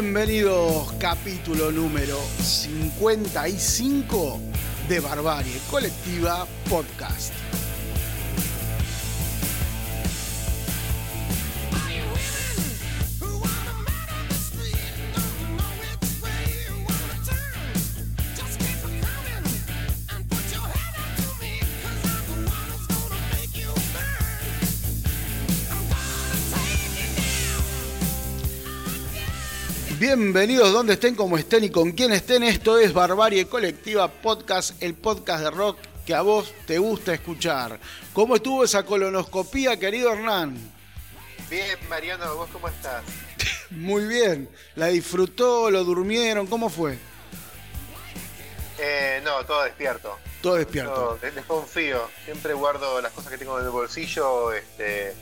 [0.00, 4.38] Bienvenidos, capítulo número 55
[4.88, 7.47] de Barbarie Colectiva Podcast.
[30.08, 32.42] Bienvenidos donde estén, como estén y con quien estén.
[32.42, 35.76] Esto es Barbarie Colectiva Podcast, el podcast de rock
[36.06, 37.78] que a vos te gusta escuchar.
[38.14, 40.56] ¿Cómo estuvo esa colonoscopía, querido Hernán?
[41.50, 43.04] Bien, Mariano, ¿vos cómo estás?
[43.70, 44.48] Muy bien.
[44.76, 45.70] ¿La disfrutó?
[45.70, 46.46] ¿Lo durmieron?
[46.46, 46.98] ¿Cómo fue?
[48.78, 50.18] Eh, no, todo despierto.
[50.40, 51.18] Todo despierto.
[51.22, 52.08] No, desconfío.
[52.24, 55.14] Siempre guardo las cosas que tengo en el bolsillo, este,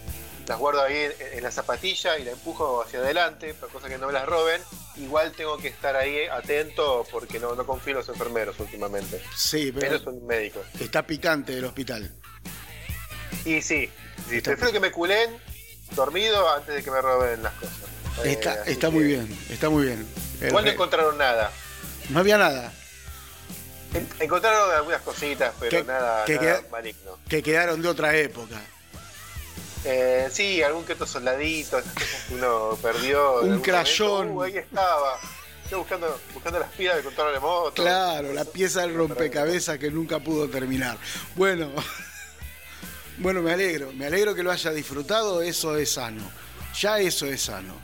[0.46, 4.06] las guardo ahí en, la zapatilla y la empujo hacia adelante, para cosas que no
[4.06, 4.60] me las roben.
[4.96, 9.22] Igual tengo que estar ahí atento porque no, no confío en los enfermeros últimamente.
[9.34, 9.98] Sí, pero.
[9.98, 10.66] Son médicos.
[10.78, 12.12] Está picante el hospital.
[13.44, 13.90] Y sí,
[14.28, 15.36] sí prefiero que me culen
[15.92, 17.76] dormido antes de que me roben las cosas.
[18.24, 20.06] Está, eh, está muy bien, está muy bien.
[20.42, 21.50] Igual no encontraron nada.
[22.10, 22.72] No había nada.
[24.20, 27.18] Encontraron algunas cositas, pero nada, nada maligno.
[27.28, 28.60] Que quedaron de otra época.
[29.84, 33.40] Eh, sí, algún que otro soldadito, que uno perdió.
[33.42, 34.30] Un crayón.
[34.30, 35.18] Uh, ahí estaba.
[35.70, 37.82] Yo buscando, buscando las piezas de control de moto.
[37.82, 40.96] Claro, la pieza del rompecabezas que nunca pudo terminar.
[41.34, 41.70] Bueno,
[43.18, 46.22] bueno, me alegro, me alegro que lo haya disfrutado, eso es sano.
[46.80, 47.74] Ya eso es sano.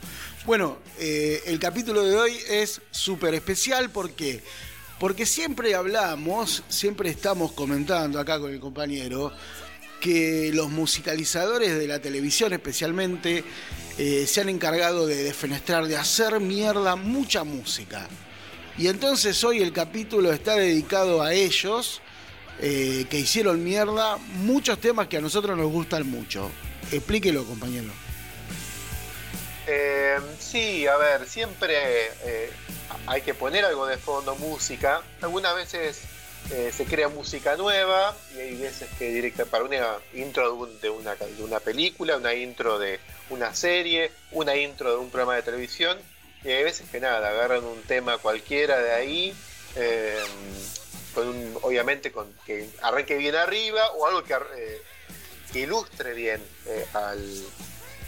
[0.44, 4.42] Bueno, eh, el capítulo de hoy es súper especial porque
[5.02, 9.32] porque siempre hablamos, siempre estamos comentando acá con el compañero
[10.02, 13.44] que los musicalizadores de la televisión especialmente
[13.98, 18.08] eh, se han encargado de defenestrar, de hacer mierda mucha música.
[18.76, 22.02] Y entonces hoy el capítulo está dedicado a ellos,
[22.60, 26.50] eh, que hicieron mierda muchos temas que a nosotros nos gustan mucho.
[26.90, 27.92] Explíquelo, compañero.
[29.68, 31.76] Eh, sí, a ver, siempre
[33.06, 35.00] hay que poner algo de fondo, música.
[35.20, 36.00] Algunas veces
[36.50, 41.14] eh, se crea música nueva y hay veces que directa para una intro de, una,
[41.14, 45.98] de una película, una intro de una serie, una intro de un programa de televisión
[46.44, 49.34] y hay veces que nada, agarran un tema cualquiera de ahí,
[49.76, 50.18] eh,
[51.14, 54.82] con obviamente con que arranque bien arriba o algo que, eh,
[55.54, 56.42] ilustre bien
[56.94, 57.44] al,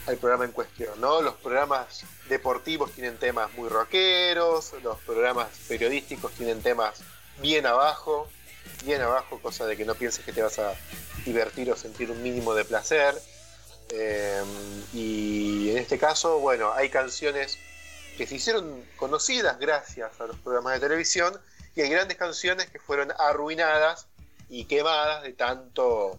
[0.07, 1.01] al, programa en cuestión.
[1.01, 1.23] ¿no?
[1.23, 7.03] Los programas deportivos tienen temas muy rockeros, los programas periodísticos tienen temas
[7.39, 8.29] bien abajo,
[8.85, 10.75] bien abajo, cosa de que no pienses que te vas a
[11.25, 13.15] divertir o sentir un mínimo de placer.
[13.91, 14.47] Em,
[14.93, 17.59] y en este caso, bueno, hay canciones
[18.17, 21.39] que se hicieron conocidas gracias a los programas de televisión
[21.75, 24.07] y hay grandes canciones que fueron arruinadas
[24.49, 26.19] y quemadas de tanto,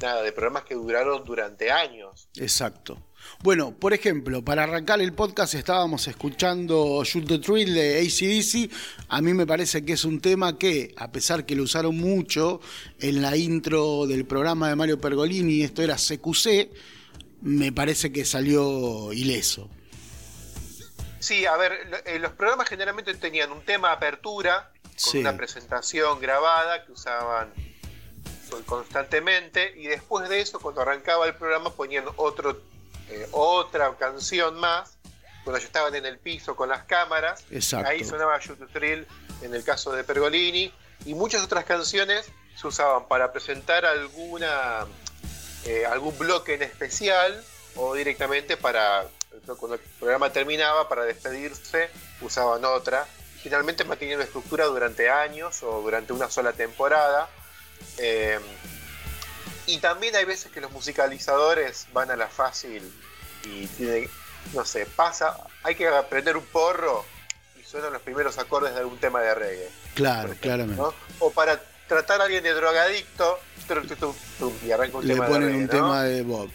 [0.00, 2.28] nada, de programas que duraron durante años.
[2.36, 2.98] Exacto.
[3.42, 8.70] Bueno, por ejemplo, para arrancar el podcast estábamos escuchando Shoot the Thrill de ACDC.
[9.08, 12.60] A mí me parece que es un tema que, a pesar que lo usaron mucho
[13.00, 16.70] en la intro del programa de Mario Pergolini, esto era CQC,
[17.42, 19.68] me parece que salió ileso.
[21.18, 21.72] Sí, a ver,
[22.06, 24.70] eh, los programas generalmente tenían un tema apertura,
[25.04, 27.52] con una presentación grabada que usaban
[28.66, 32.73] constantemente, y después de eso, cuando arrancaba el programa, ponían otro
[33.10, 34.96] eh, otra canción más,
[35.44, 37.44] cuando ya estaban en el piso con las cámaras.
[37.84, 39.06] Ahí sonaba Shoot the Thrill
[39.42, 40.72] en el caso de Pergolini.
[41.04, 44.86] Y muchas otras canciones se usaban para presentar alguna
[45.66, 47.42] eh, algún bloque en especial
[47.76, 49.06] o directamente para
[49.46, 51.90] cuando el programa terminaba para despedirse
[52.20, 53.06] usaban otra
[53.42, 57.28] finalmente mantenían una estructura durante años o durante una sola temporada
[57.98, 58.38] eh,
[59.66, 62.82] y también hay veces que los musicalizadores van a la fácil
[63.44, 64.08] y tiene,
[64.52, 67.04] no sé, pasa, hay que aprender un porro
[67.58, 69.70] y suenan los primeros acordes de algún tema de reggae.
[69.94, 70.82] Claro, claramente.
[71.18, 73.38] O para tratar a alguien de drogadicto,
[74.62, 76.50] y arranca un Le tema ponen de un tema de Bob.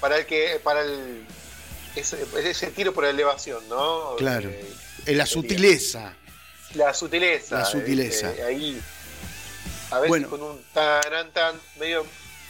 [0.00, 1.26] Para el que, para el
[1.96, 4.14] ese, ese tiro por elevación, ¿no?
[4.16, 4.48] Claro.
[4.48, 6.14] Eh, la sutileza.
[6.74, 7.58] La sutileza.
[7.58, 8.32] La sutileza.
[8.34, 8.82] Eh, ahí
[9.90, 12.04] a veces con un tan tan medio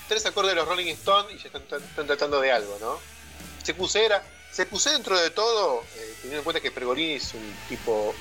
[0.09, 2.99] tres acordes de los Rolling Stones y ya están, tratando de algo, ¿no?
[3.63, 7.35] Se puse era, se puse dentro de todo, eh, teniendo en cuenta que Pergolini es
[7.35, 8.15] un tipo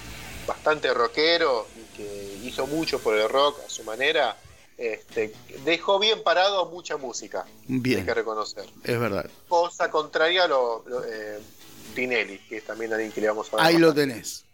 [0.45, 4.37] bastante rockero y que hizo mucho por el rock a su manera,
[4.77, 5.33] este,
[5.65, 7.45] dejó bien parado mucha música.
[7.67, 7.99] Bien.
[7.99, 8.65] Hay que reconocer.
[8.83, 9.29] Es verdad.
[9.47, 11.39] Cosa contraria a lo, eh,
[11.95, 13.65] Tinelli, que es también alguien que le vamos a.
[13.65, 14.45] Ahí lo tenés.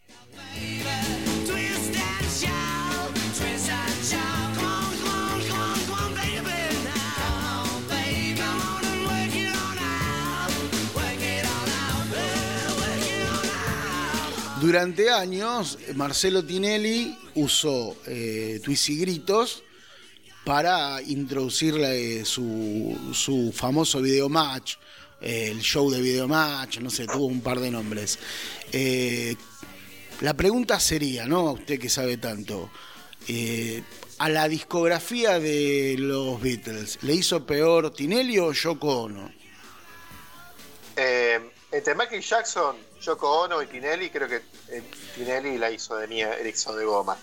[14.63, 19.62] Durante años, Marcelo Tinelli usó eh, Gritos
[20.45, 24.75] para introducir eh, su, su, famoso video match,
[25.19, 28.18] eh, el show de video match, no sé, tuvo un par de nombres.
[28.71, 29.36] Eh,
[30.21, 31.51] la pregunta sería, ¿no?
[31.51, 32.69] Usted que sabe tanto,
[34.18, 39.43] a la discografía de los Beatles, ¿le hizo peor Tinelli o Yoko Ono?
[41.73, 44.83] Entre Michael Jackson Yoko Ono y Tinelli, creo que eh,
[45.15, 47.17] Tinelli la hizo de mía Erickson de goma.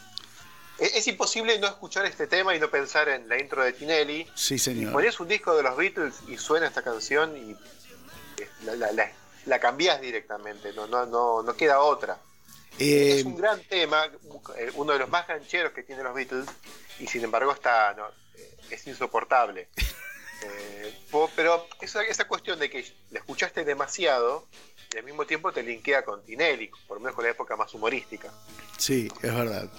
[0.78, 4.26] Es, imposible no escuchar este tema y no pensar en la intro de Tinelli.
[4.34, 4.92] Sí, señor.
[4.92, 7.52] Pones un disco de los Beatles y suena esta canción y
[8.42, 9.08] eh,
[9.44, 12.18] la, cambias directamente, no, no, no, no queda otra.
[12.78, 14.06] Es un gran tema,
[14.56, 16.46] eh, uno de los más gancheros que tienen los Beatles,
[16.98, 17.94] y sin embargo está
[18.70, 19.68] es insoportable.
[21.34, 24.46] pero esa, esa cuestión de que le escuchaste demasiado
[24.92, 27.72] y al mismo tiempo te linkea con Tinelli, por lo menos con la época más
[27.74, 28.32] humorística.
[28.76, 29.70] Sí, es verdad.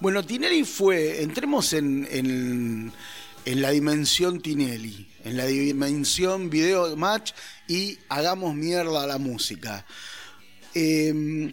[0.00, 2.92] Bueno, Tinelli fue, entremos en, en,
[3.62, 7.32] la dimensión Tinelli, en la dimensión video match
[7.68, 9.86] y hagamos mierda a la música.
[10.74, 11.50] Em,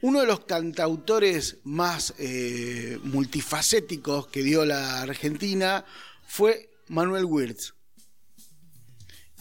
[0.00, 5.84] uno de los cantautores más eh, multifacéticos que dio la Argentina
[6.26, 7.74] fue Manuel Wirtz.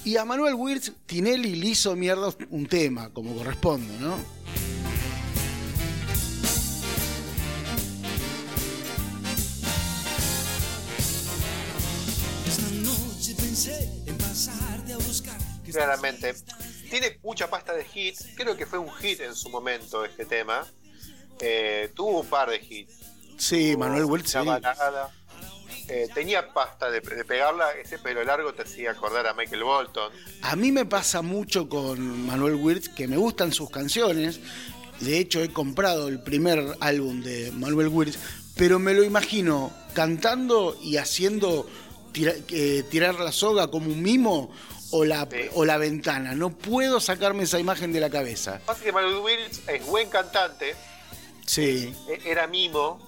[0.03, 4.17] Y a Manuel Wirtz, Tinelli le hizo mierda un tema, como corresponde, ¿no?
[15.71, 16.33] Claramente.
[16.89, 18.29] Tiene mucha pasta de hits.
[18.35, 20.65] Creo que fue un hit en su momento este tema.
[21.39, 22.93] Eh, tuvo un par de hits.
[23.37, 24.31] Sí, Manuel Wirtz.
[24.31, 24.37] Sí.
[25.89, 30.11] Eh, tenía pasta de, pegarla, ese pelo largo te hacía acordar a Michael Bolton.
[30.41, 34.41] A mí me pasa mucho con Manuel Wirtz, que me gustan sus canciones.
[34.99, 38.17] De hecho, he comprado el primer álbum de Manuel Wirtz,
[38.57, 41.69] pero me lo imagino cantando y haciendo
[42.15, 44.51] eh, tirar la soga como un mimo
[44.91, 46.35] o la, o la ventana.
[46.35, 48.59] No puedo sacarme esa imagen de la cabeza.
[48.65, 50.75] Pasa que Manuel Wirtz es buen cantante.
[51.45, 51.93] Sí.
[52.09, 52.99] E-, era mimo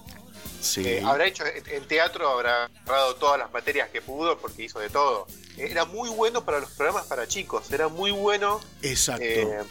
[0.76, 4.90] eh, habrá hecho en teatro, habrá agarrado todas las materias que pudo porque hizo de
[4.90, 5.26] todo.
[5.56, 8.60] Era muy bueno para los programas para chicos, era muy bueno.
[8.82, 9.24] Exacto.
[9.24, 9.62] Eh,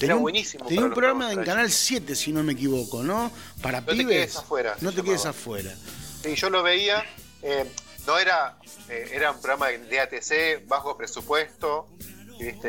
[0.00, 0.66] era buenísimo.
[0.66, 3.30] Tenía un programa en Canal 7, si no me equivoco, ¿no?
[3.62, 4.06] Para no pibes.
[4.06, 4.76] Te quedes afuera.
[4.80, 5.74] No te quedes afuera.
[6.22, 7.04] Sí, yo lo veía.
[7.42, 7.64] Eh,
[8.06, 8.58] no era,
[8.88, 11.88] era un programa de ATC, bajo presupuesto.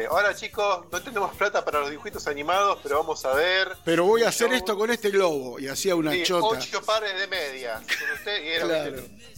[0.10, 3.76] Ahora chicos, no tenemos plata para los dibujitos animados, pero vamos a ver.
[3.84, 5.60] Pero voy a hacer esto con este globo.
[5.60, 6.60] Y hacía una chota.
[6.60, 7.82] Ocho pares de medias.
[8.26, 8.90] y, era,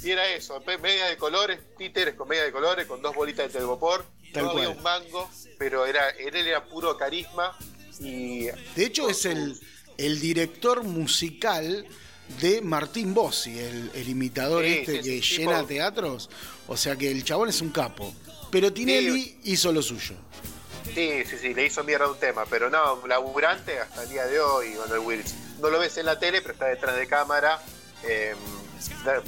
[0.04, 3.60] y, era, eso, medias de colores, títeres con medias de colores, con dos bolitas de
[3.60, 4.06] telgopor.
[4.36, 7.58] no había un mango, pero era, él era puro carisma.
[8.00, 9.60] Y de hecho es el,
[9.98, 11.86] el director musical
[12.42, 16.30] de Martín Bossi, el, imitador este que llena teatros.
[16.68, 18.14] O sea que el chabón es un capo.
[18.52, 20.16] Pero Tinelli hizo lo suyo.
[20.94, 24.40] Sí, sí, sí, le hizo mierda un tema, pero no, laburante hasta el día de
[24.40, 25.36] hoy, Manuel Wills.
[25.60, 27.62] No lo ves en la tele, pero está detrás de cámara,
[28.04, 28.38] em,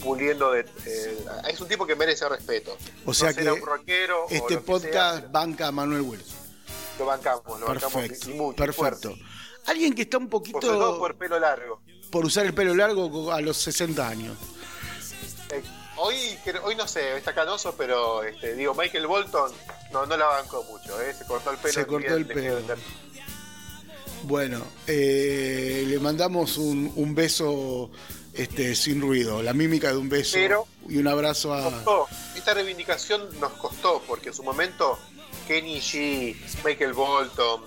[0.01, 0.61] puliendo de...
[0.85, 2.75] Eh, es un tipo que merece respeto.
[3.05, 3.47] O sea que
[4.29, 6.33] este podcast banca a Manuel Wills.
[6.97, 9.15] Lo bancamos, lo bancamos mucho, Perfecto.
[9.67, 10.59] Alguien que está un poquito...
[10.59, 11.81] Por, por pelo largo.
[12.09, 14.35] Por usar el pelo largo a los 60 años.
[16.09, 19.51] Eh, hoy, hoy no sé, está canoso, pero este, digo, Michael Bolton
[19.91, 21.13] no, no la bancó mucho, ¿eh?
[21.13, 21.73] se cortó el pelo.
[21.73, 22.59] Se cortó el pelo.
[24.23, 27.89] Bueno, eh, le mandamos un, beso
[28.33, 30.37] este, sin ruido, la mímica de un beso
[30.87, 32.07] y un abrazo a.
[32.35, 34.97] Esta reivindicación nos costó, porque en su momento
[35.47, 37.63] Kenny G, Michael Bolton,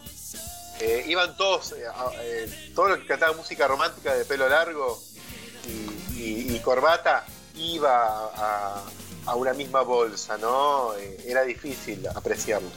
[0.80, 5.00] eh, iban todos, eh, todos los que cantaban música romántica de pelo largo
[6.16, 7.26] y corbata,
[7.56, 8.82] iba
[9.26, 10.94] a, una misma bolsa, ¿no?
[10.96, 12.68] Eh, era difícil apreciarlo.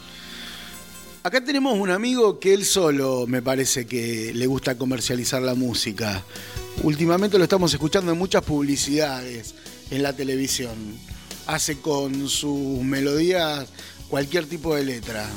[1.24, 6.24] Acá tenemos un amigo que él solo me parece que le gusta comercializar la música.
[6.84, 9.56] Últimamente lo estamos escuchando en muchas publicidades
[9.92, 10.98] en la televisión.
[11.48, 13.68] Hace con sus melodías
[14.10, 15.28] cualquier tipo de letra.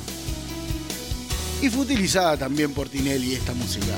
[1.61, 3.97] Y fue utilizada también por Tinelli esta música.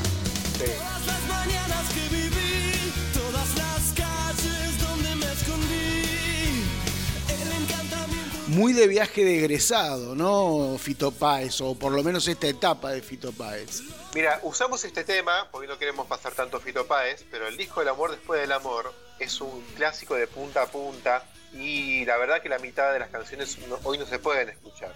[8.54, 10.78] Muy de viaje de egresado, ¿no?
[10.78, 13.82] Fito Páez, o por lo menos esta etapa de Fito Páez.
[14.14, 17.90] Mira, usamos este tema porque no queremos pasar tanto Fito Páez, pero el disco El
[17.90, 22.50] amor después del amor es un clásico de punta a punta y la verdad que
[22.50, 24.94] la mitad de las canciones hoy no se pueden escuchar.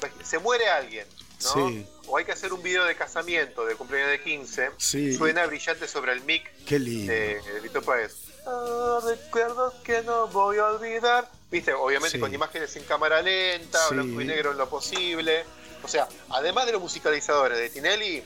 [0.00, 1.06] Pues, se muere alguien,
[1.44, 1.84] ¿no?
[2.06, 4.70] O hay que hacer un video de casamiento, de cumpleaños de 15.
[5.16, 7.12] Suena brillante sobre el mic Qué lindo.
[7.12, 8.14] de, Fito Páez.
[8.46, 11.41] Ah, recuerdos que no voy a olvidar.
[11.52, 15.44] Viste, obviamente con imágenes en cámara lenta, blanco y negro en lo posible.
[15.82, 18.24] O sea, además de los musicalizadores de Tinelli,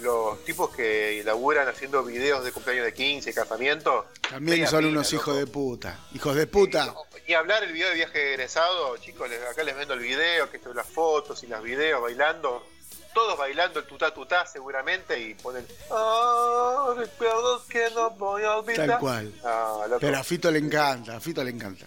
[0.00, 4.06] los tipos que laburan haciendo videos de cumpleaños de 15, casamiento.
[4.30, 5.98] También son unos hijos de puta.
[6.14, 6.94] Hijos de puta.
[7.26, 10.72] Y, hablar el video de viaje egresado, chicos, acá les vendo el video, que esto
[10.72, 12.64] las fotos y las videos bailando.
[13.12, 18.86] Todos bailando el tutá tutá seguramente y ponen ah, recuerdos que no voy a olvidar.
[18.86, 19.32] Tal cual.
[19.44, 21.86] Ah, Pero a Fito le encanta, a Fito le encanta.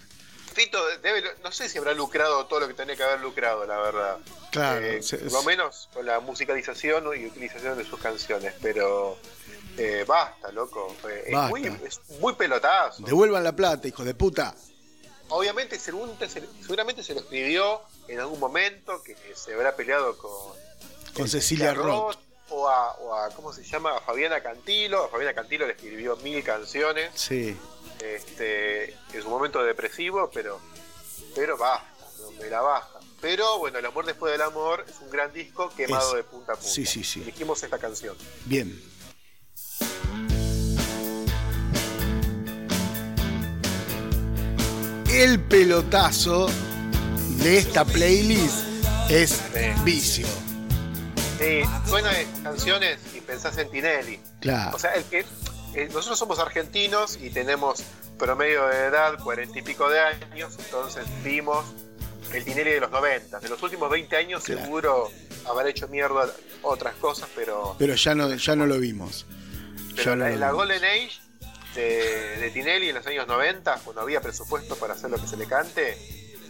[0.56, 3.78] Fito debe, no sé si habrá lucrado todo lo que tenía que haber lucrado, la
[3.78, 4.18] verdad.
[4.52, 4.86] Claro.
[4.86, 9.18] Eh, por lo menos con la musicalización y utilización de sus canciones, pero
[9.78, 10.96] eh, basta, loco.
[11.10, 13.04] Eh, es, muy, es, muy, pelotazo.
[13.04, 14.56] Devuelvan la plata, hijo de puta.
[15.28, 20.54] Obviamente, seguramente se lo escribió en algún momento que se habrá peleado con,
[21.14, 22.18] con Cecilia Roth.
[22.48, 23.98] O a, o a, ¿cómo se llama?
[23.98, 25.04] A Fabiana Cantilo.
[25.04, 27.10] A Fabiana Cantilo le escribió mil canciones.
[27.16, 27.58] Sí
[28.04, 30.60] este, en su momento depresivo, pero,
[31.36, 31.58] pero
[32.40, 33.00] me la baja.
[33.22, 36.56] Pero bueno, El amor después del amor es un gran disco quemado de punta a
[36.56, 36.70] punta.
[36.70, 37.22] Sí, sí, sí.
[37.22, 38.16] Elegimos esta canción.
[38.46, 38.80] Bien.
[45.10, 46.48] El pelotazo
[47.42, 48.66] de esta playlist
[49.10, 49.42] es
[49.84, 50.28] Vicio.
[51.40, 52.12] Sí, suena
[52.44, 54.20] canciones y pensás en Tinelli.
[54.40, 54.76] Claro.
[54.76, 55.26] O sea, el que
[55.76, 57.84] eh, nosotros somos argentinos y tenemos
[58.18, 61.66] promedio de edad, cuarenta y pico de años, entonces vimos
[62.34, 63.40] el dinero de los 90.
[63.40, 65.12] De los últimos 20 años seguro
[65.46, 66.30] habrá hecho mierda
[66.62, 67.76] otras cosas, pero...
[67.78, 69.26] Pero ya no, ya no lo vimos.
[69.96, 71.20] Pero la, Golden Age
[71.76, 75.46] de, Tinelli en los años 90, cuando había presupuesto para hacer lo que se le
[75.46, 75.98] cante,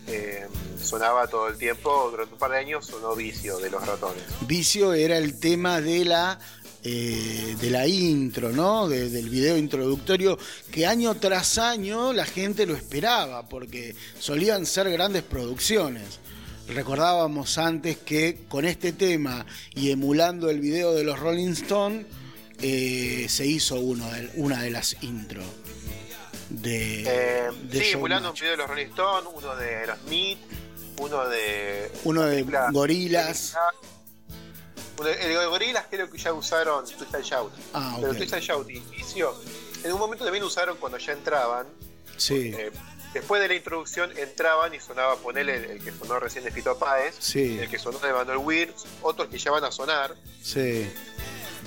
[0.08, 0.48] eh,
[0.82, 4.24] sonaba todo el tiempo, durante un par de años sonó Vicio de los ratones.
[4.42, 6.40] Vicio era el tema de la
[6.88, 8.88] eh, de la intro, ¿no?
[8.88, 10.38] del video introductorio,
[10.72, 16.20] que año tras año la gente lo esperaba, porque solían ser grandes producciones.
[16.68, 22.06] Recordábamos antes que con este tema y emulando el video de los Rolling Stones,
[22.62, 25.46] eh, se hizo uno de, una de las intros.
[26.50, 30.38] De, eh, sí, emulando un video de los Rolling Stones, uno de los Smith,
[31.00, 31.92] uno de.
[32.04, 33.56] Uno de Gorilas.
[35.00, 37.54] El de Gorilas creo que ya usaron Twist and Shout.
[37.74, 39.36] Ah, Pero Twist and Shout inició.
[39.84, 41.68] En un momento también usaron cuando ya entraban.
[42.18, 42.54] Sí.
[42.58, 42.72] Eh,
[43.14, 47.16] después de la introducción entraban y sonaba ponerle el, que sonó recién de Fito Páez,
[47.20, 47.60] sí.
[47.60, 50.16] el que sonó de Manuel Wirtz, otros que ya van a sonar.
[50.42, 50.90] Sí.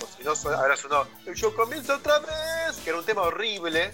[0.02, 3.90] O si no, ahora sonó Yo comienzo otra vez, que era un tema horrible.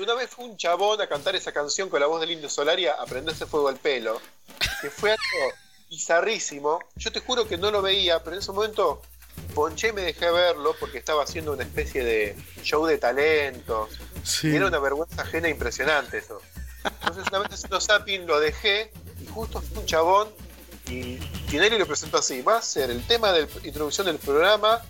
[0.00, 2.94] Una vez fue un chabón a cantar esa canción con la voz del Indio Solaria
[2.94, 4.20] a prenderse fuego al pelo.
[4.80, 5.54] Que fue algo
[5.90, 6.78] bizarrísimo.
[6.96, 9.02] Yo te juro que no lo veía, pero en ese momento
[9.54, 13.98] ponché y me dejé verlo porque estaba haciendo una especie de show de talentos.
[14.42, 16.40] Y era una vergüenza ajena impresionante eso.
[16.84, 20.28] Entonces una vez haciendo zapping lo dejé y justo fue un chabón
[20.86, 21.16] y
[21.48, 22.40] Tinelli lo presentó así.
[22.42, 24.80] Va a ser el tema de introducción del programa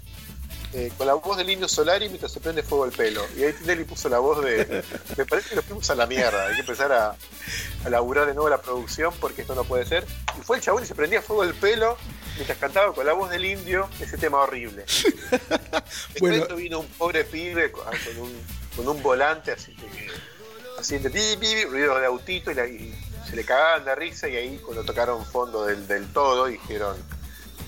[0.73, 3.25] eh, con la voz del Indio Solari mientras se prende fuego el pelo.
[3.37, 4.85] Y ahí Tinelli puso la voz de.
[5.17, 6.47] Me parece que lo fuimos a la mierda.
[6.47, 7.17] Hay que empezar a,
[7.85, 10.07] a laburar de nuevo la producción porque esto no puede ser.
[10.39, 11.97] Y fue el chabón y se prendía fuego el pelo
[12.37, 14.85] mientras cantaba con la voz del indio ese tema horrible.
[16.13, 16.57] Después bueno.
[16.57, 17.85] vino un pobre pibe con
[18.19, 18.41] un,
[18.77, 19.75] con un volante así
[20.81, 21.11] haciendo
[21.69, 22.95] ruido de autito y,
[23.29, 26.97] se le cagaban de risa y ahí cuando tocaron fondo del, del todo dijeron,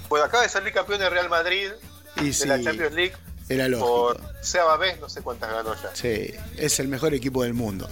[0.08, 1.70] bueno, acaba de salir campeón de Real Madrid
[2.16, 3.12] de la Champions League.
[3.48, 4.14] Era lógico.
[4.14, 5.94] Por sea vez, no sé cuántas ganó ya.
[5.94, 7.88] Sí, es el mejor equipo del mundo.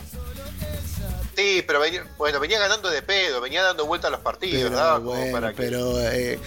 [1.36, 5.52] Sí, pero venía, bueno, venía ganando de pedo, venía dando vuelta a los partidos, pero,
[5.56, 6.38] pero eh,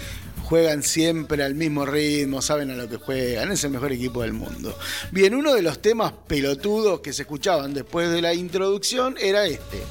[0.43, 4.33] juegan siempre al mismo ritmo, saben a lo que juegan, es el mejor equipo del
[4.33, 4.77] mundo.
[5.11, 9.81] Bien, uno de los temas pelotudos que se escuchaban después de la introducción era este.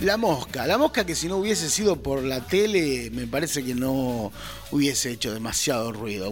[0.00, 3.74] La Mosca, la Mosca que si no hubiese sido por la tele, me parece que
[3.74, 4.30] no
[4.70, 6.30] hubiese hecho demasiado ruido.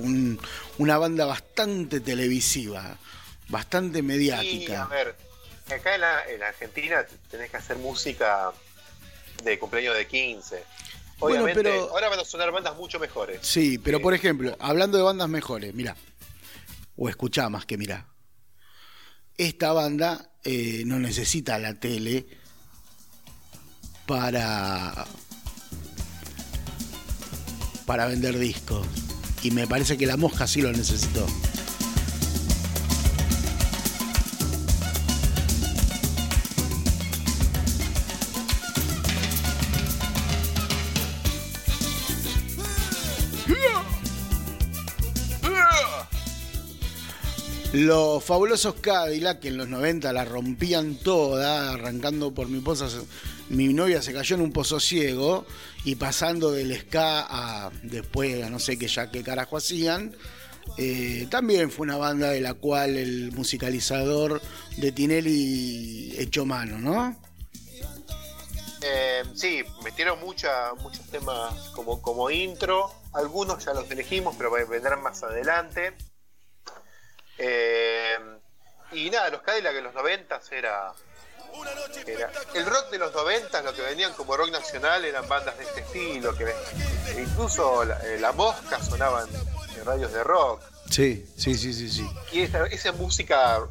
[0.78, 2.98] una banda bastante televisiva,
[3.48, 4.82] bastante mediática.
[4.82, 5.16] a ver,
[5.74, 6.00] acá en
[6.40, 8.52] la, Argentina tenés que hacer música
[9.42, 10.62] de cumpleaños de 15.
[11.20, 13.38] Obviamente, pero, ahora van a sonar bandas mucho mejores.
[13.42, 15.96] Sí, pero por ejemplo, hablando de bandas mejores, mira,
[16.96, 18.08] o escuchá más que mirá.
[19.38, 22.43] Esta banda eh, no necesita la tele
[24.06, 25.06] para
[27.86, 28.86] para vender discos
[29.42, 31.26] y me parece que la mosca sí lo necesitó.
[47.74, 52.88] Los fabulosos Cadillac que en los 90 la rompían toda, arrancando por mi esposa,
[53.48, 55.46] mi novia se cayó en un pozo ciego
[55.84, 60.16] y pasando del ska a después a no sé qué ya qué carajo hacían.
[60.78, 64.40] Eh, también fue una banda de la cual el musicalizador
[64.76, 67.16] de Tinelli echó mano, ¿no?
[68.82, 72.92] Eh, sí, metieron mucha, muchos temas como, como intro.
[73.12, 75.94] Algunos ya los elegimos, pero vendrán más adelante.
[77.38, 78.16] Eh,
[78.92, 80.92] y nada, los Cadillac en los 90 era,
[82.06, 82.30] era.
[82.54, 85.80] El rock de los 90, lo que venían como rock nacional, eran bandas de este
[85.80, 86.34] estilo.
[86.34, 86.52] que
[87.20, 89.28] Incluso la, eh, Mosca sonaban
[89.76, 90.62] en radios de rock.
[90.90, 91.88] Sí, sí, sí, sí.
[91.88, 92.06] sí.
[92.32, 93.66] Y esa, esa música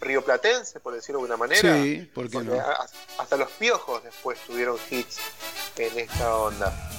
[0.00, 1.82] rioplatense, por decirlo de alguna manera.
[1.82, 2.54] Sí, porque no?
[3.18, 5.18] Hasta los piojos después tuvieron hits
[5.76, 6.90] en esta onda.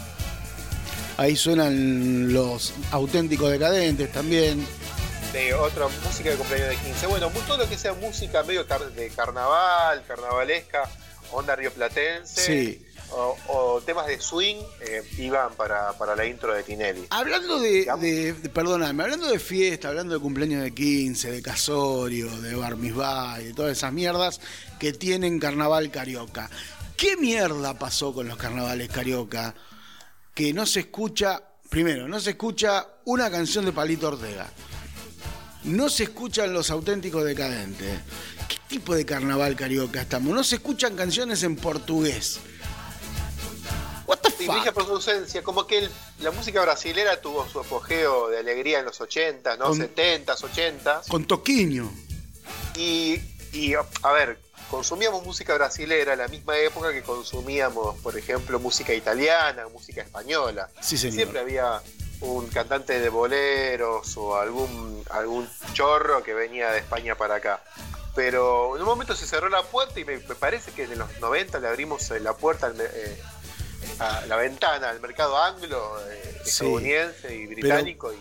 [1.18, 4.66] Ahí suenan los auténticos decadentes también
[5.34, 7.08] de otra música de cumpleaños de 15.
[7.08, 10.90] Bueno, todo lo que sea música medio de carnaval, carnavalesca,
[11.32, 12.42] onda rioplatense.
[12.42, 12.86] Sí.
[13.12, 17.08] O, temas de swing eh, iban para, la intro de Tinelli.
[17.10, 22.56] Hablando de, de, perdóname, hablando de fiesta, hablando de cumpleaños de 15, de casorio, de
[22.56, 22.78] bar
[23.42, 24.40] y de todas esas mierdas
[24.80, 26.50] que tienen carnaval carioca.
[26.98, 29.56] ¿Qué mierda pasó con los carnavales carioca?
[30.36, 34.48] Que no se escucha, primero, no se escucha una canción de Palito Ortega
[35.64, 38.00] no se escuchan los auténticos decadentes.
[38.48, 40.34] ¿Qué tipo de carnaval carioca estamos?
[40.34, 42.40] No se escuchan canciones en portugués.
[44.06, 44.74] What the fuck?
[44.74, 45.88] por su ausencia, como que
[46.20, 49.76] la música brasilera tuvo su apogeo de alegría en los 80, ¿no?
[49.76, 51.08] 70s, 80s.
[51.08, 51.92] Con Toquiño.
[52.76, 53.20] Y,
[53.52, 54.40] y, a ver,
[54.72, 60.70] consumíamos música brasilera en la misma época que consumíamos, por ejemplo, música italiana, música española.
[60.82, 61.16] Sí, señor.
[61.16, 61.82] Siempre había
[62.22, 67.62] un cantante de boleros o algún, algún chorro que venía de España para acá.
[68.16, 71.60] Pero en un momento se cerró la puerta y me, parece que en los 90
[71.60, 73.22] le abrimos eh, la puerta, eh,
[74.00, 78.12] a la ventana al mercado anglo, eh, estadounidense y británico.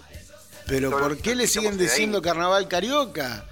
[0.66, 3.46] Pero, ¿por qué le siguen diciendo carnaval carioca?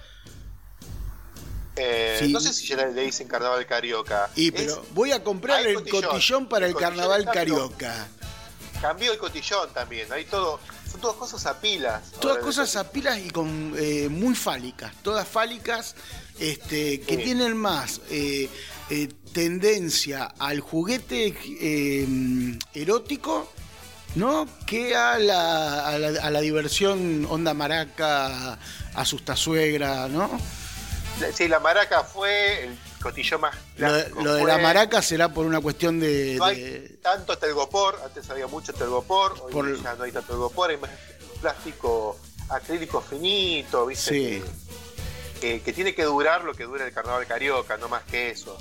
[2.28, 4.30] No sé si ya le dicen carnaval carioca.
[4.34, 8.08] Y pero voy a comprar el cotillón, para el, carnaval carioca.
[8.86, 12.12] Cambió el cotillón también, hay todo, son todas cosas a pilas.
[12.20, 15.96] Todas cosas a pilas y con eh, muy fálicas, todas fálicas,
[16.38, 18.48] este, que tienen más eh,
[18.90, 21.34] eh, tendencia al juguete
[22.74, 23.52] erótico,
[24.14, 24.46] ¿no?
[24.68, 28.56] Que a la, a la, diversión onda maraca,
[28.94, 30.30] asusta suegra, ¿no?
[31.34, 36.00] Sí, la maraca fue el cotillón más Lo, de la maraca será por una cuestión
[36.00, 36.36] de.
[36.36, 40.76] No hay tanto telgopor, antes había mucho telgopor, hoy ya no hay tanto telgopor, hay
[40.76, 40.90] más
[41.40, 44.42] plástico acrílico finito, ¿viste?
[45.40, 48.56] Que, tiene que durar lo que dura el carnaval carioca, no más que eso.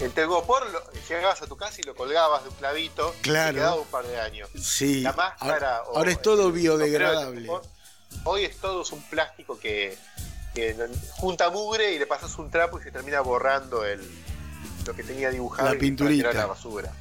[0.00, 0.64] El telgopor
[1.08, 3.52] llegabas a tu casa y lo colgabas de un clavito claro.
[3.52, 4.48] y quedaba un par de años.
[4.60, 5.00] Sí.
[5.00, 5.78] La máscara.
[5.78, 7.48] Ahora, es todo biodegradable.
[8.24, 9.96] Hoy es todo un plástico que
[11.12, 14.00] junta mugre y le pasas un trapo y se termina borrando el,
[14.86, 16.32] lo que tenía dibujado la pinturita.
[16.32, 16.92] la basura.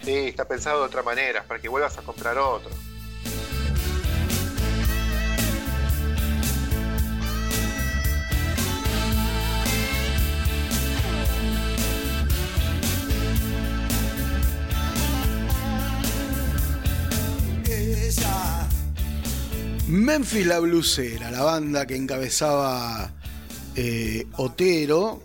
[0.00, 2.70] Sí, está pensado de otra manera, para que vuelvas a comprar otro.
[19.88, 23.12] Memphis la Blusera, la banda que encabezaba
[23.76, 25.22] eh, Otero,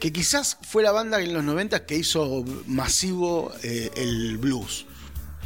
[0.00, 4.84] que quizás fue la banda en los 90 que hizo masivo eh, el blues.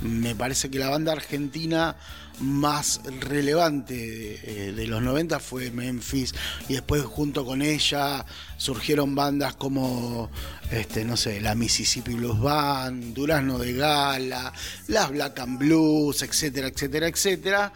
[0.00, 1.96] Me parece que la banda argentina
[2.40, 6.34] más relevante eh, de, los 90 fue Memphis.
[6.68, 8.24] Y después junto con ella
[8.56, 10.30] surgieron bandas como
[10.70, 14.52] este no sé la Mississippi Blues Band Durazno de Gala
[14.88, 17.72] las Black and Blues etcétera etcétera etcétera.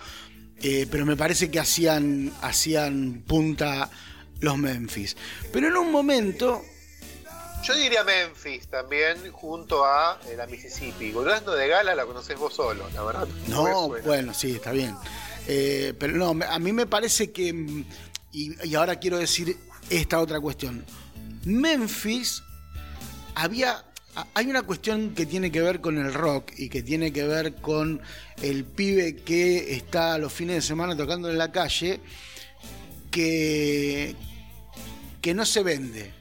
[0.62, 3.90] Eh, pero me parece que hacían hacían punta
[4.40, 5.16] los Memphis.
[5.52, 6.62] Pero en un momento
[7.62, 11.10] yo diría Memphis también, junto a eh, la Mississippi.
[11.10, 13.28] Durazno de Gala la conoces vos solo, la verdad.
[13.48, 14.94] No, bueno, sí, está bien.
[15.48, 17.48] Eh, pero no, a mí me parece que,
[18.32, 19.56] y, y ahora quiero decir
[19.90, 20.84] esta otra cuestión,
[21.44, 22.42] Memphis
[23.34, 23.84] había
[24.34, 27.54] hay una cuestión que tiene que ver con el rock y que tiene que ver
[27.56, 28.00] con
[28.42, 32.00] el pibe que está los fines de semana tocando en la calle,
[33.10, 34.16] que,
[35.20, 36.12] que no se vende.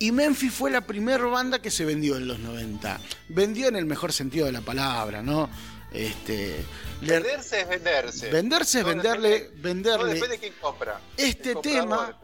[0.00, 2.98] Y Memphis fue la primera banda que se vendió en los 90.
[3.28, 5.50] Vendió en el mejor sentido de la palabra, ¿no?
[5.92, 6.64] Este,
[7.02, 8.30] venderse es venderse.
[8.30, 10.14] Venderse es venderle, venderle.
[10.14, 10.98] depende de quién compra.
[11.18, 12.18] Este tema.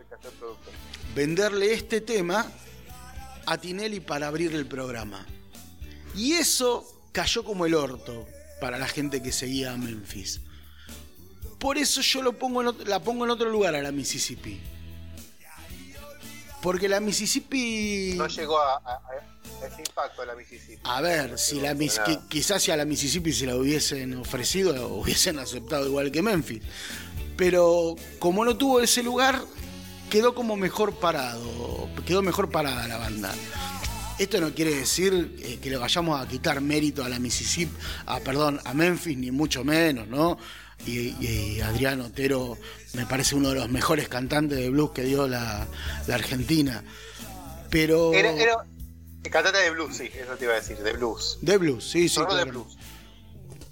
[1.15, 2.51] Venderle este tema
[3.45, 5.27] a Tinelli para abrir el programa.
[6.15, 8.27] Y eso cayó como el orto
[8.59, 10.41] para la gente que seguía a Memphis.
[11.59, 14.63] Por eso yo lo pongo la pongo en otro lugar a la Mississippi.
[16.63, 18.15] Porque la Mississippi.
[18.17, 19.01] No llegó a,
[19.65, 20.81] ese impacto a la Mississippi.
[20.85, 21.75] A ver, si la,
[22.29, 26.63] quizás si a la Mississippi se la hubiesen ofrecido, hubiesen aceptado igual que Memphis.
[27.37, 29.41] Pero como no tuvo ese lugar,
[30.11, 33.35] quedó como mejor parado, quedó mejor parada la banda.
[34.19, 38.19] Esto no quiere decir eh, que le vayamos a quitar mérito a la Mississippi, a,
[38.21, 40.39] perdón, a Memphis, ni mucho menos, ¿no?
[40.85, 42.57] Y, Adrián Otero
[42.95, 45.67] me parece uno de los mejores cantantes de blues que dio la,
[46.13, 46.85] Argentina.
[47.71, 48.13] Pero.
[48.13, 48.65] Era, era,
[49.31, 51.39] cantante de blues, sí, eso te iba a decir, de blues.
[51.41, 52.15] De blues, sí, sí.
[52.15, 52.77] Solo de blues.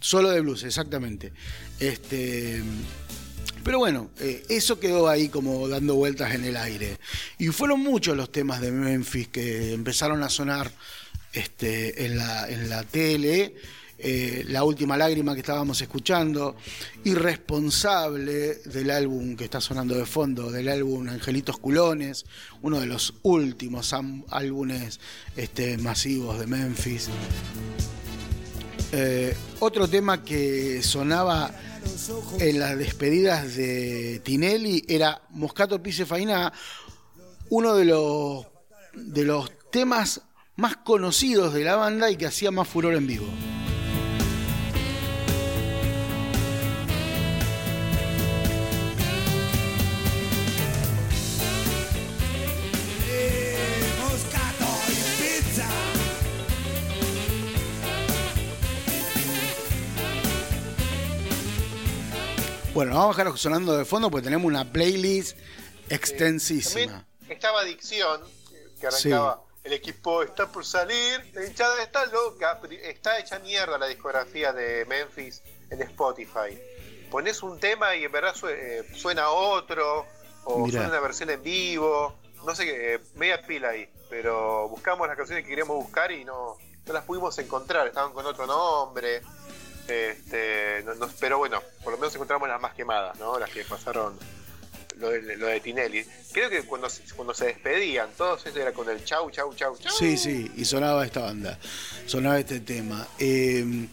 [0.00, 1.32] Solo de blues, exactamente.
[1.78, 2.62] Este.
[3.64, 6.98] Pero bueno, eh, eso quedó ahí como dando vueltas en el aire.
[7.38, 10.70] Y fueron muchos los temas de Memphis que empezaron a sonar
[11.32, 13.54] este, en, la, en la tele.
[14.06, 16.56] Eh, la última lágrima que estábamos escuchando,
[17.04, 22.26] irresponsable del álbum que está sonando de fondo, del álbum Angelitos Culones,
[22.60, 23.94] uno de los últimos
[24.28, 25.00] álbumes
[25.36, 27.08] este, masivos de Memphis.
[28.92, 31.50] Eh, otro tema que sonaba
[32.40, 36.52] en las despedidas de Tinelli era Moscato Pise Fainá,
[37.48, 38.46] uno de los,
[38.92, 40.20] de los temas
[40.56, 43.26] más conocidos de la banda y que hacía más furor en vivo.
[62.74, 65.38] Bueno, vamos a dejar sonando de fondo porque tenemos una playlist
[65.88, 67.06] extensísima.
[67.28, 68.20] estaba Adicción,
[68.80, 69.44] que arrancaba.
[69.62, 74.84] El equipo está por salir, la hinchada está loca, está hecha mierda la discografía de
[74.86, 76.58] Memphis en Spotify.
[77.12, 80.04] Pones un tema y en verdad eh, suena otro,
[80.42, 85.16] o suena una versión en vivo, no sé qué, media pila ahí, pero buscamos las
[85.16, 89.22] canciones que queríamos buscar y no, no las pudimos encontrar, estaban con otro nombre.
[89.88, 90.84] Este,
[91.20, 93.38] pero bueno, por lo menos encontramos las más quemadas, ¿no?
[93.38, 94.18] Las que pasaron
[94.98, 96.04] lo de, lo de Tinelli.
[96.32, 99.92] Creo que cuando, cuando se despedían, todos eso era con el chau, chau, chau, chau.
[99.92, 101.58] Sí, sí, y sonaba esta banda,
[102.06, 103.06] sonaba este tema.
[103.18, 103.88] Em,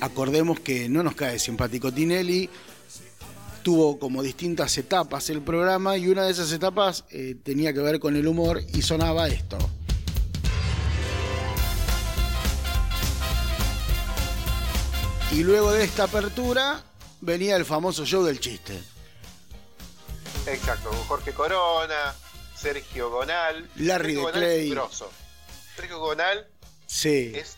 [0.00, 2.48] acordemos que no nos cae simpático Tinelli.
[3.62, 7.98] Tuvo como distintas etapas el programa y una de esas etapas eh, tenía que ver
[7.98, 9.56] con el humor y sonaba esto.
[15.32, 16.82] Y luego de esta apertura
[17.20, 18.80] venía el famoso show del chiste.
[20.46, 22.14] Exacto, Jorge Corona,
[22.54, 23.68] Sergio Gonal.
[23.76, 24.70] Larry de Clay.
[24.70, 25.10] Grosso.
[25.74, 26.46] Sergio Gonal
[26.86, 27.32] sí.
[27.34, 27.56] es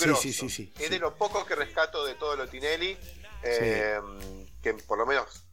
[0.00, 0.22] grosso.
[0.22, 2.96] Sí, sí, sí, es de los pocos que rescato de todo lo Tinelli,
[3.44, 4.00] eh,
[4.62, 5.44] que por lo menos,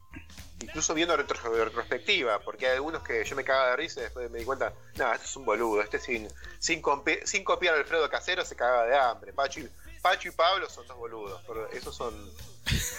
[0.60, 4.40] incluso viendo retrospectiva, porque hay algunos que yo me cagaba de risa y después me
[4.40, 6.82] di cuenta, no, este es un boludo, este sin, sin,
[7.24, 9.32] sin copiar a Alfredo Casero se cagaba de hambre.
[9.32, 9.60] Pacho
[10.00, 11.40] Pacho y Pablo son dos boludos.
[11.72, 12.14] Esos son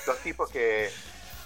[0.06, 0.92] dos tipos que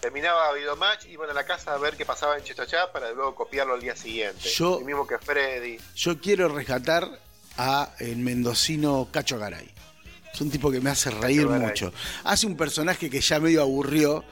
[0.02, 3.74] terminaba Videomatch, iban a la casa a ver qué pasaba en Chechachá para luego copiarlo
[3.74, 4.50] al día siguiente.
[4.50, 5.80] Yo, el mismo que Freddy.
[5.96, 7.10] Yo quiero rescatar
[7.58, 9.74] a el mendocino Cacho Garay.
[10.34, 11.94] Es un tipo que me hace reír mucho.
[12.26, 14.24] Hace un personaje que ya medio aburrió,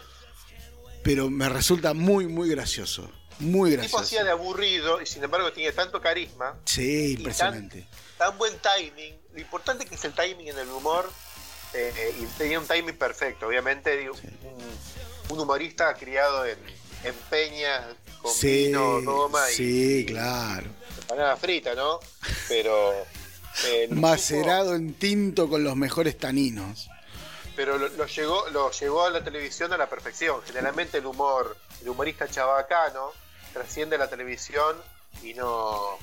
[1.01, 3.09] pero me resulta muy, muy gracioso.
[3.39, 3.97] Muy gracioso.
[3.97, 6.55] El tipo hacía de aburrido y sin embargo tiene tanto carisma.
[6.65, 7.87] Sí, impresionante.
[7.89, 11.11] tan buen timing lo importante que es el timing en el humor,
[11.73, 16.59] eh, y tenía un timing perfecto, obviamente, un, humorista criado en,
[17.03, 17.83] en peñas,
[18.21, 19.55] con vino, Roma y.
[19.55, 20.67] Sí, claro.
[21.07, 21.99] Panada frita, ¿no?
[22.47, 22.93] Pero.
[23.65, 26.89] Eh, Macerado en tinto con los mejores taninos.
[27.55, 30.41] Pero lo, llegó, lo llevó a la televisión a la perfección.
[30.45, 33.11] Generalmente el humor, el humorista chabacano,
[33.53, 34.75] trasciende la televisión
[35.21, 35.99] y no,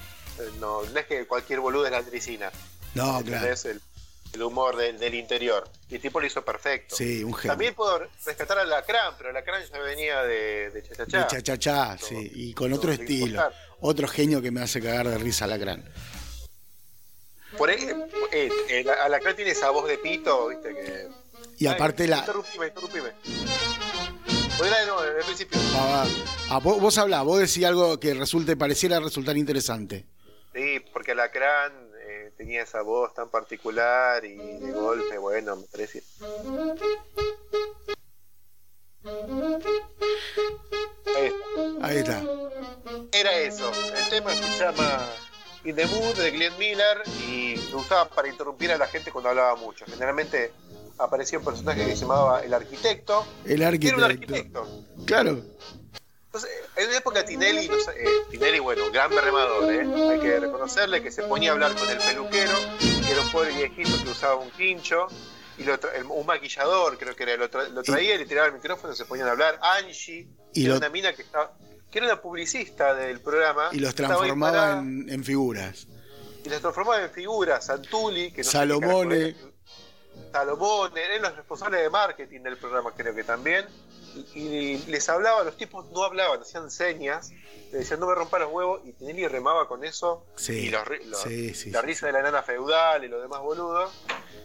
[0.59, 2.51] no, no es que cualquier boludo es la tricina.
[2.95, 3.47] No, claro.
[4.33, 5.69] el humor del, del interior.
[5.89, 6.97] Y el tipo lo hizo perfecto.
[6.97, 7.53] Sí, un genio.
[7.53, 11.19] También puedo rescatar a Lacrán, pero Lacrán ya venía de, de Chachachá.
[11.23, 13.43] De chachachá, sí, y con otro de estilo.
[13.81, 15.85] Otro genio que me hace cagar de risa Lacrán.
[17.59, 17.89] Por ahí,
[18.33, 21.09] eh, eh, la- Alacrán tiene esa voz de pito, viste que.
[21.59, 22.19] Y aparte Ay, la.
[22.19, 23.11] Interrumpime, interrumpime.
[24.57, 25.61] Ponela de nuevo, desde el principio.
[25.75, 26.07] Ah,
[26.51, 30.07] ah, vos, vos hablá, vos decís algo que resulte, pareciera resultar interesante.
[30.53, 36.03] Sí, porque Alacrán eh, tenía esa voz tan particular y de golpe, bueno, me parece.
[41.07, 41.87] Ahí está.
[41.87, 42.23] Ahí está.
[43.13, 43.71] Era eso.
[43.97, 45.07] El tema se llama
[45.65, 49.31] In the Mood de Glenn Miller y lo usaba para interrumpir a la gente cuando
[49.31, 49.85] hablaba mucho.
[49.87, 50.53] Generalmente
[50.99, 53.25] aparecía un personaje que se llamaba el arquitecto.
[53.45, 54.61] El que era un arquitecto.
[54.61, 55.05] arquitecto.
[55.07, 55.43] Claro.
[56.33, 59.81] Entonces, en una época Tinelli, no sé, eh, Tinelli, bueno, gran berremador, ¿eh?
[60.13, 63.53] hay que reconocerle que se ponía a hablar con el peluquero, que era un pobre
[63.53, 65.09] viejito que usaba un quincho,
[65.59, 68.27] y lo tra- el- un maquillador, creo que era, lo, tra- lo traía y le
[68.27, 69.59] tiraba el micrófono, se ponían a hablar.
[69.61, 71.53] Angie, Y que era una mina que estaba,
[71.91, 73.71] que era una publicista del programa.
[73.73, 75.89] Y los transformaba en, en figuras.
[76.45, 79.35] Y los transformaba en figuras, Santuli, que no Salomone.
[80.33, 83.67] Salomone, eran los responsables de marketing del programa, creo que también.
[84.35, 87.31] Y, les hablaba, los tipos no hablaban, hacían señas,
[87.73, 90.25] le decían no me rompa los huevos, y Tinelli remaba con eso.
[90.37, 93.41] Sí, y los los- sí, sí, la risa de la nana feudal y lo demás
[93.41, 93.91] boludo.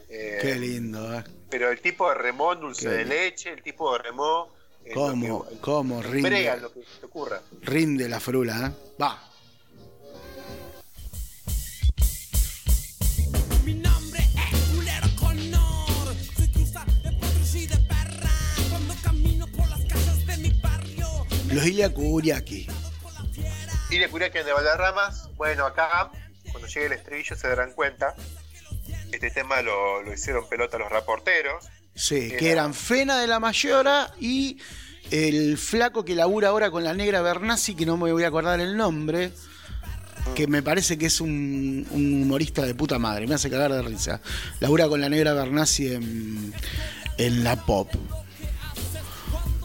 [0.09, 1.23] Eh, Qué lindo, ¿eh?
[1.49, 3.15] pero el tipo remó en dulce Qué de lindo.
[3.15, 4.53] leche, el tipo remó.
[4.85, 7.41] lo ¿Cómo, que- cómo rinde, Brega, lo que te ocurra.
[7.63, 8.95] rinde la frula, ¿eh?
[9.01, 9.31] Va.
[21.55, 22.67] Los Ilia Kuriaki.
[23.89, 26.11] Y de Curiaquian de Valderramas, bueno, acá,
[26.51, 28.13] cuando llegue el estribillo se darán cuenta.
[29.09, 31.63] Este tema lo, lo hicieron pelota los reporteros.
[31.95, 34.57] Sí, que eran Fena de la Mayora y
[35.11, 38.59] el flaco que labura ahora con la negra Bernasi, que no me voy a acordar
[38.59, 39.31] el nombre,
[40.35, 43.81] que me parece que es un, un humorista de puta madre, me hace cagar de
[43.81, 44.19] risa.
[44.59, 46.53] Labura con la negra Bernasi en,
[47.17, 47.89] en la pop.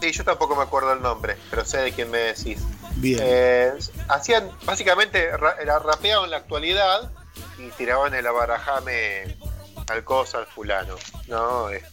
[0.01, 2.59] Sí, yo tampoco me acuerdo el nombre, pero sé de quién me decís.
[2.95, 3.19] Bien.
[3.21, 3.71] Eh,
[4.09, 7.11] hacían, básicamente, ra- era rapeado en la actualidad
[7.59, 9.37] y tiraban el abarajame
[9.87, 10.95] al cosa, al fulano.
[11.27, 11.69] ¿no?
[11.69, 11.83] Eh,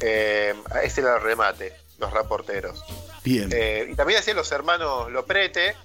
[0.00, 2.82] eh, ese era el remate, los reporteros.
[3.22, 3.48] Bien.
[3.52, 5.76] Eh, y también hacían los hermanos Loprete,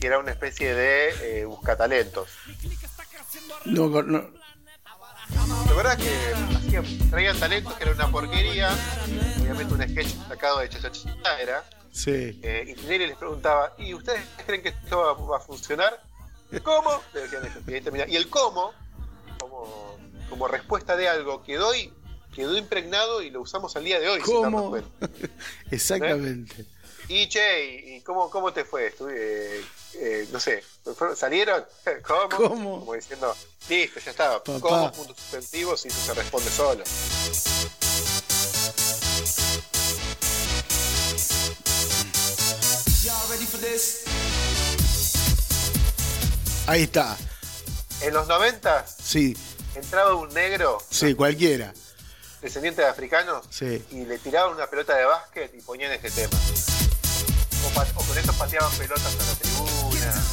[0.00, 2.28] que era una especie de buscatalentos.
[3.64, 4.39] No, no-
[5.66, 8.70] La verdad que hacían, traían talentos que era una porquería,
[9.40, 12.38] obviamente un sketch sacado de Chachachá era, sí.
[12.42, 16.02] eh, y Tinelli les preguntaba, ¿y ustedes creen que esto va, va a funcionar?
[16.62, 16.90] ¿Cómo?
[17.14, 18.06] Le decían ellos, y ahí termina.
[18.08, 18.72] Y el cómo,
[19.38, 19.96] como,
[20.28, 21.92] como respuesta de algo, quedó, y-
[22.34, 24.20] quedó impregnado y lo usamos al día de hoy.
[24.20, 24.70] ¿Cómo?
[24.70, 25.08] cuenta.
[25.70, 26.66] Exactamente.
[27.12, 27.64] Y che,
[27.96, 28.86] ¿y cómo, cómo te fue?
[28.86, 30.62] Estuve, eh, eh, no sé,
[30.96, 31.66] ¿fueron- ¿salieron?
[32.06, 32.28] ¿Cómo?
[32.28, 32.78] ¿Cómo?
[32.80, 33.34] Como diciendo,
[33.68, 34.44] listo, ya estaba.
[34.44, 34.60] Papá.
[34.60, 34.92] ¿Cómo?
[34.92, 36.84] Puntos suspensivos y eso se responde solo.
[46.66, 47.16] Ahí está.
[48.02, 49.36] En los 90 Sí,
[49.74, 51.74] entraba un negro, sí, cualquiera.
[52.40, 53.84] descendiente de africanos, Sí.
[53.90, 56.38] y le tiraban una pelota de básquet y ponían este tema.
[57.94, 60.24] O, con eso pateaban pelotas a la tribuna.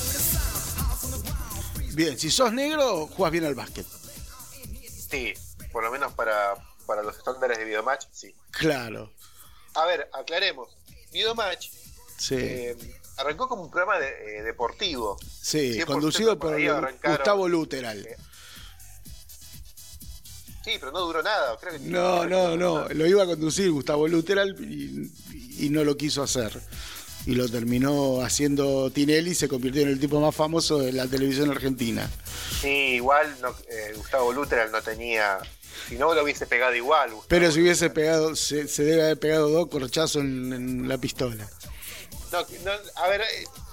[1.95, 3.85] Bien, si sos negro, jugás bien al básquet.
[5.09, 5.33] Sí,
[5.71, 6.55] por lo menos para,
[6.85, 8.35] para los estándares de videomatch, sí.
[8.51, 9.11] Claro.
[9.75, 10.69] A ver, aclaremos.
[11.11, 11.69] Videomatch
[12.17, 12.35] Sí.
[12.37, 12.75] eh,
[13.17, 15.17] arrancó como un programa de- eh, deportivo.
[15.41, 16.59] Sí, 100% conducido por.
[17.03, 18.05] Gustavo Luteral.
[18.05, 18.17] Eh,
[20.65, 21.55] Sí, pero no duró nada.
[21.57, 22.89] Creo que No, no, no.
[22.89, 25.09] Lo iba a conducir Gustavo Luteral y,
[25.65, 26.61] y no lo quiso hacer.
[27.27, 31.07] Y lo terminó haciendo Tinelli y se convirtió en el tipo más famoso de la
[31.07, 32.09] televisión argentina.
[32.61, 35.37] Sí, igual no, eh, Gustavo Luteral no tenía.
[35.89, 37.09] Si no lo hubiese pegado igual.
[37.09, 40.97] Gustavo Pero si hubiese pegado, se, se debe haber pegado dos corchazos en, en la
[40.97, 41.49] pistola.
[42.31, 43.25] No, no, a ver, eh,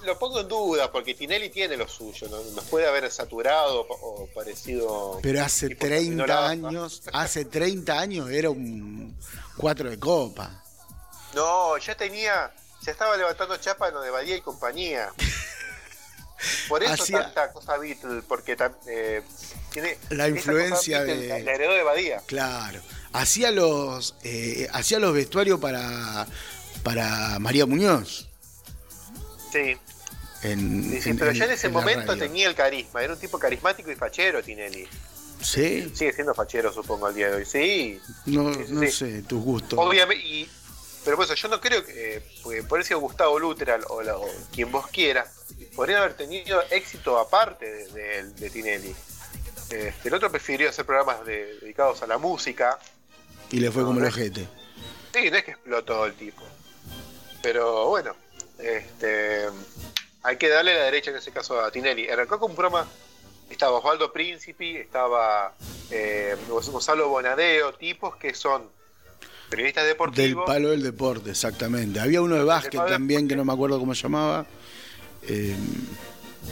[0.03, 2.27] lo pongo en duda porque Tinelli tiene lo suyo.
[2.29, 2.41] ¿no?
[2.55, 5.19] Nos puede haber saturado o, parecido.
[5.23, 6.49] Pero hace tipo Camino 30 Lava.
[6.49, 9.17] años, hace 30 años era un
[9.55, 10.61] cuatro de copa.
[11.33, 12.53] No, ya tenía.
[12.85, 15.09] Ya estaba levantando chapa en lo de Badía y compañía.
[16.69, 18.55] Por eso Hacía- tanta cosa Beatle, porque
[18.87, 19.21] eh,
[19.71, 19.97] tiene.
[20.09, 22.21] La influencia Beatle de- La heredó de Badía.
[22.27, 22.81] Claro.
[23.13, 26.27] Hacía los, eh, hacía los vestuarios para,
[26.83, 28.29] para María Muñoz.
[29.51, 29.77] Sí.
[30.43, 33.19] En, Sí, sí, en- pero en- ya en ese momento tenía el carisma, era un
[33.19, 34.87] tipo carismático y fachero Tinelli.
[35.41, 35.91] ¿Sí?
[35.95, 37.45] Sigue siendo fachero, supongo, al día de hoy.
[37.45, 37.99] Sí.
[38.25, 39.79] No, Sí, no sé, tus gustos.
[39.79, 40.49] Obviamente, y,
[41.05, 44.27] pero por eso yo no creo que, eh, por eso Gustavo Luteral o, la- o
[44.51, 48.93] quien vos quieras, podría haber tenido éxito aparte de, de- de Tinelli.
[49.69, 52.77] Este, el otro prefirió hacer programas de- dedicados a la música.
[53.51, 54.47] Y le fue como el ojete.
[55.13, 56.43] Sí, no es que explotó el tipo.
[57.41, 58.15] Pero bueno,
[58.59, 59.45] este,
[60.23, 62.09] hay que darle la derecha en ese caso a Tinelli.
[62.09, 62.87] Arrancó con un programa,
[63.49, 65.53] estaba Osvaldo Príncipe, estaba
[65.91, 68.69] eh, Gonzalo Bonadeo, tipos que son
[69.49, 70.45] periodistas Del deportivos.
[70.45, 71.99] palo del deporte, exactamente.
[71.99, 74.45] Había uno de básquet del también que no me acuerdo cómo se llamaba.
[75.27, 75.55] Eh,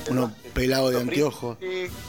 [0.09, 1.57] uno pelado de anteojos.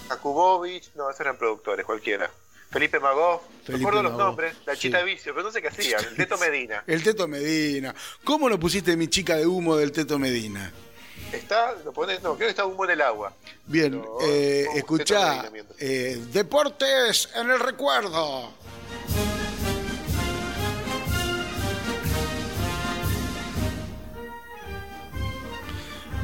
[0.09, 2.31] Jakubovich, no, esos eran productores, cualquiera.
[2.71, 4.81] Felipe Magó, me acuerdo los Magó, nombres, la sí.
[4.81, 6.83] Chita Vicio, pero no sé qué hacía, el Teto Medina.
[6.87, 7.95] El Teto Medina.
[8.25, 10.73] ¿Cómo no pusiste mi chica de humo del Teto Medina?
[11.31, 13.33] Está, lo pones, no, creo que está humo en el agua.
[13.67, 18.53] Bien, Pero, eh, ¿cómo escuchá, Medina eh, Deportes en el recuerdo.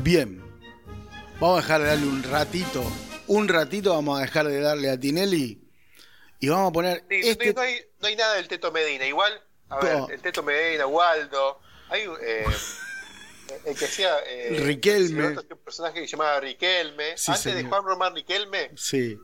[0.02, 0.42] Bien,
[1.38, 2.82] vamos a dejar de darle un ratito,
[3.26, 5.60] un ratito vamos a dejar de darle a Tinelli
[6.38, 7.52] y vamos a poner Sí, este...
[7.52, 9.04] no, hay, no hay nada del Teto Medina.
[9.06, 11.60] Igual, a ver, el Teto Medina, Waldo,
[11.90, 12.44] hay eh,
[13.66, 14.16] el que hacía.
[14.26, 15.36] Eh, Riquelme.
[15.36, 17.18] otro personaje que se llamaba Riquelme.
[17.18, 17.64] Sí, Antes de.
[17.64, 19.18] Juan Román Riquelme, Sí,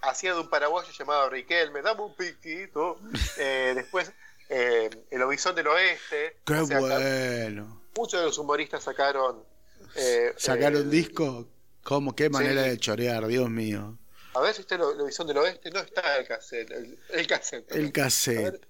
[0.00, 2.98] hacía de un paraguayo llamado Riquelme, dame un piquito.
[3.38, 4.10] Eh, después,
[4.48, 6.38] eh, El Obisón del Oeste.
[6.46, 7.82] qué O sea, bueno.
[7.98, 9.44] Muchos de los humoristas sacaron.
[9.96, 11.48] Eh, ¿Sacaron eh, disco?
[11.82, 12.14] ¿Cómo?
[12.14, 12.70] ¿Qué manera Sí.
[12.70, 13.98] de chorear, Dios mío?
[14.34, 15.70] A ver si el, el Obisón del Oeste.
[15.70, 16.70] No está el cassette.
[16.70, 17.72] El, el cassette.
[17.74, 18.42] El cassette.
[18.52, 18.60] ver,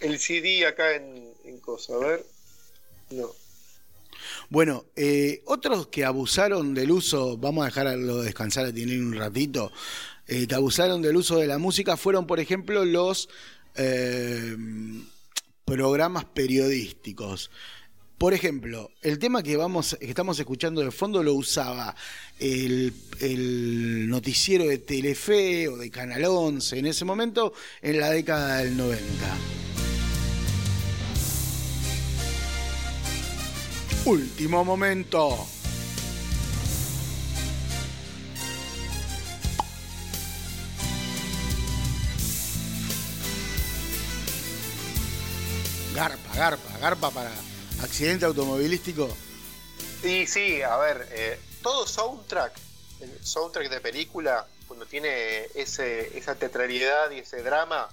[0.00, 2.26] el CD acá en, en cosa, a ver.
[3.10, 3.30] No.
[4.48, 9.70] Bueno, eh, otros que abusaron del uso, vamos a dejarlo descansar a Tinelli un ratito,
[10.26, 13.28] eh, que abusaron del uso de la música fueron, por ejemplo, los
[13.76, 14.56] eh,
[15.64, 17.50] programas periodísticos.
[18.24, 21.94] Por ejemplo, el tema que vamos, que estamos escuchando de fondo lo usaba
[22.38, 28.60] el, el noticiero de Telefe o de Canal 11 en ese momento, en la década
[28.60, 29.04] del 90.
[34.06, 35.46] Último momento.
[45.94, 47.53] Garpa, garpa, garpa para
[47.84, 49.08] accidente automovilístico.
[50.02, 52.52] Sí, sí, a ver, eh, todo soundtrack,
[53.00, 57.88] el soundtrack de película, cuando tiene ese, esa teatralidad y ese drama,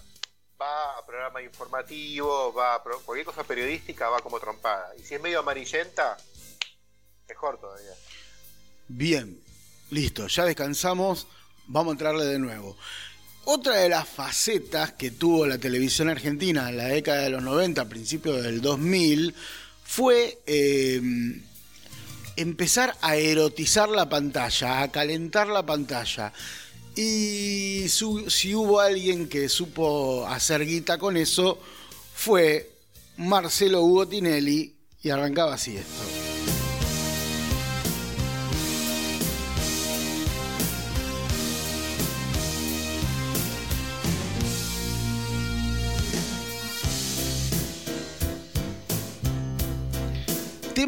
[0.62, 4.92] va a programa informativo, va a pro- cualquier cosa periodística, va como trompada.
[5.00, 6.18] Y si es medio amarillenta,
[7.28, 7.94] mejor todavía.
[8.88, 9.42] Bien,
[9.90, 11.28] listo, ya descansamos,
[11.68, 12.78] vamos a entrarle de nuevo.
[13.46, 17.90] Otra de las facetas que tuvo la televisión argentina en la década de los 90,
[17.90, 19.34] principios del 2000,
[19.92, 21.02] fue eh,
[22.38, 26.32] empezar a erotizar la pantalla, a calentar la pantalla.
[26.96, 31.60] Y si hubo alguien que supo hacer guita con eso,
[32.16, 32.72] fue
[33.18, 34.74] Marcelo Hugo Tinelli
[35.04, 36.31] y arrancaba así esto.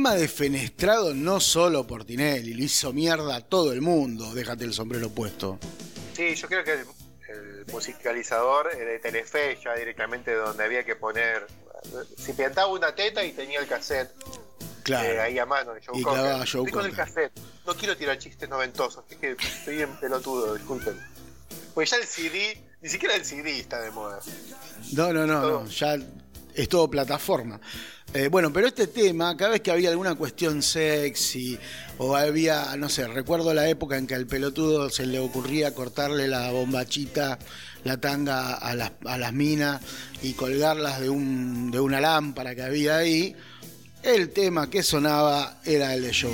[0.03, 4.73] Tema defenestrado no solo por Tinelli, lo hizo mierda a todo el mundo, déjate el
[4.73, 5.59] sombrero puesto.
[6.11, 6.79] Sí, yo creo que el,
[7.29, 11.47] el musicalizador eh, de Telefe ya directamente donde había que poner.
[12.17, 14.11] Si pintaba una teta y tenía el cassette
[14.83, 15.07] Claro.
[15.07, 15.73] eh, ahí a mano.
[15.73, 16.21] de Joe Y Cocker.
[16.35, 17.31] Joe Estoy con el cassette.
[17.65, 20.99] No quiero tirar chistes noventosos, es que estoy en pelotudo, disculpen.
[21.73, 24.19] Pues ya el CD, ni siquiera el CD está de moda.
[24.91, 25.95] No, no, no, no, ya
[26.53, 27.61] es todo plataforma.
[28.15, 31.57] Eh, bueno, pero este tema, cada vez que había alguna cuestión sexy
[31.97, 36.27] o había, no sé, recuerdo la época en que al pelotudo se le ocurría cortarle
[36.27, 37.39] la bombachita,
[37.83, 39.81] la tanga a las, minas
[40.21, 43.35] y colgarlas de, un, de una lámpara que había ahí,
[44.03, 46.31] el tema que sonaba era el de Joe.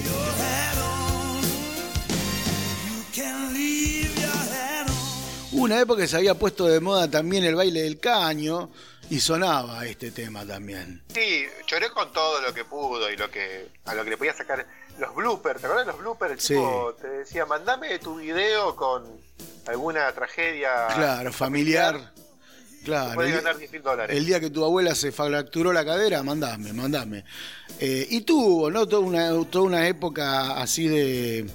[5.53, 8.69] Una época que se había puesto de moda también el baile del caño
[9.09, 11.01] y sonaba este tema también.
[11.13, 14.33] Sí, lloré con todo lo que pudo y lo que a lo que le podía
[14.33, 14.65] sacar
[14.99, 15.59] los bloopers.
[15.61, 16.33] ¿Te acuerdas de los bloopers?
[16.33, 16.53] El Sí.
[16.53, 19.03] tipo te decía, mandame tu video con
[19.67, 20.87] alguna tragedia.
[20.93, 22.13] Claro, familiar.
[22.83, 23.15] Claro.
[23.15, 24.15] Puedes el día- ganar 10 mil dólares.
[24.17, 27.25] El día que tu abuela se fracturó la cadera, mandame, mandame.
[27.79, 28.87] Eh, y tuvo, ¿no?
[28.87, 31.45] Toda una, toda una época así de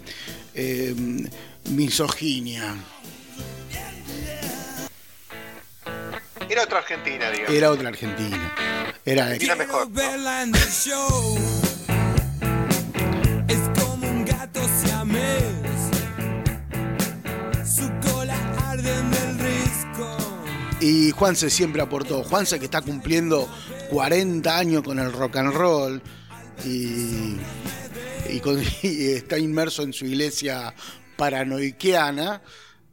[0.55, 0.95] eh,
[1.71, 2.75] misoginia.
[6.49, 7.55] Era otra Argentina, digamos.
[7.55, 8.55] Era otra Argentina.
[9.05, 9.89] Era Argentina mejor.
[19.39, 20.17] Risco.
[20.81, 22.23] Y Juanse siempre aportó.
[22.25, 23.49] Juanse que está cumpliendo
[23.91, 26.03] 40 años con el rock and roll
[26.65, 27.37] y,
[28.29, 30.75] y con- y está inmerso en su iglesia
[31.17, 32.43] paranoiquiana.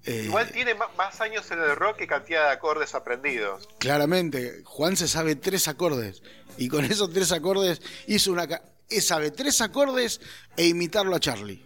[0.05, 3.67] Eh, Igual tiene más años en el rock que cantidad de acordes aprendidos.
[3.77, 6.23] claramente, Juanse sabe tres acordes.
[6.57, 8.47] Y con esos tres acordes hizo una...
[8.89, 10.19] eh, sabe tres acordes
[10.57, 11.63] e imitarlo a Charlie.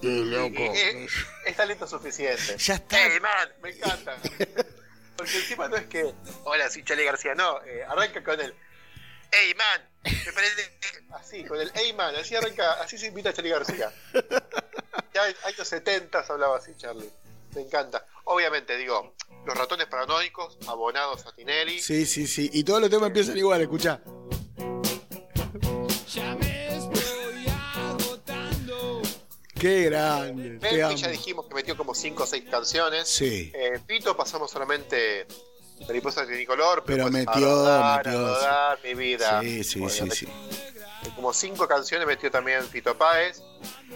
[0.00, 0.60] Qué loco.
[0.60, 1.06] Y- y-
[1.46, 2.56] es talento suficiente.
[2.58, 2.96] Ya está.
[2.98, 4.16] Hey, man, me encanta.
[5.16, 6.12] Porque encima no es que,
[6.44, 8.54] hola, soy Charlie García, no, eh, arranca con el,
[9.32, 10.78] hey, man, me parece,
[11.14, 13.92] así, con el, hey, man, así arranca, así se invita a Charlie García.
[15.18, 17.10] Ya años 70 hablaba así, Charlie.
[17.54, 18.06] Me encanta.
[18.24, 19.14] Obviamente, digo,
[19.44, 21.80] los ratones paranoicos, abonados a Tinelli.
[21.80, 22.48] Sí, sí, sí.
[22.52, 24.00] Y todos los temas empiezan igual, escucha.
[26.14, 29.02] Ya me estoy agotando.
[29.58, 30.60] Qué grande.
[30.76, 33.08] Ya dijimos que metió como 5 o 6 canciones.
[33.08, 33.50] Sí.
[33.54, 35.26] Eh, Pito pasamos solamente
[35.80, 39.40] Mariposa Trinicolor, Pero pues, metió, a rodar, metió, a rodar, mi vida.
[39.40, 40.28] Sí, sí, sí, sí.
[41.18, 43.42] Como cinco canciones metió también Fito Páez.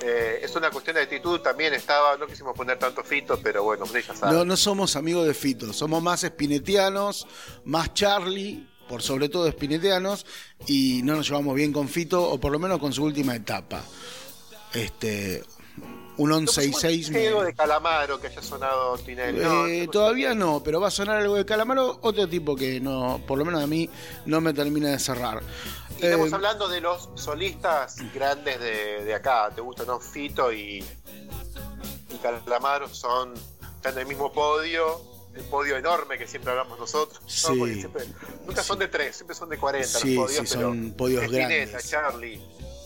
[0.03, 3.85] Eh, es una cuestión de actitud, también estaba, no quisimos poner tanto Fito, pero bueno,
[3.95, 4.33] ella sabe.
[4.33, 7.29] No, no somos amigos de Fito, somos más espinetianos,
[7.65, 10.27] más Charlie, por sobre todo espinetianos,
[10.67, 13.85] y no nos llevamos bien con Fito, o por lo menos con su última etapa.
[14.75, 15.45] Este,
[16.19, 17.11] un No 11 y pusimos 6.
[17.11, 19.41] ni algo de Calamaro que haya sonado Tinelli.
[19.41, 22.81] No, Eh, no, todavía no, pero va a sonar algo de Calamaro, otro tipo que
[22.81, 23.89] no, por lo menos a mí
[24.27, 25.43] no me termina de cerrar.
[25.99, 29.51] Y estamos Eh, hablando de los solistas grandes de, de acá.
[29.55, 30.01] ¿Te gusta, no?
[30.01, 30.85] Fito y,
[32.11, 33.35] y Calamaro son,
[33.77, 35.11] están en el mismo podio.
[35.35, 37.19] El podio enorme que siempre hablamos nosotros.
[37.23, 37.29] ¿no?
[37.67, 37.75] Sí.
[37.81, 38.05] Siempre-
[38.47, 40.47] nunca son de tres, siempre son de 40 Sí, los podios.
[40.49, 41.91] sí, pero son podios Spinetta, grandes.
[41.91, 42.43] Charlie.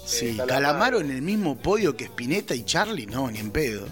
[0.06, 3.86] Sí, eh, Calamaro en el mismo podio que Spinetta y Charlie, no, ni en pedo.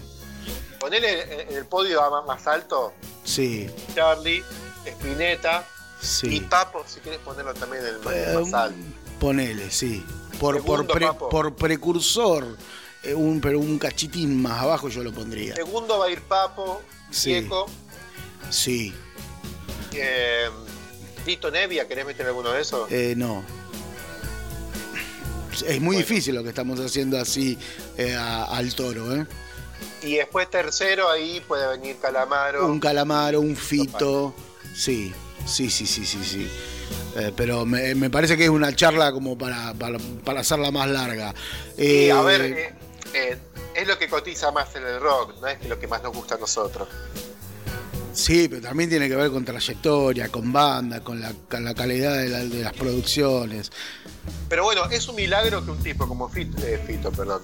[0.79, 2.93] Ponele en el podio más- alto
[3.23, 4.43] Sí, Charlie,
[4.85, 5.67] Spinetta
[6.01, 6.39] y sí.
[6.41, 8.77] Papo, si quieres ponerlo también en el Eh, más alto.
[9.19, 10.05] ponele, sí.
[10.39, 12.57] Por, por, pre- por precursor,
[13.03, 15.55] eh, un, pero un cachitín más abajo yo lo pondría.
[15.55, 17.29] Segundo va a ir Papo, Sí.
[17.31, 17.65] Diego,
[18.51, 18.93] Sí,
[19.93, 20.49] eh,
[21.23, 22.91] Tito Nevia, ¿querés meter alguno de esos?
[22.91, 23.43] eh, no.
[25.63, 25.99] Es muy Bueno.
[26.07, 27.57] difícil lo que estamos haciendo así
[27.97, 29.25] eh, a- al toro, ¿eh?
[30.01, 32.65] Y después tercero, ahí puede venir Calamaro.
[32.67, 34.33] Un calamaro, un fito.
[34.75, 35.13] Sí,
[35.45, 36.49] sí, sí, sí, sí, sí.
[37.17, 40.89] Eh, pero me, me parece que es una charla como para, para, para hacerla más
[40.89, 41.33] larga.
[41.77, 42.73] Y Eh, a ver, eh,
[43.13, 43.37] eh,
[43.73, 46.13] es lo que cotiza más en el rock, no es que lo que más nos
[46.13, 46.87] gusta a nosotros.
[48.15, 52.17] Sí, pero también tiene que ver con trayectoria, con banda, con la, con la calidad
[52.17, 53.71] de, la- de las producciones.
[54.49, 57.41] Pero bueno, es un milagro que un tipo como Fito, eh, Fito, perdón,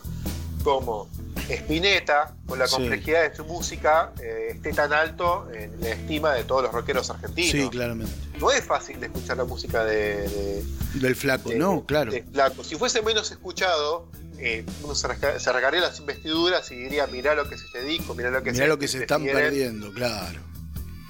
[0.63, 1.09] como
[1.49, 2.75] Spinetta, con la Sí.
[2.75, 7.09] complejidad de su música, eh, esté tan alto en la estima de todos los rockeros
[7.09, 7.51] argentinos.
[7.51, 8.13] Sí, claramente.
[8.39, 10.63] No es fácil de escuchar la música de, de-
[10.95, 12.11] Del flaco, de- no, claro.
[12.11, 12.63] de Flaco.
[12.63, 14.07] Si fuese menos escuchado,
[14.39, 15.07] eh, uno se,
[15.39, 18.51] se rasgaría las investiduras y diría, mirá lo que es este disco, mirá lo que
[18.51, 20.39] Mirá es lo que este", se están perdiendo, claro.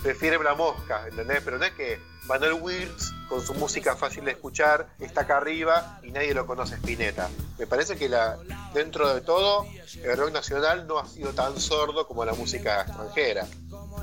[0.02, 1.41] Prefieren la mosca, ¿entendés?
[1.43, 5.99] Pero no es que Manuel Wills, con su música fácil de escuchar, está acá arriba
[6.04, 7.30] y nadie lo conoce Spinetta.
[7.58, 8.38] Me parece que la,
[8.74, 9.66] dentro de todo,
[10.04, 13.47] el rock nacional no ha sido tan sordo como la música extranjera.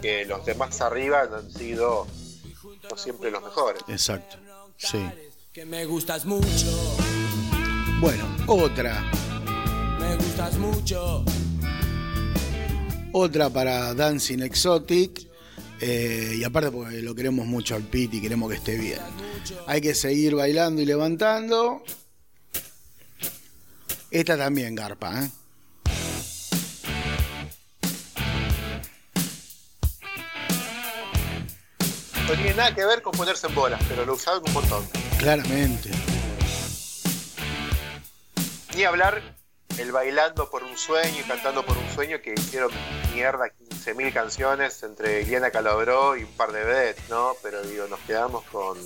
[0.03, 2.07] Que los demás arriba han sido
[2.91, 3.83] no siempre los mejores.
[3.89, 4.37] Exacto.
[4.77, 5.09] Sí.
[5.53, 6.47] Que me gustas mucho,
[8.01, 9.03] Bueno, otra.
[9.99, 11.25] me gustas mucho.
[13.13, 15.28] Otra para Dancing Exotic.
[15.81, 19.01] Eh, y aparte porque lo queremos mucho al Pit y queremos que esté bien.
[19.67, 21.83] Hay que seguir bailando y levantando.
[24.11, 25.31] Esta también, Garpa, ¿eh?
[32.27, 34.87] No tiene nada que ver con ponerse en bolas, pero lo usaron un montón.
[35.19, 35.91] Claramente.
[38.77, 39.38] Ni hablar
[39.79, 42.71] el bailando por un sueño y cantando por un sueño que hicieron
[43.15, 47.35] mierda 15.000 canciones entre Diana Calabró y un par de vedettes, ¿no?
[47.43, 48.77] Pero digo, nos quedamos con.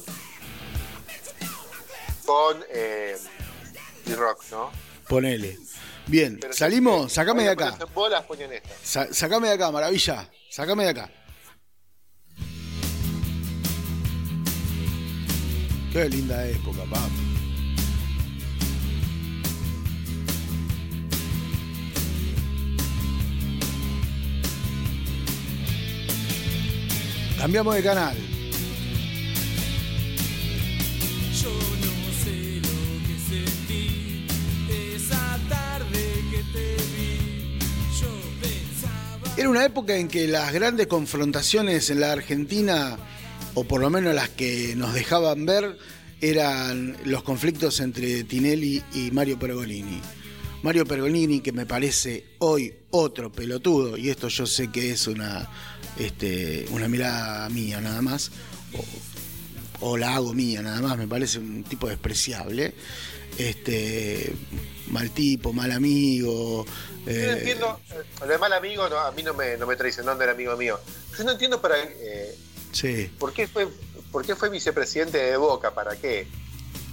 [2.27, 2.63] con.
[2.71, 3.17] Eh,
[4.17, 4.71] rock ¿no?
[5.09, 5.59] Ponele.
[6.07, 7.79] Bien, Pero si- salimos, sacame de acá.
[7.95, 8.71] bolas, esta.
[8.83, 10.29] Sa- sacame de acá, maravilla.
[10.51, 11.11] Sacame de acá.
[15.93, 17.32] Qué linda época, papi.
[27.43, 28.17] Cambiamos de canal.
[39.37, 42.97] Era una época en que las grandes confrontaciones en la Argentina,
[43.55, 45.77] o por lo menos las que nos dejaban ver,
[46.21, 50.01] eran los conflictos entre Tinelli y Mario Pergolini.
[50.63, 55.51] Mario Pergolini, que me parece hoy otro pelotudo, y esto yo sé que es una,
[55.99, 58.31] este, una mirada mía nada más,
[59.81, 62.75] o, o la hago mía nada más, me parece un tipo despreciable.
[63.39, 64.31] Este,
[64.89, 66.67] mal tipo, mal amigo.
[67.07, 69.67] Yo no eh, entiendo, eh, lo de mal amigo no, a mí no me, no
[69.67, 70.79] me traicionó de amigo mío.
[71.17, 72.37] Yo no entiendo para eh,
[72.73, 73.11] sí.
[73.19, 73.69] por qué fue
[74.13, 76.29] por qué fue vicepresidente de Boca, para qué,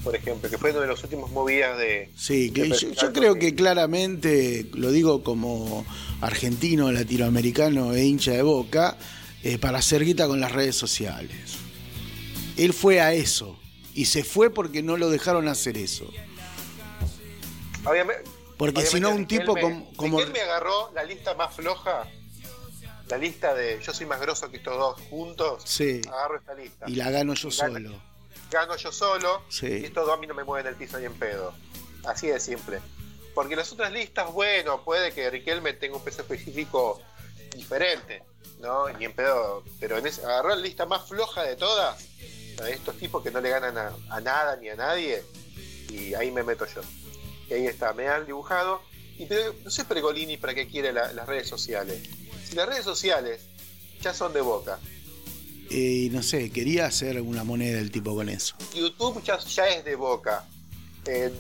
[0.04, 2.12] por ejemplo, que fue uno de los últimos movidas de.
[2.16, 5.86] Sí, que de yo, yo creo que claramente, lo digo como
[6.22, 8.98] argentino, latinoamericano e hincha de boca,
[9.44, 11.56] eh, para hacer guita con las redes sociales.
[12.58, 13.58] Él fue a eso
[13.96, 16.10] y se fue porque no lo dejaron hacer eso.
[17.86, 18.24] Obviamente,
[18.58, 19.92] Porque si no, un tipo como.
[19.96, 22.06] como- Riquelme agarró la lista más floja,
[23.08, 25.64] la lista de yo soy más grosso que estos dos juntos.
[25.66, 26.86] Sí, Agarro esta lista.
[26.90, 28.02] y la gano yo Y solo.
[28.50, 29.68] Gano yo solo Sí.
[29.68, 31.54] y estos dos a mí no me mueven el piso ni en pedo.
[32.06, 32.80] Así de simple.
[33.36, 37.02] Porque las otras listas, bueno, puede que Riquelme tenga un peso específico
[37.56, 38.24] diferente,
[38.60, 38.90] ¿no?
[38.90, 39.64] Ni en pedo.
[39.80, 42.04] Pero en ese, agarró la lista más floja de todas,
[42.68, 45.24] estos tipos que no le ganan a, a nada ni a nadie,
[45.90, 46.82] y ahí me meto yo.
[47.50, 48.82] Y ahí está, me han dibujado.
[49.18, 52.10] Y pero, no sé Pregolini para qué quiere la- las redes sociales.
[52.48, 53.42] Si las redes sociales
[54.02, 54.80] ya son de boca,
[55.70, 58.56] Y no sé, quería hacer una moneda el tipo con eso.
[58.76, 60.46] YouTube ya, ya es de boca.
[61.06, 61.32] Eh,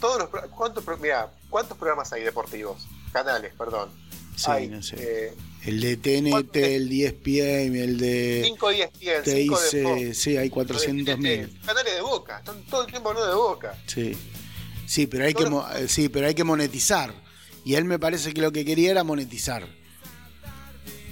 [0.00, 2.86] todos los ¿cuántos, mirá, ¿cuántos programas hay deportivos?
[3.12, 3.88] Canales, perdón.
[4.36, 4.96] Sí, hay no sé.
[4.98, 5.32] eh,
[5.64, 10.36] El de TNT, el 10 PM, el de 5, 10, 10, 5 de Fox, sí,
[10.36, 11.58] hay 400 mil.
[11.64, 13.78] Canales de boca, están todo el tiempo hablando de boca.
[13.86, 14.16] Sí.
[14.86, 17.14] Sí, pero hay que mo- eh, sí, pero hay que monetizar.
[17.64, 19.66] Y él me parece que lo que quería era monetizar.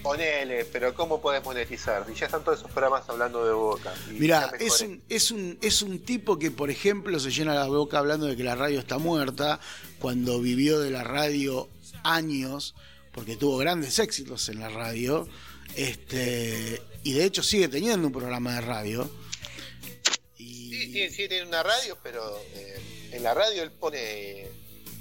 [0.03, 2.05] Ponele, pero ¿cómo podés monetizar?
[2.07, 3.95] Si ya están todos esos programas hablando de boca.
[4.19, 7.99] ya es un, es, un, es un tipo que, por ejemplo, se llena la boca
[7.99, 9.61] hablando de que la radio está muerta,
[10.01, 11.69] cuando vivió de la radio
[12.03, 12.75] años,
[13.13, 15.29] porque tuvo grandes éxitos en la radio,
[15.77, 19.11] este, y de hecho sigue teniendo un programa de radio.
[20.37, 24.49] Y, Sí, tiene, sí, tiene una radio, pero eh, en la radio él pone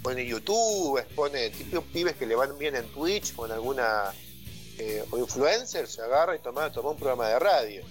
[0.01, 4.11] pone YouTube, pone tipo pibes que le van bien en Twitch con alguna
[4.81, 7.83] eh, o influencer, se agarra y toma, toma un programa de radio.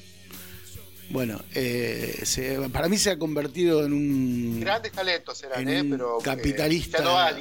[1.10, 4.60] Bueno, eh, se- para mí se ha convertido en un...
[4.60, 5.84] Grandes talentos eran, ¿eh?
[5.88, 6.98] Pero eh, capitalista.
[6.98, 7.32] ya no va.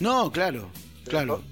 [0.00, 0.70] No, claro,
[1.04, 1.42] claro.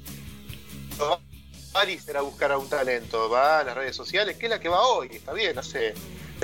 [0.99, 4.61] No va a buscar a un talento, va a las redes sociales, que es la
[4.61, 5.95] que va hoy, está bien, no sé.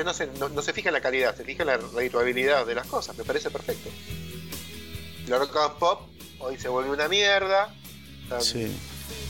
[0.02, 2.74] No se, no, no se fija en la calidad, se fija en la redituabilidad de
[2.74, 3.90] las cosas, me parece perfecto.
[5.28, 6.00] La rock and pop
[6.38, 7.74] hoy se vuelve una mierda.
[8.40, 8.72] Sí.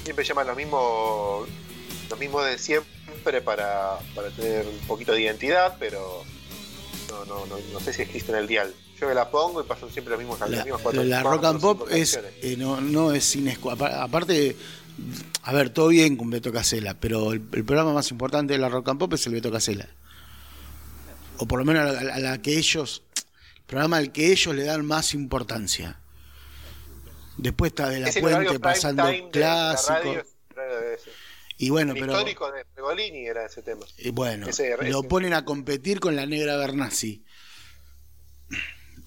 [0.05, 1.47] Siempre llaman lo mismo,
[2.11, 6.25] lo mismo de siempre para, para tener un poquito de identidad, pero
[7.09, 8.75] no, no, no, no sé si existe en el dial.
[9.01, 10.47] Yo me la pongo y pasan siempre los mismos La,
[10.83, 13.37] cuatro- la cuatro rock and pop es eh, no, no es
[14.01, 14.57] aparte
[15.43, 18.69] a ver todo bien con Beto Casela pero el, el programa más importante de la
[18.69, 19.89] rock and pop es el Beto Casela
[21.39, 24.55] o por lo menos a la, a la que ellos el programa al que ellos
[24.55, 25.99] le dan más importancia
[27.39, 30.95] después está de la puente pasando time de la clásico radio, es el horario de
[30.95, 31.11] ese.
[31.59, 33.85] y bueno El pero histórico de Pregolini era ese tema.
[33.99, 37.25] eh, bueno ese- lo ponen a competir con la negra Bernasi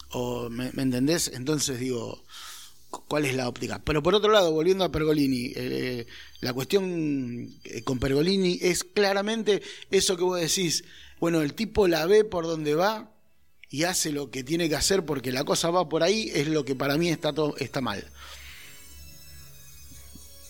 [0.09, 1.29] o ¿me, me entendés?
[1.33, 2.23] Entonces digo,
[3.07, 3.81] ¿cuál es la óptica?
[3.83, 6.05] Pero por otro lado, volviendo a Pergolini, eh,
[6.39, 9.61] la cuestión eh, con Pergolini es claramente
[9.91, 10.85] eso que vos decís,
[11.19, 13.11] bueno, el tipo la ve por donde va
[13.69, 16.65] y hace lo que tiene que hacer porque la cosa va por ahí, es lo
[16.65, 18.09] que para mí está, todo, está mal.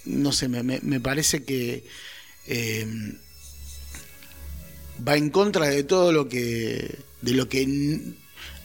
[0.05, 1.83] No sé, me, me- me parece que
[2.47, 2.85] eh,
[5.07, 7.65] va en contra de todo lo que de lo que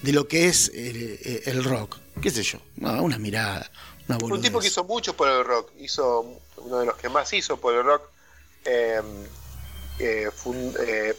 [0.02, 3.70] de lo que es el, el rock qué sé yo no, una mirada
[4.08, 7.32] una Un tipo que hizo mucho por el rock, hizo uno de los que más
[7.32, 8.02] hizo por el rock.
[8.64, 9.00] eh,
[10.00, 10.28] eh,
[10.86, 11.14] eh,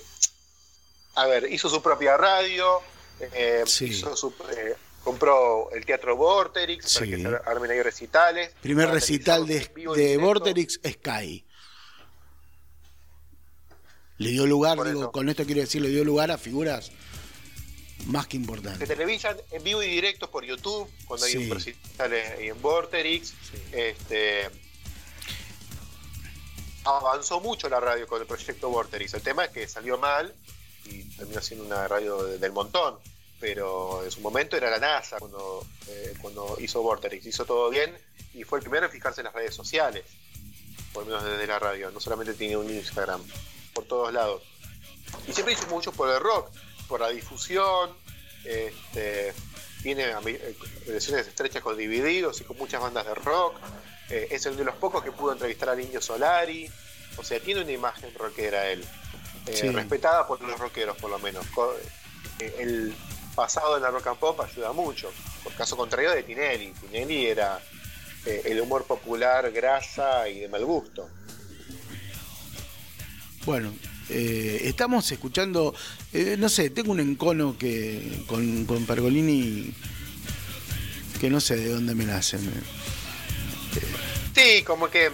[1.15, 2.81] a ver, hizo su propia radio,
[3.33, 3.85] eh, Sí.
[3.85, 7.11] hizo su- eh, compró el teatro Vorterix para Sí.
[7.11, 8.51] que se armen ahí recitales.
[8.61, 10.17] primer para recital de, de.
[10.17, 11.45] Vorterix Sky
[14.17, 15.11] le dio lugar Por digo eso.
[15.11, 16.91] con esto quiero decir le dio lugar a figuras
[18.05, 22.13] más que Se importantes televisan en vivo y directo por YouTube, cuando hay un recital
[22.13, 23.33] en, en Vorterix.
[23.71, 24.49] Este,
[26.83, 29.13] avanzó mucho la radio con el proyecto Vorterix.
[29.13, 30.33] El tema es que salió mal
[30.85, 32.97] y terminó siendo una radio de- del montón.
[33.39, 37.25] Pero en su momento era la NASA cuando, eh, cuando hizo Vorterix.
[37.25, 37.97] Hizo todo bien
[38.33, 40.03] y fue el primero en fijarse en las redes sociales.
[40.93, 43.23] por lo menos desde la radio, no solamente tiene un Instagram,
[43.73, 44.43] por todos lados.
[45.25, 46.49] Y siempre hizo mucho por el rock,
[46.89, 47.95] por la difusión,
[48.43, 49.33] este,
[49.81, 50.55] tiene eh,
[50.85, 53.55] relaciones estrechas con Divididos y con muchas bandas de rock.
[54.09, 56.69] Eh, es el de los pocos que pudo entrevistar al Indio Solari.
[57.15, 58.85] O sea, tiene una imagen rockera él.
[59.47, 59.69] Eh, Sí.
[59.69, 61.45] Respetada por los rockeros, por lo menos.
[62.39, 62.93] Eh, el
[63.35, 65.11] pasado en la rock and pop ayuda mucho.
[65.43, 66.71] Por caso contrario de Tinelli.
[66.81, 67.59] Tinelli era
[68.25, 71.09] eh, el humor popular, grasa y de mal gusto.
[73.45, 73.73] Bueno,
[74.09, 75.73] eh, estamos escuchando,
[76.13, 79.73] eh, no sé, tengo un encono que con, con Pergolini
[81.19, 82.37] que no sé de dónde me nace.
[84.35, 85.11] Sí, como que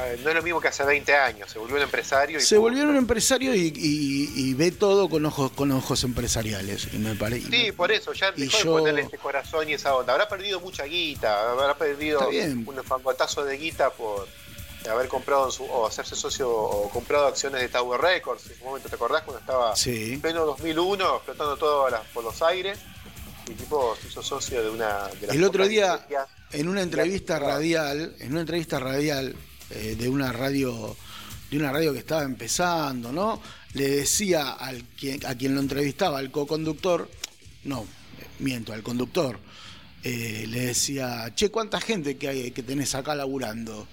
[0.00, 1.50] ver, no es lo mismo que hace 20 años.
[1.50, 2.38] Se volvió un empresario.
[2.38, 6.88] Y Se volvió un empresario y, y- y ve todo con ojos con ojos empresariales.
[6.92, 7.48] Y me parece.
[7.50, 10.12] Sí, por eso, ya Y dejó de yo- ponerle este corazón y esa onda.
[10.14, 14.26] Habrá perdido mucha guita, habrá perdido un fangotazo de guita por
[14.90, 18.50] haber comprado en su- o hacerse socio o comprado acciones de Tower Records.
[18.50, 20.14] En su momento, ¿te acordás cuando estaba Sí.
[20.14, 22.78] en pleno 2001 explotando todo por los aires?
[23.48, 26.04] Y tipo se hizo socio de una de las El otro día,
[26.52, 29.34] en una entrevista radial, en una entrevista radial
[29.74, 30.96] eh, de una radio,
[31.50, 33.40] de una radio que estaba empezando, ¿no?
[33.74, 37.10] Le decía al quien, a quien lo entrevistaba, al co-conductor,
[37.64, 37.86] no,
[38.38, 39.38] miento, al conductor,
[40.04, 43.86] eh, le decía, che, ¿cuánta gente que hay que tenés acá laburando?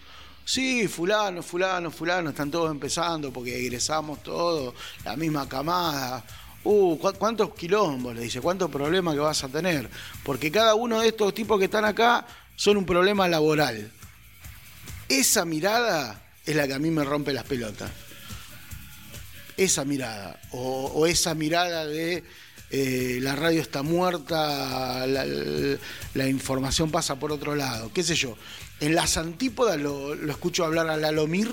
[0.44, 4.74] Sí, fulano, fulano, fulano, están todos empezando porque egresamos todos,
[5.06, 6.26] la misma camada.
[6.64, 8.16] Uh, ¿cu- ¿cuántos quilombos?
[8.16, 9.90] Le dice, ¿cuántos problemas que vas a tener?
[10.24, 12.26] Porque cada uno de estos tipos que están acá
[12.56, 13.92] son un problema laboral.
[15.10, 17.92] Esa mirada es la que a mí me rompe las pelotas.
[19.58, 20.40] Esa mirada.
[20.52, 22.24] O, o esa mirada de
[22.72, 25.26] eh, la radio está muerta, la,
[26.14, 27.92] la información pasa por otro lado.
[27.92, 28.38] ¿Qué sé yo?
[28.80, 31.50] En las antípodas lo, lo escucho hablar a Lalomir,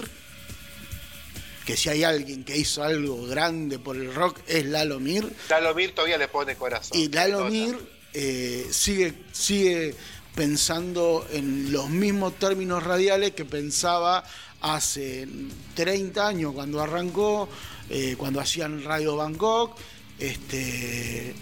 [1.64, 5.32] que si hay alguien que hizo algo grande por el rock es Lalomir.
[5.48, 6.96] Dalomir todavía le pone corazón.
[6.96, 7.76] Y Lalomir
[8.12, 9.94] eh, sigue, sigue
[10.36, 14.22] pensando en los mismos términos radiales que pensaba
[14.60, 15.26] hace
[15.74, 17.48] 30 años cuando arrancó,
[17.88, 19.76] eh, cuando hacían Radio Bangkok.
[20.18, 21.34] Este,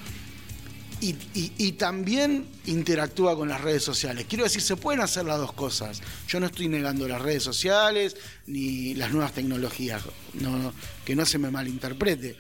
[1.01, 4.25] y, también interactúa con las redes sociales.
[4.27, 6.01] Quiero decir, se pueden hacer las dos cosas.
[6.29, 8.17] Yo no estoy negando las redes sociales
[8.47, 10.03] ni las nuevas tecnologías,
[10.35, 10.73] no,
[11.05, 12.37] que no se me malinterprete.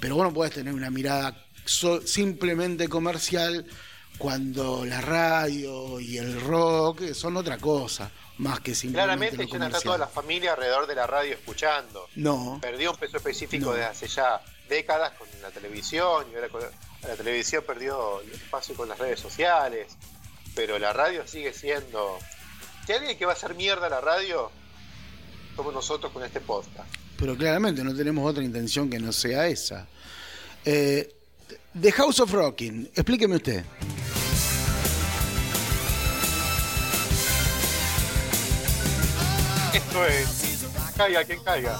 [0.00, 1.44] Pero vos no podés tener una mirada
[2.04, 3.64] simplemente comercial
[4.18, 9.58] cuando la radio y el rock son otra cosa, más que simplemente Claramente lo ya
[9.58, 12.08] no está toda la familia alrededor de la radio escuchando.
[12.16, 13.72] No, perdió un peso específico No.
[13.72, 18.74] desde hace ya décadas con la televisión y ahora con la televisión perdió el espacio
[18.74, 19.88] con las redes sociales
[20.54, 22.18] pero la radio sigue siendo
[22.86, 24.50] si hay alguien que va a hacer mierda la radio
[25.54, 26.88] somos nosotros con este podcast
[27.18, 29.86] pero claramente no tenemos otra intención que no sea esa.
[30.64, 31.13] Eh,
[31.74, 33.64] The House of Rocking, explíqueme usted.
[39.72, 40.64] esto es
[40.96, 41.78] caiga quien caiga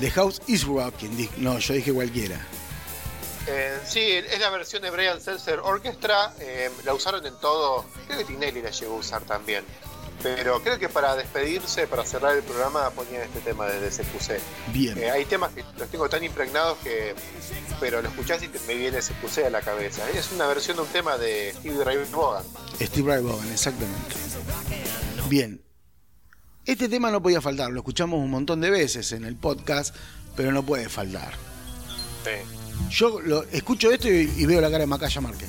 [0.00, 1.28] The House is Rocking.
[1.36, 2.44] No, yo dije cualquiera.
[3.46, 6.34] Eh, sí, es la versión de Brian Seltzer Orchestra.
[6.40, 7.84] eh, la usaron en todo.
[8.08, 9.64] Creo que Tinelli la llegó a usar también.
[10.22, 14.72] Pero creo que para despedirse, para cerrar el programa, ponía este tema de SQC.
[14.72, 14.96] Bien.
[14.98, 17.14] Eh, hay temas que los tengo tan impregnados que.
[17.80, 20.08] Pero lo escuchás y te, me viene SQC a la cabeza.
[20.10, 22.44] Es una versión de un tema de Stevie Ray Vaughan.
[22.80, 24.14] Steve Ray Vaughan, exactamente.
[25.28, 25.60] Bien.
[26.64, 29.96] Este tema no podía faltar, lo escuchamos un montón de veces en el podcast,
[30.36, 31.32] pero no puede faltar.
[32.22, 32.88] Sí.
[32.90, 35.48] Yo lo, escucho esto y, y veo la cara de Macaya Márquez.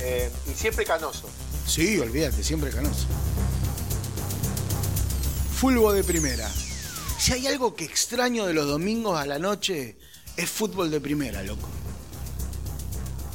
[0.00, 1.28] Eh, y siempre canoso.
[1.70, 3.06] Sí, olvídate, siempre canoso.
[5.54, 6.48] Fulbo de primera.
[7.16, 9.96] Si hay algo que extraño de los domingos a la noche,
[10.36, 11.68] es fútbol de primera, loco.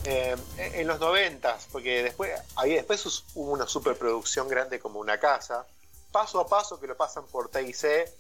[0.03, 5.65] Eh, en los noventas, porque después, ahí después hubo una superproducción grande como una casa.
[6.11, 8.11] Paso a paso que lo pasan por TIC,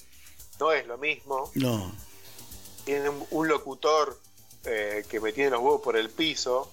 [0.61, 1.51] no es lo mismo.
[1.55, 1.93] No.
[2.85, 4.17] Tienen un, un locutor
[4.63, 6.71] eh, que me tiene los huevos por el piso,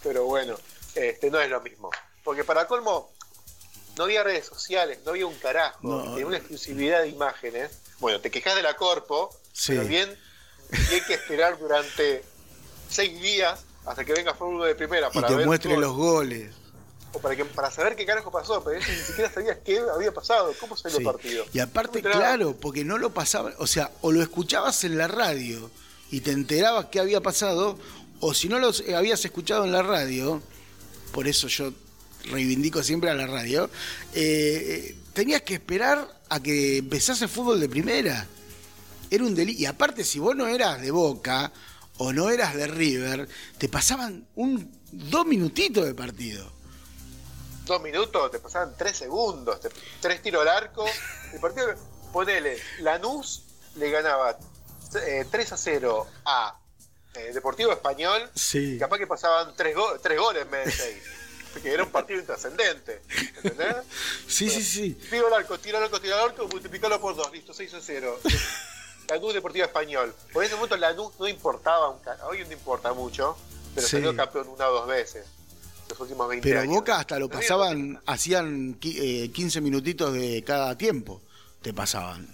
[0.00, 0.54] pero bueno,
[0.94, 1.90] este no es lo mismo.
[2.24, 3.10] Porque para colmo,
[3.96, 6.02] no había redes sociales, no había un carajo, No.
[6.10, 7.70] tenía una exclusividad de imágenes.
[7.98, 9.72] Bueno, te quejas de la corpo, Sí.
[9.72, 10.18] pero bien,
[10.90, 12.24] y hay que esperar durante
[12.88, 16.54] seis días hasta que venga fútbol de primera Y para te ver muestre los goles.
[17.14, 20.12] o para que para saber qué carajo pasó, pero eso ni siquiera sabías qué había
[20.12, 21.02] pasado, cómo salió Sí.
[21.04, 21.44] el partido.
[21.52, 25.70] Y aparte, claro, porque no lo pasaba, o sea, o lo escuchabas en la radio
[26.10, 27.78] y te enterabas qué había pasado,
[28.20, 30.40] o si no lo habías escuchado en la radio,
[31.12, 31.72] por eso yo
[32.30, 33.68] reivindico siempre a la radio,
[34.14, 38.26] eh, tenías que esperar a que empezase fútbol de primera.
[39.10, 39.60] Era un delito.
[39.60, 41.52] Y aparte, si vos no eras de Boca
[41.98, 46.50] o no eras de River, te pasaban un dos minutitos de partido.
[47.66, 49.68] Dos minutos, te pasaban tres segundos, te-
[50.00, 50.84] tres tiros al arco.
[51.32, 51.74] El partido,
[52.12, 53.42] ponele, Lanús
[53.76, 54.36] le ganaba
[55.06, 56.58] eh, 3 a 0 a
[57.14, 58.28] eh, Deportivo Español.
[58.34, 58.78] Sí.
[58.78, 61.02] Capaz que pasaban tres, go- tres goles en vez de seis.
[61.52, 63.02] Porque era un partido intrascendente.
[63.36, 63.76] ¿Entendés?
[64.26, 64.94] Sí, sí, sí.
[65.10, 67.80] Tiro al arco, tiro al arco, tiro al arco, multiplicalo por dos, listo, 6 a
[67.80, 68.18] 0.
[69.10, 70.14] Lanús Deportivo Español.
[70.32, 73.36] Por ese momento Lanús no importaba, un ca- hoy no importa mucho,
[73.74, 73.96] pero Sí.
[73.96, 75.26] salió campeón una o dos veces.
[75.90, 76.74] Los últimos 20 Pero años.
[76.76, 81.20] Boca hasta lo pasaban, hacían eh, 15 minutitos de cada tiempo.
[81.60, 82.26] Te pasaban.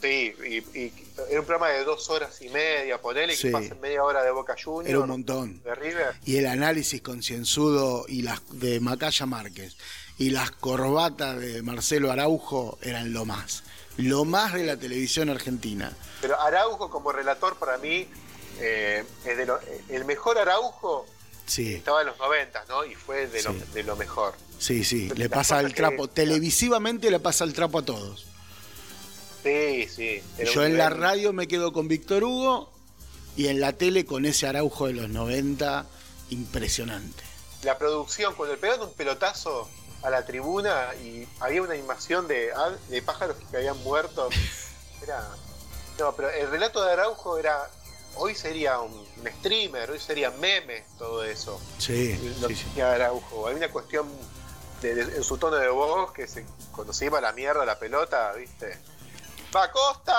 [0.00, 0.92] Sí, y, y
[1.28, 3.48] era un programa de dos horas y media, ponele Sí.
[3.48, 4.88] que pasen media hora de Boca Juniors.
[4.88, 5.60] Era un montón.
[5.64, 6.14] De River.
[6.24, 9.76] Y el análisis concienzudo y las de Macaya Márquez
[10.16, 13.64] y las corbatas de Marcelo Araujo eran lo más.
[13.96, 15.92] Lo más de la televisión argentina.
[16.20, 18.06] Pero Araujo como relator para mí
[18.60, 21.06] eh, es de lo- el mejor Araujo
[21.46, 22.84] Sí, estaba en los 90, ¿no?
[22.84, 24.34] Y fue de, lo, de lo mejor.
[24.60, 25.08] sí, sí.
[25.16, 26.06] Le pasa el que- trapo.
[26.06, 28.26] Televisivamente le pasa el trapo a todos.
[29.48, 30.44] Sí, sí.
[30.52, 32.70] Yo en la radio me quedo con Víctor Hugo
[33.36, 35.86] y en la tele con ese Araujo de los 90.
[36.30, 37.22] Impresionante.
[37.62, 39.68] La producción, cuando le pegaron un pelotazo
[40.02, 44.28] a la tribuna y había una animación de, ah, de pájaros que habían muerto.
[45.02, 45.26] Era.
[45.98, 47.68] No, pero el relato de Araujo era.
[48.14, 51.60] Hoy sería un, un streamer, hoy sería memes, todo eso.
[51.78, 52.80] Sí, lo sí, que sí.
[52.80, 53.46] Araujo.
[53.48, 54.08] Hay una cuestión
[54.82, 57.64] de, de- en su tono de voz que se, cuando se iba a la mierda
[57.64, 58.76] la pelota, ¿viste?
[59.54, 60.14] ¡Va Costa!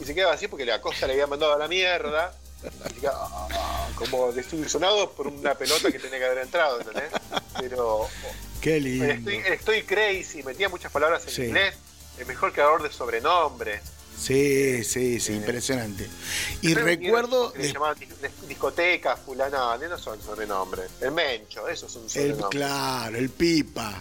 [0.00, 2.34] Y se quedaba así porque la Costa le había mandado a la mierda.
[2.62, 7.10] Y se quedaba, ah, como desilusionado por una pelota que tenía que haber entrado, ¿entendés?
[7.60, 8.08] Pero
[8.60, 9.04] Qué el lindo.
[9.06, 11.42] estoy, el estoy crazy, metía muchas palabras en Sí.
[11.44, 11.74] inglés.
[12.18, 13.82] El mejor creador de sobrenombres.
[14.18, 16.08] Sí, sí, sí, impresionante.
[16.62, 20.88] Y recuerdo que le llamaban dis- dis- discoteca, fulana, no son sobrenombres.
[21.00, 22.48] El Mencho, eso es un el, sobrenombre.
[22.58, 24.00] claro, el pipa.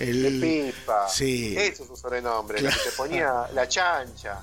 [0.00, 0.40] El,
[0.72, 1.08] pipa.
[1.08, 1.56] Sí.
[1.56, 2.58] Eso es un sobrenombre.
[2.60, 2.76] Claro.
[2.82, 4.42] Que te ponía la chancha,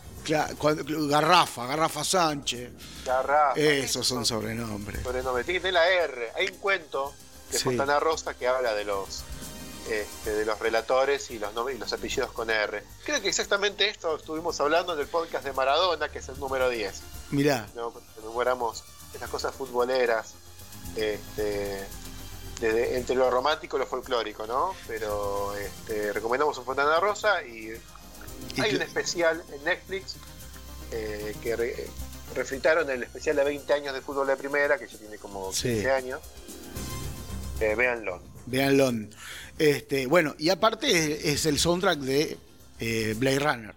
[0.58, 2.72] cuando- garrafa, Garrafa Sánchez.
[3.06, 3.60] la rafa.
[3.60, 5.02] Esos son sobrenombres.
[5.04, 5.46] sobrenombres.
[5.46, 6.32] Tiene que tener la R.
[6.36, 7.14] Hay un cuento
[7.52, 7.64] de Sí.
[7.64, 9.24] Fontana Rosa que habla de los
[9.90, 12.84] este, de los relatores y los nombres y los apellidos con R.
[13.06, 16.70] Creo que exactamente esto estuvimos hablando en el podcast de Maradona, que es el número
[16.70, 17.02] 10.
[17.32, 17.92] Mirá, ¿no?
[17.92, 18.84] Cuando enuméramos
[19.16, 20.34] esas cosas futboleras.
[20.98, 21.86] Este,
[22.60, 24.74] desde, entre lo romántico y lo folclórico, ¿no?
[24.88, 27.72] Pero este, recomendamos un Fontana Rosa y
[28.56, 30.16] Y hay un especial en Netflix
[30.92, 31.88] eh, que re-
[32.36, 35.70] refritaron el especial de 20 años de fútbol de primera, que ya tiene como Sí.
[35.70, 36.20] 15 años.
[37.60, 38.22] Eh, véanlo.
[38.46, 38.92] véanlo.
[39.58, 42.38] Este, bueno, y aparte es, es el soundtrack de
[42.80, 43.76] eh, Blade Runner.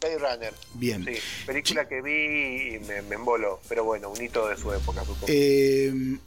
[0.00, 0.54] Blade Runner.
[0.74, 1.04] Bien.
[1.04, 1.16] Sí,
[1.46, 5.26] película que vi y me, me emboló, pero bueno, un hito de su época, supongo.
[5.28, 6.18] Eh,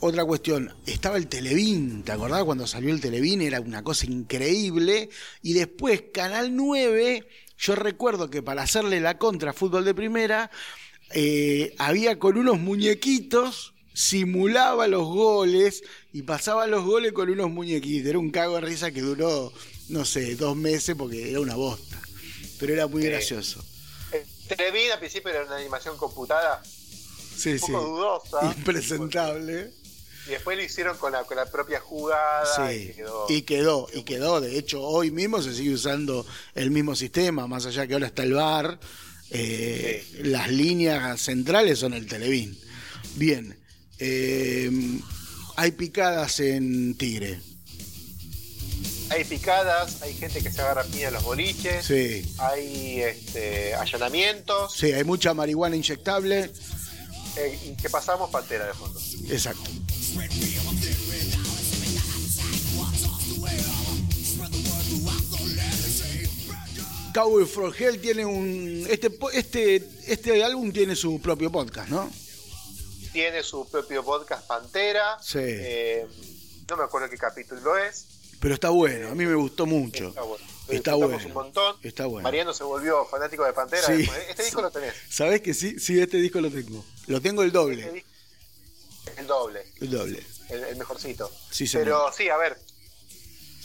[0.00, 3.42] otra cuestión, estaba el Televín, ¿te acordás cuando salió el Televín?
[3.42, 5.10] Era una cosa increíble.
[5.42, 7.26] Y después Canal 9,
[7.58, 10.50] yo recuerdo que para hacerle la contra a fútbol de primera,
[11.12, 15.82] eh, había con unos muñequitos, simulaba los goles
[16.12, 18.08] y pasaba los goles con unos muñequitos.
[18.08, 19.52] Era un cago de risa que duró,
[19.88, 22.00] no sé, dos meses porque era una bosta.
[22.58, 23.08] Pero era muy Sí.
[23.08, 23.64] gracioso.
[24.12, 27.72] Eh, Televín al principio era una animación computada Sí, un sí.
[27.72, 28.54] poco dudosa.
[28.56, 29.72] Impresentable.
[30.30, 33.26] Y después lo hicieron con la, con la propia jugada Sí, y quedó.
[33.28, 34.40] y quedó, y quedó.
[34.40, 36.24] De hecho, hoy mismo se sigue usando
[36.54, 38.78] el mismo sistema, más allá que ahora está el bar.
[39.30, 42.56] eh, Las líneas centrales son el Televín.
[43.16, 43.58] Bien.
[43.98, 44.70] eh,
[45.56, 47.40] hay picadas en Tigre.
[49.10, 52.22] Hay picadas, hay gente que se agarra piña en los boliches, Sí.
[52.38, 54.72] hay este, allanamientos.
[54.76, 56.52] Sí, hay mucha marihuana inyectable.
[57.36, 59.00] eh, y que pasamos pantera de fondo.
[59.28, 59.62] Exacto.
[67.14, 68.86] Cowboy for Hell tiene un.
[68.88, 72.10] Este, este, este álbum tiene su propio podcast, ¿no?
[73.12, 75.18] Tiene su propio podcast Pantera.
[75.22, 75.38] Sí.
[75.42, 76.06] eh,
[76.68, 78.06] no me acuerdo qué capítulo es.
[78.40, 80.08] Pero está bueno, a mí me gustó mucho.
[80.08, 80.44] Está bueno.
[80.68, 81.16] Está bueno.
[81.26, 81.76] un montón.
[81.82, 82.22] Está bueno.
[82.22, 83.86] Mariano se volvió fanático de Pantera.
[83.86, 84.08] Sí.
[84.28, 84.94] Este disco lo tenés.
[85.10, 85.78] ¿Sabés que sí?
[85.80, 86.84] Sí, este disco lo tengo.
[87.08, 87.92] Lo tengo el Este doble.
[87.92, 88.08] disco-
[89.16, 89.66] El doble.
[89.80, 90.26] El doble.
[90.48, 91.30] el, el mejorcito.
[91.50, 91.84] Sí, señor.
[91.86, 92.56] Pero sí, a ver,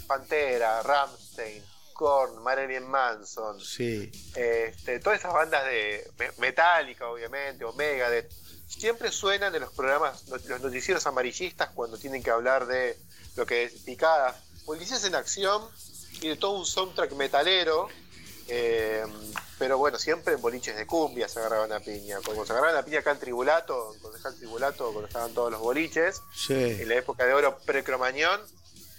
[0.07, 1.63] Pantera, Ramstein,
[1.99, 4.11] Korn, Marilyn Manson, Sí.
[4.35, 8.27] este, todas esas bandas de me- Metallica, obviamente, Omega, de,
[8.67, 12.97] siempre suenan de los programas, los noticieros amarillistas cuando tienen que hablar de
[13.37, 14.37] lo que es picada.
[14.65, 15.61] Policías en acción
[16.19, 17.87] tiene todo un soundtrack metalero,
[18.49, 19.05] eh,
[19.57, 22.19] pero bueno, siempre en boliches de cumbia se agarraban a piña.
[22.25, 25.61] Cuando se agarraban a piña acá en Tribulato, en Concejal Tribulato, cuando estaban todos los
[25.61, 26.53] boliches, Sí.
[26.53, 28.41] en la época de oro pre-cromañón,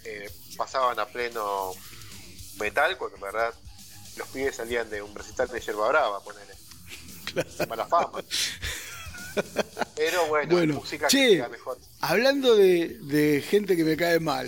[0.05, 1.73] eh, pasaban a pleno
[2.59, 3.55] metal, cuando en verdad
[4.17, 6.55] los pibes salían de un recital de yerba brava, ponele.
[7.59, 8.23] De Mala fama.
[9.95, 11.19] Pero bueno, Bueno, música che.
[11.19, 11.79] que queda mejor.
[12.01, 14.47] Hablando de, de gente que me cae mal.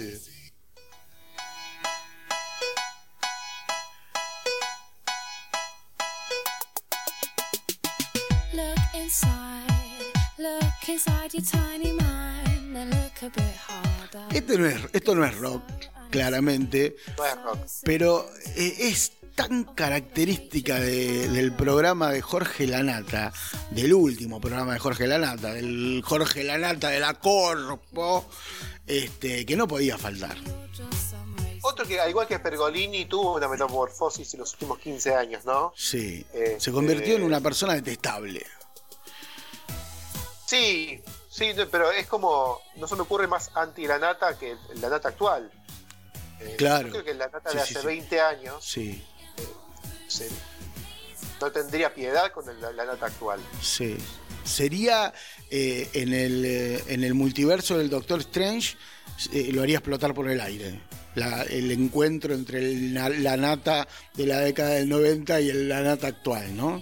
[14.32, 15.62] Este no es, esto no es rock,
[16.10, 17.58] claramente, No es rock.
[17.84, 23.32] pero eh, es tan característica de- del programa de Jorge Lanata,
[23.70, 28.24] del último programa de Jorge Lanata, del Jorge Lanata de la Corpo,
[28.86, 30.36] este, que no podía faltar.
[31.62, 35.72] Otro que, al igual que Pergolini, tuvo una metamorfosis en los últimos 15 años, ¿no?
[35.76, 38.44] Sí, Este- se convirtió en una persona detestable.
[40.46, 41.00] Sí,
[41.30, 45.08] sí, pero es como, no se me ocurre más anti la nata que la nata
[45.08, 45.50] actual.
[46.40, 46.86] Eh, Claro.
[46.88, 47.86] yo creo que la nata de sí, hace sí.
[47.86, 49.04] 20 años Sí,
[50.06, 50.28] se-
[51.40, 53.40] no tendría piedad con el- la nata actual.
[53.62, 53.96] sí.
[54.44, 55.12] Sería
[55.50, 58.76] eh, en, el, eh, en el multiverso del Doctor Strange,
[59.32, 60.80] eh, lo haría explotar por el aire.
[61.14, 66.06] La- el encuentro entre el la nata de la década del 90 y la nata
[66.08, 66.78] actual, ¿no?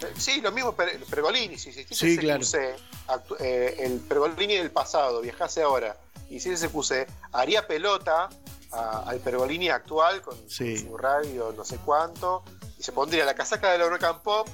[0.00, 3.36] Eh, Sí, lo mismo Per- Pergolini, si existiese Sí, ese claro.
[3.40, 5.96] Eh, el Pergolini del pasado viajase ahora
[6.30, 8.28] y si ese QC haría pelota
[8.72, 10.76] a- al Pergolini actual con Sí.
[10.78, 12.42] su radio no sé cuánto
[12.78, 14.48] y se pondría la casaca de la Rock and Pop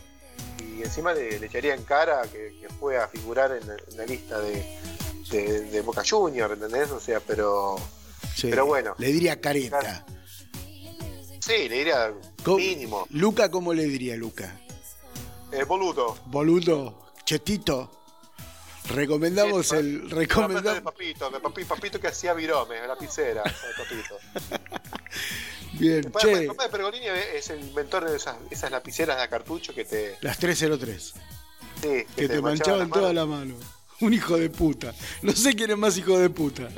[0.61, 3.97] y encima le, le echaría en cara que, que fue a figurar en, la- en
[3.97, 4.79] la lista de,
[5.31, 6.91] de, de Boca Junior, ¿entendés?
[6.91, 7.77] O sea, pero
[8.35, 8.49] Sí.
[8.51, 8.95] Pero bueno.
[8.99, 10.05] Le diría careta.
[11.41, 12.13] sí, le diría
[12.47, 13.07] mínimo.
[13.11, 14.61] Luca, ¿cómo le diría Luca?
[15.53, 16.17] Eh, boludo.
[16.27, 17.91] Boludo, chetito.
[18.89, 20.01] Recomendamos Sí, el.
[20.01, 20.83] Plata de Recomendamos.
[20.83, 23.51] papito, de papi- papito que hacía virome, la lapicera, de
[23.85, 24.19] papito.
[25.73, 26.37] Bien, El papá che.
[26.37, 31.13] de Pergolini es el inventor de esas, esas lapiceras de cartucho que te, Las 303.
[31.83, 33.55] sí, Que te manchaban toda la mano.
[34.01, 34.95] Un hijo de puta.
[35.23, 36.69] No sé quién es más hijo de puta.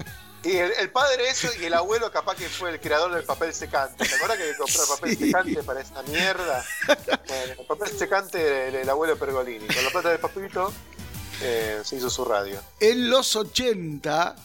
[0.45, 3.53] Y el, el padre eso y el abuelo capaz que fue el creador del papel
[3.53, 4.05] secante.
[4.09, 5.25] ¿Te acuerdas que compró el papel Sí.
[5.27, 6.65] secante para esta mierda?
[7.27, 9.67] Bueno, el papel secante del, del abuelo Pergolini.
[9.67, 10.73] Con la plata del papito
[11.43, 12.61] eh, se hizo su radio.
[12.80, 14.36] En los 80,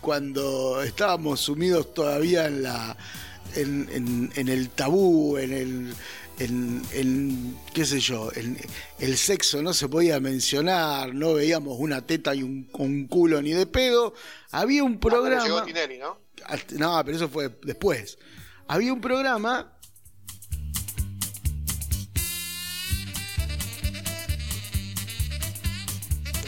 [0.00, 2.96] cuando estábamos sumidos todavía en la.
[3.54, 5.94] en, en- en el tabú, en el.
[6.38, 8.58] En, en, qué sé yo, en
[8.98, 13.52] el sexo no se podía mencionar, no veíamos una teta y un, un culo ni
[13.52, 14.12] de pedo.
[14.50, 15.44] Había un Ah, pero programa.
[15.44, 16.18] llegó Tinelli, ¿no?
[16.44, 18.18] Hasta- No, pero eso fue después.
[18.68, 19.75] Había un programa.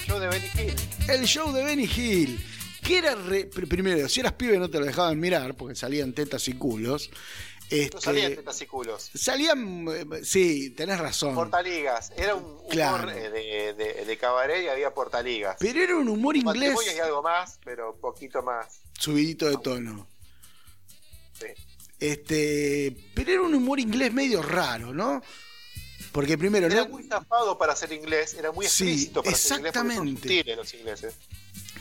[0.08, 0.74] Show de Benny Hill.
[1.08, 2.44] El show de Benny Hill.
[2.82, 3.14] Que era.
[3.14, 6.54] re- pr- primero, si eras pibe no te lo dejaban mirar porque salían tetas y
[6.54, 7.10] culos.
[7.70, 9.10] Este, No salían tetas y culos.
[9.14, 9.86] salían.
[9.88, 11.34] eh, Sí, tenés razón.
[11.34, 12.12] Portaligas.
[12.16, 13.10] Era un humor Claro.
[13.10, 15.56] eh, de, de, de cabaret y había portaligas.
[15.60, 18.80] Pero era un humor inglés y algo más, pero un poquito más.
[18.98, 20.06] subidito de tono.
[21.38, 21.46] Sí.
[22.00, 25.20] Este, pero era un humor inglés medio raro, ¿no?
[26.12, 29.58] Porque primero Era no, muy zafado para ser inglés, era muy Sí, explícito para ser
[29.58, 29.70] inglés.
[29.74, 30.56] exactamente.
[30.56, 31.14] los ingleses.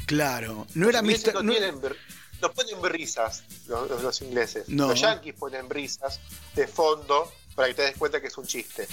[0.06, 1.34] claro, no era Los Mr.
[1.36, 1.96] no no- tienen ver-
[2.42, 4.70] no ponen brisas los, los- los ingleses.
[4.70, 4.90] No.
[4.90, 6.20] Los yankees ponen brisas
[6.56, 8.88] de fondo para que te des cuenta que es un chiste.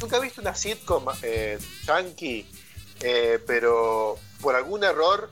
[0.00, 2.44] Nunca he visto una sitcom eh, yankee,
[3.00, 5.30] eh, pero por algún error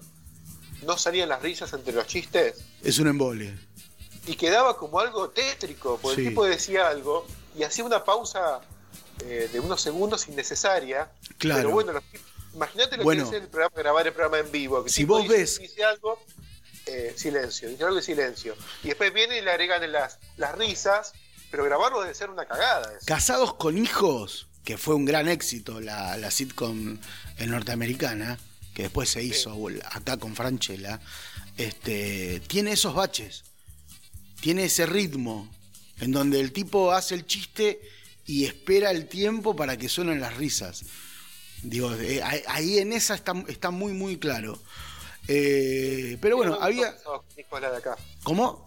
[0.82, 3.58] no salían las risas entre los chistes es un embole.
[4.26, 6.22] y quedaba como algo tétrico, porque Sí.
[6.22, 7.26] el tipo decía algo
[7.56, 8.60] y hacía una pausa
[9.24, 11.10] eh, de unos segundos innecesaria.
[11.38, 11.60] Claro.
[11.60, 11.92] Pero bueno,
[12.54, 13.28] imagínate lo Bueno.
[13.30, 14.84] que es el programa, grabar el programa en vivo.
[14.84, 16.18] Que Si vos dice- ves- Dice algo,
[16.86, 18.56] eh, silencio, dice algo y silencio.
[18.82, 21.12] Y después vienen y le agregan las, las risas,
[21.50, 22.90] pero grabarlo debe ser una cagada.
[22.96, 23.04] eso.
[23.06, 26.98] Casados con hijos, que fue un gran éxito la, la sitcom
[27.38, 28.38] eh, norteamericana,
[28.74, 29.54] que después se hizo
[29.90, 31.00] acá con Franchella,
[31.56, 33.44] este, tiene esos baches,
[34.40, 35.50] tiene ese ritmo,
[36.00, 37.80] en donde el tipo hace el chiste
[38.26, 40.84] y espera el tiempo para que suenen las risas.
[41.62, 44.58] Digo, eh, ahí- en esa está, está muy, muy claro.
[45.28, 46.92] Eh, pero bueno, No había...
[46.92, 47.96] gustó Casados con hijos la de acá.
[48.22, 48.66] ¿Cómo?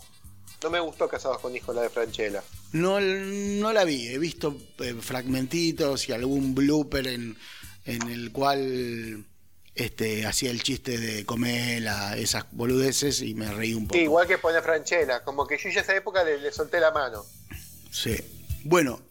[0.63, 2.41] no me gustó Casados con Hijos, la de Franchella.
[2.71, 7.38] No, no la vi, he visto eh, fragmentitos y algún blooper en,
[7.86, 9.25] en el cual
[9.76, 13.97] este, hacía el chiste de Comela, esas boludeces y me reí un poco.
[13.97, 16.91] Sí, igual que pone Franchella, como que yo ya esa época le, le solté la
[16.91, 17.26] mano.
[17.91, 18.15] Sí.
[18.63, 19.01] Bueno,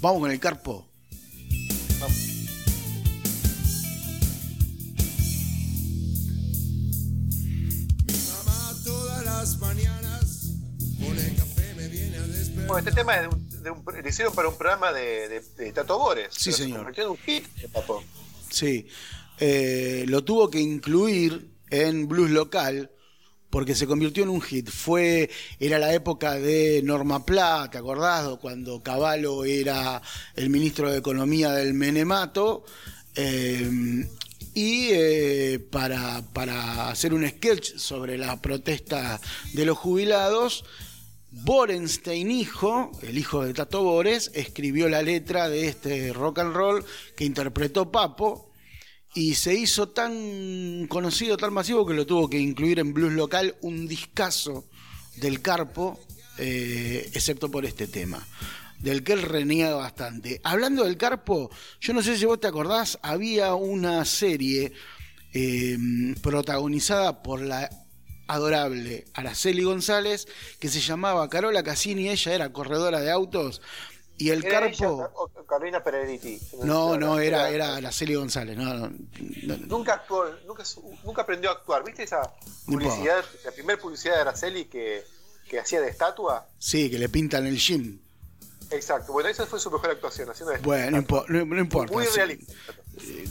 [0.00, 0.88] vamos con el carpo.
[9.60, 10.44] Mañanas
[12.32, 12.66] despertar.
[12.66, 15.40] Bueno, este tema es de un, de un- lo hicieron para un programa de, de,
[15.40, 16.28] de Tato Bores.
[16.34, 16.92] Sí, se señor.
[16.98, 17.44] en un hit.
[18.50, 18.86] Sí.
[19.40, 22.90] Eh, lo tuvo que incluir en blues local
[23.50, 24.68] porque se convirtió en un hit.
[24.68, 25.30] Fue,
[25.60, 28.38] era la época de Norma Pla, ¿te acordás?
[28.40, 30.02] Cuando Cavallo era
[30.34, 32.64] el ministro de Economía del Menemato.
[33.14, 33.70] eh,
[34.54, 39.20] y eh, para, para hacer un sketch sobre la protesta
[39.52, 40.64] de los jubilados,
[41.32, 46.84] Borenstein hijo, el hijo de Tato Bores, escribió la letra de este rock and roll
[47.16, 48.52] que interpretó Papo
[49.14, 53.56] y se hizo tan conocido, tan masivo que lo tuvo que incluir en blues local
[53.60, 54.64] un discazo
[55.16, 56.00] del Carpo,
[56.38, 58.26] eh, excepto por este tema,
[58.80, 60.40] del que él reniega bastante.
[60.42, 61.50] Hablando del Carpo,
[61.80, 64.72] yo no sé si vos te acordás, había una serie
[65.32, 65.78] eh,
[66.20, 67.70] protagonizada por la
[68.26, 70.26] adorable Araceli González
[70.58, 73.60] que se llamaba Carola Cassini, ella era corredora de autos
[74.16, 75.30] y el ¿Era ella Carpo...
[75.36, 76.40] o Carolina Peregriti?
[76.62, 80.62] No, no, era, era Araceli González, no, no, no, Nunca actuó, nunca,
[81.04, 81.84] nunca aprendió a actuar.
[81.84, 82.32] ¿Viste esa
[82.64, 85.04] publicidad, la primera publicidad de Araceli que,
[85.48, 86.46] que hacía de estatua?
[86.58, 87.98] Sí, que le pintan el gym.
[88.70, 89.12] Exacto.
[89.12, 91.92] Bueno, esa fue su mejor actuación, haciendo de Bueno, no, importa.
[91.92, 92.52] Muy realista.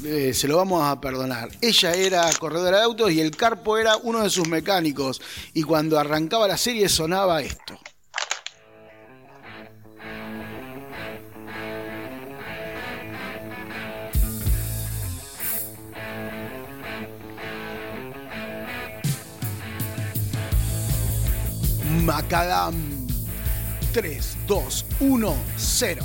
[0.04, 1.50] Eh, se lo vamos a perdonar.
[1.62, 5.22] Ella era corredora de autos y el Carpo era uno de sus mecánicos.
[5.54, 7.80] Y cuando arrancaba la serie sonaba esto.
[22.04, 22.76] Macadam
[23.94, 26.04] 3, 2, 1, 0.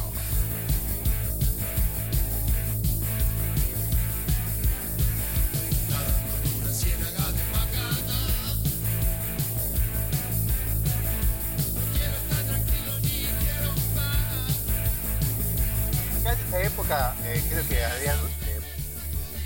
[16.25, 18.61] Ya en esa época, eh, creo que habían, eh,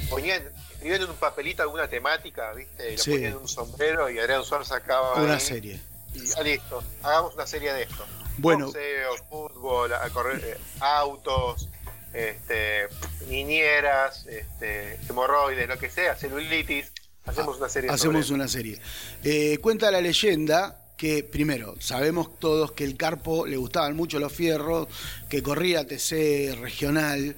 [0.09, 0.43] ponían,
[0.73, 2.93] escribían en un papelito alguna temática, ¿viste?
[2.95, 3.11] Y lo Sí.
[3.13, 5.23] ponían en un sombrero y Adrián Suárez sacaba.
[5.23, 5.81] Una ahí, serie.
[6.15, 8.05] Y ah, listo, hagamos una serie de esto.
[8.39, 8.67] Bueno.
[8.67, 11.69] Boxeo, fútbol, a correr, eh, autos,
[12.13, 12.89] este,
[13.29, 16.93] niñeras, este, hemorroides, lo que sea, celulitis.
[17.25, 18.81] Hacemos una serie Hacemos sobre una serie.
[19.23, 24.33] Eh, cuenta la leyenda que, primero, sabemos todos que el Carpo le gustaban mucho los
[24.33, 24.89] fierros,
[25.29, 27.37] que corría TC regional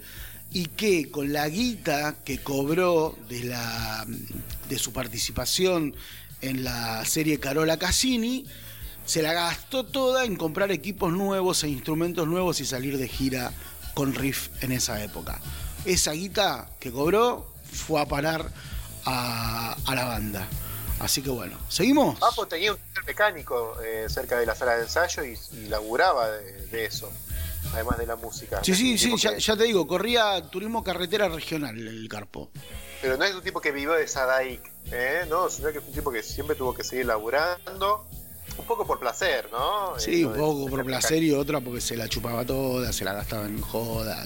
[0.50, 4.06] y que con la guita que cobró de, la,
[4.68, 5.94] de su participación
[6.40, 8.46] en la serie Carola Cassini,
[9.06, 13.52] se la gastó toda en comprar equipos nuevos e instrumentos nuevos y salir de gira
[13.94, 15.40] con Riff en esa época.
[15.84, 18.50] Esa guita que cobró fue a parar
[19.04, 20.48] a, a la banda.
[21.00, 22.18] Así que bueno, ¿seguimos?
[22.18, 26.66] Papo tenía un mecánico eh, cerca de la sala de ensayo y, y laburaba de,
[26.68, 27.10] de eso,
[27.74, 28.60] además de la música.
[28.64, 32.50] Sí, sí, sí, ya, que- ya te digo, corría turismo carretera regional el Carpo.
[33.02, 35.26] Pero no es un tipo que vivió de Sadaic, ¿eh?
[35.28, 35.50] ¿no?
[35.50, 38.06] Sino que es un tipo que siempre tuvo que seguir laburando,
[38.58, 39.98] un poco por placer, ¿no?
[39.98, 43.12] Sí, un de- poco por placer y otra porque se la chupaba toda, se la
[43.12, 44.24] gastaba en joda.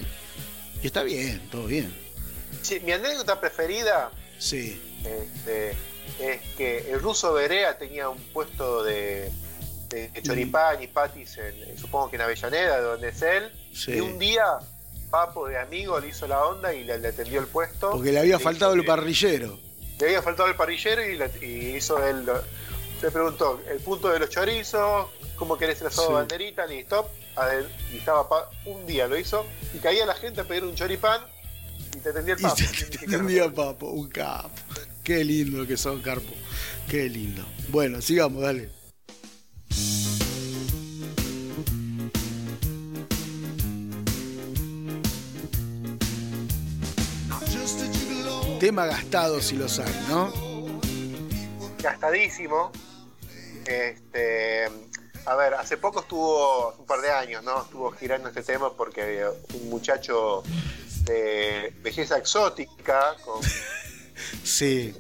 [0.83, 1.93] Y está bien, todo bien.
[2.63, 5.71] Sí, mi anécdota preferida Sí, este,
[6.21, 9.31] es que el ruso Berea tenía un puesto de,
[9.91, 13.51] de choripán y patis, en, supongo que en Avellaneda, donde es él.
[13.75, 13.93] Sí.
[13.93, 14.45] Y un día,
[15.11, 17.91] Papo de amigo le hizo la onda y le, le atendió el puesto.
[17.93, 19.59] porque le había Le faltado el parrillero.
[19.99, 22.27] Le había faltado el parrillero y, le- y hizo él.
[23.01, 26.13] Lo- Se preguntó el punto de los chorizos, cómo querés el asado Sí.
[26.13, 27.09] de banderita, listo.
[27.37, 30.75] adel- Y estaba pa- un día lo hizo y caía la gente a pedir un
[30.75, 31.21] choripán
[31.97, 32.57] y te atendía el papo.
[32.57, 34.51] te entendía, papo, un capo.
[35.05, 36.33] Qué lindo que son, Carpo.
[36.91, 37.47] Qué lindo.
[37.69, 38.71] Bueno, sigamos, dale.
[48.61, 50.48] Tema gastado si los hay, ¿no?
[51.83, 52.73] Gastadísimo.
[53.67, 54.65] Este,
[55.27, 57.63] a ver, hace poco estuvo, un par de años, ¿no?
[57.63, 60.43] Estuvo girando este tema porque un muchacho
[61.05, 63.41] de belleza exótica, con
[64.45, 64.95] Sí.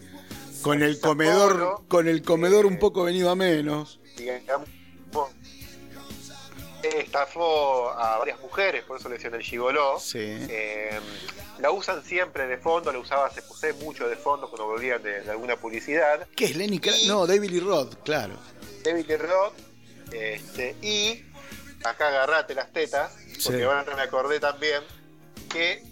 [0.62, 4.00] Con el comedor, con el comedor un poco venido a menos.
[4.16, 4.68] digamos,
[6.96, 9.98] estafó a varias mujeres, por eso le decían el gigoló.
[10.00, 10.18] Sí.
[10.20, 10.98] Eh,
[11.60, 15.22] la usan siempre de fondo, la usaba, se puse mucho de fondo cuando volvían de,
[15.22, 16.26] de alguna publicidad.
[16.36, 17.04] ¿Qué es Lenny Kravitz?
[17.04, 18.34] Y- No, David Lee Roth, claro.
[18.84, 19.54] David Lee Roth,
[20.12, 21.24] este, y
[21.84, 23.12] acá agarrate las tetas,
[23.44, 23.62] porque Sí.
[23.62, 24.82] ahora me acordé también
[25.52, 25.82] que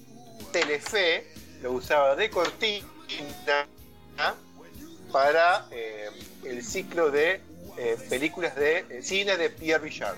[0.53, 1.27] Telefe
[1.63, 2.87] lo usaba de cortina
[5.13, 6.09] para eh,
[6.45, 7.41] el ciclo de
[7.79, 10.17] eh, películas de eh, cine de Pierre Richard.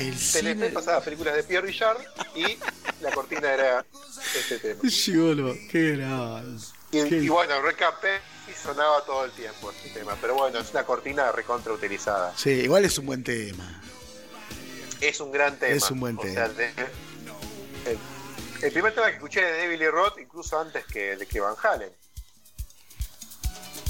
[0.00, 0.68] El Telefe cine...
[0.70, 1.98] pasaba películas de Pierre Richard
[2.34, 2.58] y
[3.00, 3.84] la cortina era
[4.34, 4.80] este tema.
[4.90, 6.62] Gigolo, qué grande.
[6.92, 10.70] Y, Qué- y bueno, recapé y sonaba todo el tiempo este tema, pero bueno, es
[10.72, 12.36] una cortina recontra utilizada.
[12.36, 13.80] Sí, igual es un buen tema.
[15.00, 15.74] Es un gran tema.
[15.76, 16.34] Es un buen O tema.
[16.34, 16.72] sea, de-
[17.86, 17.98] el,
[18.62, 21.54] el primer tema que escuché de David Lee Roth, incluso antes que, de que Van
[21.62, 21.90] Halen.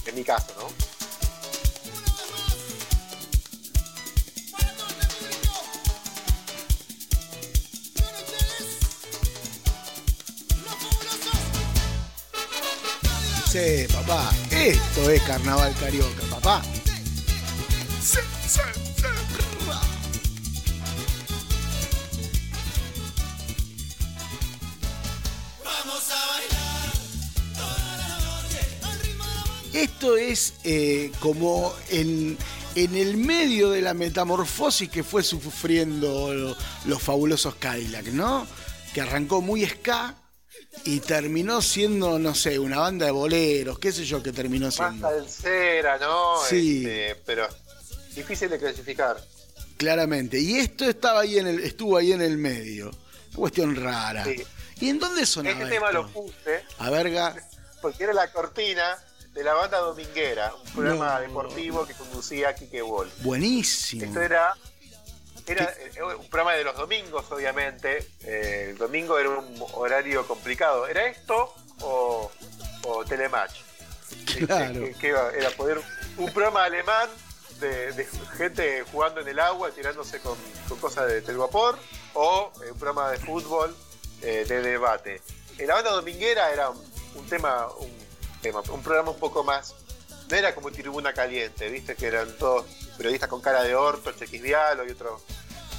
[0.06, 0.89] En mi caso, ¿no?
[13.50, 16.62] Sí, papá, esto es carnaval carioca, papá.
[29.72, 32.36] Esto es eh, como en,
[32.74, 38.46] en el medio de la metamorfosis que fue sufriendo lo- los fabulosos Cadillac, ¿no?
[38.92, 40.16] Que arrancó muy ska
[40.84, 44.74] y terminó siendo, no sé, una banda de boleros, qué sé yo, que terminó Más
[44.76, 45.08] siendo.
[45.08, 46.36] salsera, ¿no?
[46.48, 46.84] Sí.
[46.86, 47.48] Este, pero
[48.14, 49.16] difícil de clasificar.
[49.76, 50.38] Claramente.
[50.38, 52.90] Y esto estaba ahí en el, estuvo ahí en el medio.
[53.34, 54.24] Cuestión rara.
[54.24, 54.42] Sí.
[54.80, 56.02] ¿Y en dónde sonaba Este tema esto?
[56.02, 57.34] lo puse A verga.
[57.82, 58.96] porque era la cortina
[59.34, 61.20] de la banda dominguera, un programa No.
[61.20, 63.12] deportivo que conducía Kike Wolf.
[63.22, 64.04] Buenísimo.
[64.04, 64.54] Esto era,
[65.52, 68.06] era eh, un programa de los domingos, obviamente.
[68.22, 70.86] Eh, el domingo era un horario complicado.
[70.86, 72.30] ¿Era esto o,
[72.84, 73.62] o Telematch?
[74.46, 74.88] Claro.
[74.98, 75.80] Que, era poder
[76.16, 77.08] un programa alemán
[77.60, 80.36] de, de gente jugando en el agua, tirándose con,
[80.68, 81.78] con cosas de telvapor,
[82.14, 83.74] o eh, un programa de fútbol
[84.22, 85.20] eh, de debate.
[85.58, 86.82] En la banda dominguera era un,
[87.14, 87.90] un tema, un
[88.40, 89.74] tema, un programa un poco más.
[90.30, 92.64] No era como Tribuna Caliente, viste que eran todos
[92.96, 95.20] periodistas con cara de orto, Chequisvialo y otro.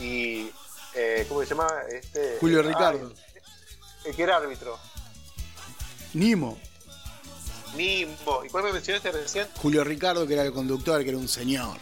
[0.01, 0.51] Y.
[0.95, 1.67] eh, ¿Cómo se llama?
[1.91, 3.13] Este, Julio ah, Ricardo.
[4.05, 4.77] el que era árbitro.
[6.13, 6.57] Nimo.
[7.75, 8.43] Nimbo.
[8.43, 9.47] ¿Y cuál me mencionaste recién?
[9.57, 11.77] Julio Ricardo, que era el conductor, que era un señor.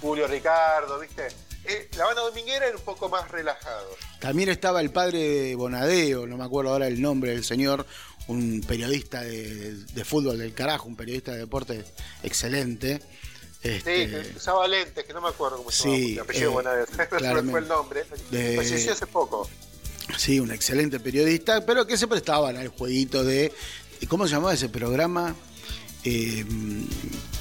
[0.00, 1.28] Julio Ricardo, ¿viste?
[1.64, 3.88] Eh, la banda dominguera era un poco más relajado.
[4.20, 7.86] También estaba el padre de Bonadeo, no me acuerdo ahora el nombre del señor,
[8.28, 11.84] un periodista de, de fútbol del carajo, un periodista de deporte
[12.22, 13.00] excelente.
[13.62, 16.12] Sí, Este, que usaba lentes, que no me acuerdo cómo se Sí, llama.
[16.12, 17.50] El apellido eh, me claramente.
[17.50, 18.04] fue el nombre.
[18.30, 19.48] De- Falleció hace poco.
[20.16, 23.52] Sí, un excelente periodista, pero que se prestaban al jueguito de.
[24.08, 25.34] ¿Cómo se llamaba ese programa?
[26.04, 26.44] Eh,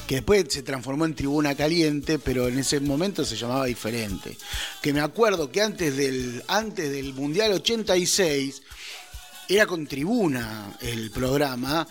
[0.08, 4.38] que después se transformó en Tribuna Caliente, pero en ese momento se llamaba diferente.
[4.82, 8.62] Que me acuerdo que antes del, antes del Mundial 86
[9.48, 11.88] era con Tribuna el programa.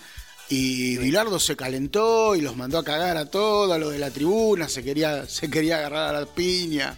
[0.50, 4.10] Y Bilardo se calentó y los mandó a cagar a todos, a los de la
[4.10, 6.96] tribuna, se quería, se quería agarrar a la piña.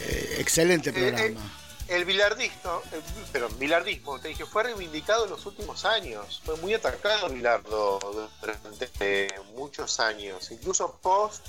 [0.00, 1.40] Eh, excelente Eh, programa.
[1.88, 3.00] eh, el bilardismo, el,
[3.32, 6.40] pero bilardismo, te dije, fue reivindicado en los últimos años.
[6.44, 7.98] Fue muy atacado Bilardo
[8.40, 8.88] durante
[9.26, 11.44] eh, muchos años, incluso post.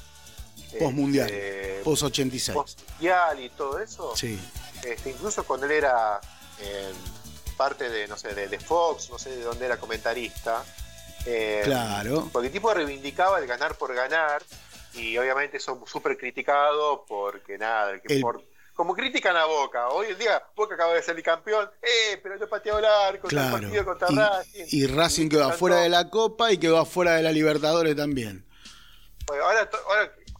[0.78, 2.56] Postmundial, este, Post 86.
[2.56, 4.16] postmundial y todo eso.
[4.16, 4.40] Sí,
[4.84, 6.20] Este, incluso cuando él era
[6.60, 6.92] eh,
[7.58, 10.64] parte de, no sé, de, de Fox, no sé de dónde era comentarista.
[11.26, 12.30] Eh, claro.
[12.32, 14.42] Porque el tipo reivindicaba el ganar por ganar
[14.96, 18.44] y obviamente eso súper criticado porque nada, el que El- por-
[18.76, 22.50] como critican a Boca, hoy en día Boca acaba de salir campeón, eh, pero yo
[22.50, 23.52] pateado el arco, el Claro.
[23.60, 24.66] partido contra Y, Racing.
[24.70, 28.46] y Racing quedó afuera de la Copa y quedó afuera de la Libertadores también.
[29.28, 29.70] Bueno, ahora,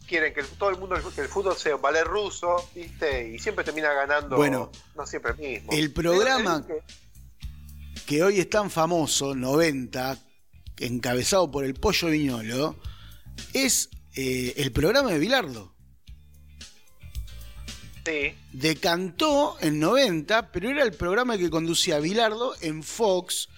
[0.08, 3.28] quieren que el- todo el mundo, que el fútbol sea valer ruso, ¿viste?
[3.28, 5.72] Y siempre termina ganando, Bueno, no siempre el mismo.
[5.72, 6.82] el programa- eh,
[8.06, 10.18] Que hoy es tan famoso, 90,
[10.78, 12.76] encabezado por el Pollo Viñolo,
[13.52, 15.74] es eh, el programa de Bilardo.
[18.06, 23.48] Sí, Decantó en 90, pero era el programa que conducía Bilardo en Fox.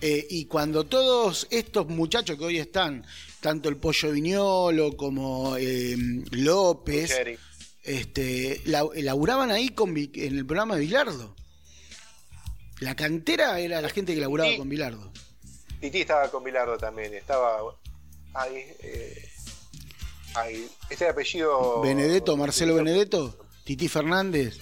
[0.00, 3.04] eh, y cuando todos estos muchachos que hoy están,
[3.40, 5.96] tanto el Pollo Viñolo como eh,
[6.32, 7.12] López,
[7.84, 11.36] este, la- laburaban ahí con, en el programa de Bilardo.
[12.80, 14.56] La cantera era la gente que laburaba Sí.
[14.56, 15.12] con Bilardo.
[15.82, 17.58] Titi estaba con Bilardo también, estaba
[18.34, 19.28] ahí, eh,
[20.36, 21.80] ahí, este apellido...
[21.80, 23.36] Benedetto, Marcelo Benedetto.
[23.64, 24.60] Titi Fernández.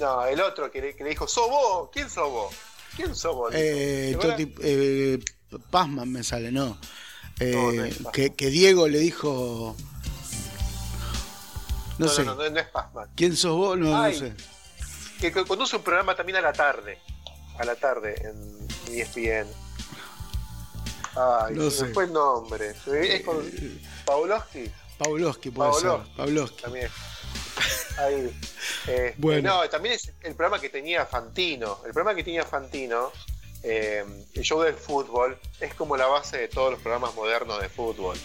[0.00, 1.90] No, el otro que le, que le dijo, ¿sos vos?
[1.92, 2.52] ¿Quién sos vos?
[2.96, 3.52] ¿Quién sos vos?
[3.54, 4.16] Eh.
[4.20, 5.20] Toti- eh,
[5.70, 6.76] Pazman me sale, no.
[7.38, 9.76] Eh, No, que, que Diego le dijo.
[11.98, 12.24] No, No, sé.
[12.24, 13.10] no, es Pazman.
[13.14, 13.78] ¿Quién sos vos?
[13.78, 14.34] No, no sé.
[15.20, 16.98] Que, que conduce un programa también a la tarde.
[17.58, 19.48] A la tarde en ESPN.
[21.16, 21.94] Ay, No se sé.
[21.94, 22.70] fue el nombre.
[22.86, 23.36] Es con
[24.04, 26.06] Paulowski Pavlovsky puede Pavlovsky.
[26.08, 26.16] ser.
[26.16, 26.62] Pavlovsky.
[26.62, 26.90] también.
[27.98, 28.40] Ahí.
[28.86, 29.62] Este, Bueno.
[29.62, 31.78] No, también es el programa que tenía Fantino.
[31.86, 33.10] El programa que tenía Fantino,
[33.62, 34.04] eh,
[34.34, 38.16] el show del fútbol, es como la base de todos los programas modernos de fútbol.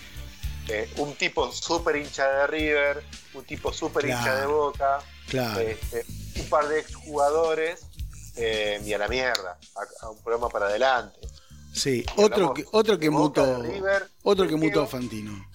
[0.68, 3.04] Eh, un tipo súper hincha de River,
[3.34, 5.60] un tipo súper hincha de Boca, Claro.
[5.62, 6.06] este,
[6.40, 7.86] un par de exjugadores
[8.40, 11.20] eh, y a la mierda, a, a un programa para adelante.
[11.74, 13.62] Sí, Y otro que, otro que mutó.
[13.62, 14.88] River, Otro que mutó.
[14.88, 15.46] Fantino.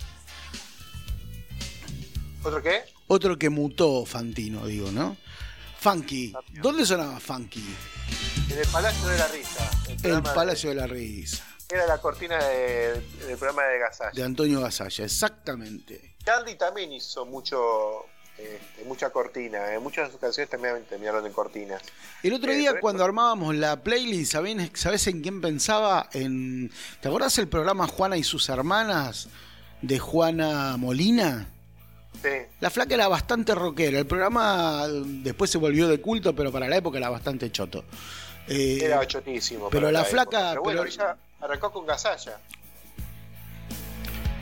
[2.43, 2.85] ¿Otro qué?
[3.09, 5.16] Otro que mutó Fantino, digo, ¿no?
[5.81, 6.32] Funky.
[6.62, 7.65] ¿Dónde sonaba Funky?
[8.51, 9.70] En el Palacio de la Risa.
[9.86, 11.44] El, El programa de- Palacio de la Risa.
[11.70, 14.11] Era la cortina de- del programa de Gasalla.
[14.12, 16.16] De Antonio Gasalla, exactamente.
[16.24, 18.06] Candy también hizo mucho,
[18.39, 19.73] este, mucha cortina.
[19.74, 21.82] eh, Muchas de sus canciones también terminaron en cortinas.
[22.23, 26.09] El otro Eh, día cuando armábamos la playlist, ¿sabés, ¿sabés en quién pensaba?
[26.12, 26.70] En,
[27.01, 29.28] ¿Te acordás el programa Juana y sus hermanas
[29.82, 31.48] de Juana Molina?
[32.23, 32.28] Sí,
[32.61, 33.98] La flaca era bastante rockera.
[33.98, 37.85] El programa eh, después se volvió de culto, pero para la época era bastante choto.
[38.48, 39.69] Eh, era chotísimo.
[39.70, 42.39] pero la flaca- Pero bueno, pero- ella arrancó con Gasalla.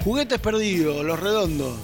[0.05, 1.74] Juguetes perdidos, los redondos.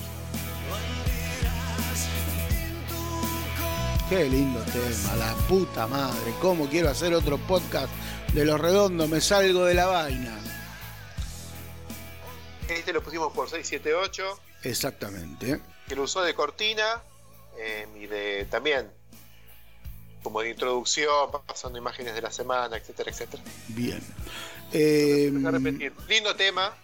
[4.09, 6.33] Qué lindo tema, la puta madre.
[6.41, 7.93] ¿Cómo quiero hacer otro podcast
[8.33, 9.09] de los redondos?
[9.09, 10.35] Me salgo de la vaina.
[12.69, 15.61] Este lo pusimos por 678, Exactamente.
[15.87, 17.03] que lo usó de cortina
[17.59, 18.91] eh, y de también
[20.23, 23.43] como de introducción, pasando imágenes de la semana, etcétera, etcétera.
[23.69, 24.01] Bien.
[24.73, 25.93] Eh, Voy a repetir.
[26.09, 26.75] Lindo tema.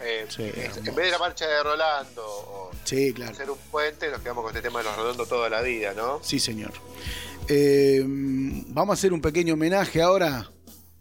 [0.00, 0.80] Eh, Sí, es- hermoso.
[0.90, 3.32] en vez de la marcha de Rolando o sí, claro.
[3.32, 6.20] hacer un puente, nos quedamos con este tema de los redondos toda la vida, ¿no?
[6.22, 6.72] Sí, señor.
[7.48, 10.50] Eh, vamos a hacer un pequeño homenaje ahora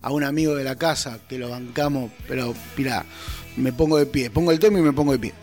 [0.02, 3.06] a un amigo de la casa que lo bancamos, pero mirá,
[3.56, 4.30] me pongo de pie.
[4.30, 5.34] Pongo el tema y me pongo de pie.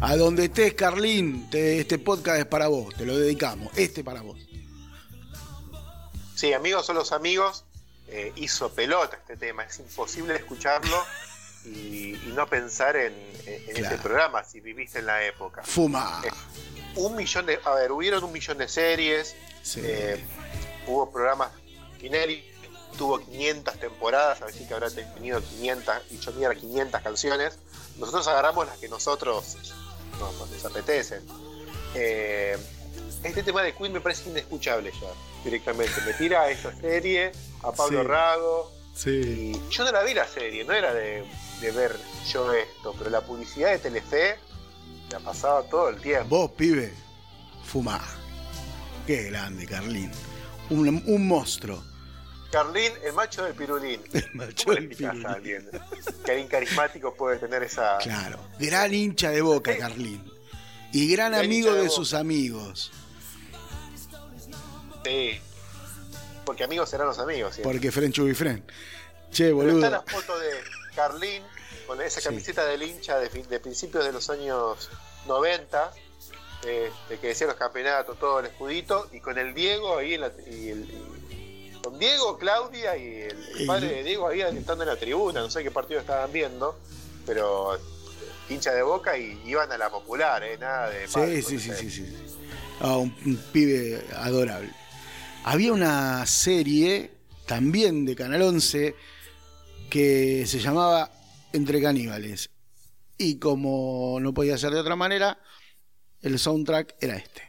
[0.00, 3.70] A donde estés, Carlín, te- este podcast es para vos, te lo dedicamos.
[3.76, 4.38] Este para vos.
[6.34, 7.64] Sí, amigos son los amigos.
[8.12, 9.62] eh, hizo pelota este tema.
[9.62, 10.96] Es imposible escucharlo
[11.64, 13.12] y, y no pensar en,
[13.46, 13.94] en- en Claro.
[13.94, 15.62] este programa si viviste en la época.
[15.62, 16.20] Fuma.
[16.96, 17.60] Un millón de.
[17.64, 19.36] A ver, hubieron un millón de series.
[19.62, 19.80] Sí.
[19.84, 20.24] eh,
[20.88, 21.50] hubo programas.
[22.00, 22.42] Tinelli
[22.98, 27.58] tuvo 500 temporadas, así que habrá tenido 500, y yo mira 500 canciones.
[27.98, 29.56] Nosotros agarramos las que nosotros
[30.20, 31.22] nos, nos apetecen.
[31.94, 32.56] Eh,
[33.24, 35.08] este tema de Queen me parece inescuchable ya,
[35.44, 36.00] directamente.
[36.06, 37.32] Me tira a esa serie,
[37.62, 38.06] a Pablo Sí.
[38.06, 38.72] Rago.
[38.94, 39.52] Sí.
[39.54, 41.24] Y yo no la vi la serie, no era de,
[41.60, 41.96] de ver
[42.32, 44.36] yo esto, pero la publicidad de Telefe
[45.10, 46.28] la pasaba todo el tiempo.
[46.28, 46.92] Vos, pibe,
[47.64, 48.00] fumá.
[49.06, 50.10] Qué grande, Carlín.
[50.70, 51.82] Un, un monstruo.
[52.50, 54.02] Carlín, el macho del pirulín.
[54.12, 55.26] El macho ¿Cómo le del pirulín.
[55.26, 57.98] a alguien carismático puede tener esa.
[57.98, 58.38] Claro.
[58.58, 60.24] Gran hincha de boca, Carlín.
[60.92, 62.90] Y gran Gran amigo de de sus amigos.
[65.04, 65.40] Sí.
[66.44, 67.58] Porque amigos serán los amigos.
[67.62, 68.64] Porque Fren Chubifren.
[69.30, 69.76] Che, Pero boludo.
[69.76, 70.50] está la foto de
[70.96, 71.42] Carlín
[71.86, 72.26] con esa Sí.
[72.26, 74.90] camiseta del hincha de, de principios de los años
[75.26, 75.92] 90,
[76.66, 80.32] este, que decía los campeonatos, todo el escudito, y con el Diego ahí en la,
[80.50, 81.19] y el-
[81.82, 85.62] con Diego, Claudia y el, padre de Diego ahí estando en la tribuna, no sé
[85.62, 86.78] qué partido estaban viendo,
[87.26, 87.78] pero
[88.48, 91.70] hincha de boca y iban a la popular, eh, nada de Sí, palco, sí, sí,
[91.70, 91.76] sé.
[91.76, 92.16] sí, sí.
[92.80, 94.70] Ah, un, un pibe adorable.
[95.44, 97.10] Había una serie
[97.46, 98.94] también de Canal 11
[99.90, 101.10] que se llamaba
[101.52, 102.50] Entre Caníbales.
[103.18, 105.38] Y como no podía ser de otra manera,
[106.22, 107.42] el soundtrack era este.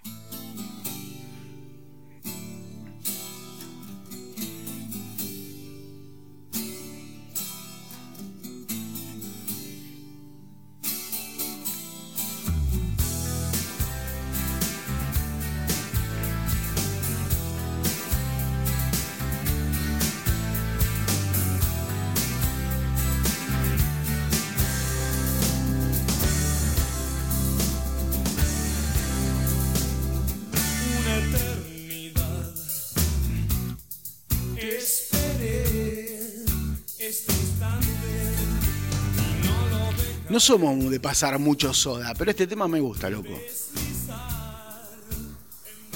[40.42, 43.30] Somos de pasar mucho soda, pero este tema me gusta, loco.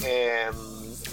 [0.04, 0.46] Eh,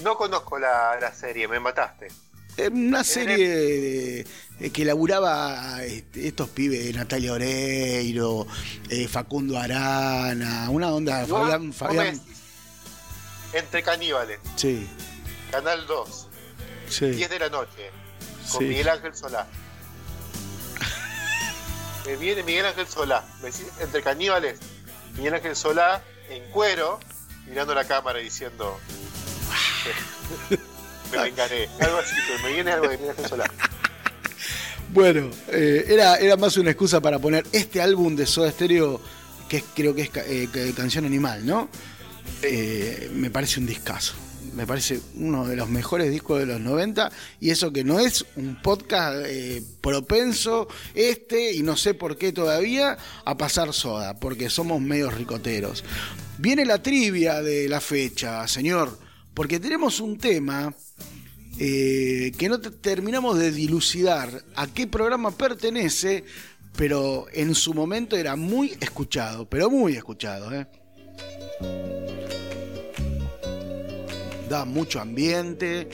[0.03, 2.07] no conozco la, la serie, me mataste.
[2.55, 4.27] Es una serie de-
[4.59, 8.45] de- que laburaba este, estos pibes, Natalia Oreiro,
[8.89, 12.21] eh, Facundo Arana, una onda, No, Fabián, no Fabián,
[13.53, 14.87] Entre caníbales, sí,
[15.51, 16.27] Canal 2,
[16.89, 17.89] sí, 10 de la noche,
[18.51, 18.65] con Sí.
[18.67, 19.47] Miguel Ángel Solá.
[22.05, 24.59] Me viene Miguel Ángel Solá, me decís, entre caníbales,
[25.15, 26.99] Miguel Ángel Solá en cuero,
[27.47, 28.77] mirando la cámara y diciendo,
[31.11, 31.69] me vengaré.
[31.79, 33.51] Algo así, pero me viene algo de Miguel Ángel Solá.
[34.89, 39.01] Bueno, eh, era, era más una excusa para poner este álbum de Soda Stereo,
[39.49, 41.69] que es- creo que es eh, Canción Animal, ¿no?
[42.41, 44.13] Eh, me parece un discazo.
[44.55, 48.23] Me parece uno de los mejores discos de los 90 y eso que no es
[48.35, 54.49] un podcast eh, propenso este y no sé por qué todavía a pasar soda, porque
[54.49, 55.83] somos medios ricoteros.
[56.37, 58.97] Viene la trivia de la fecha, señor,
[59.33, 60.75] porque tenemos un tema
[61.59, 66.23] eh, que no te- terminamos de dilucidar a qué programa pertenece,
[66.75, 70.51] pero en su momento era muy escuchado, pero muy escuchado.
[70.53, 70.67] ¿eh?
[74.53, 75.89] Da mucho ambiente.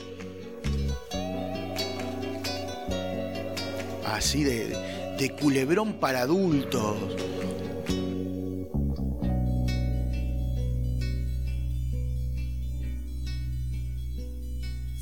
[4.06, 6.98] Así de, de culebrón para adultos.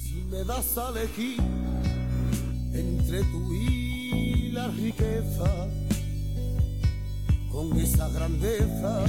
[0.03, 1.39] Si me das a elegir
[2.75, 5.67] entre tú y la riqueza,
[7.51, 9.03] con esa grandeza.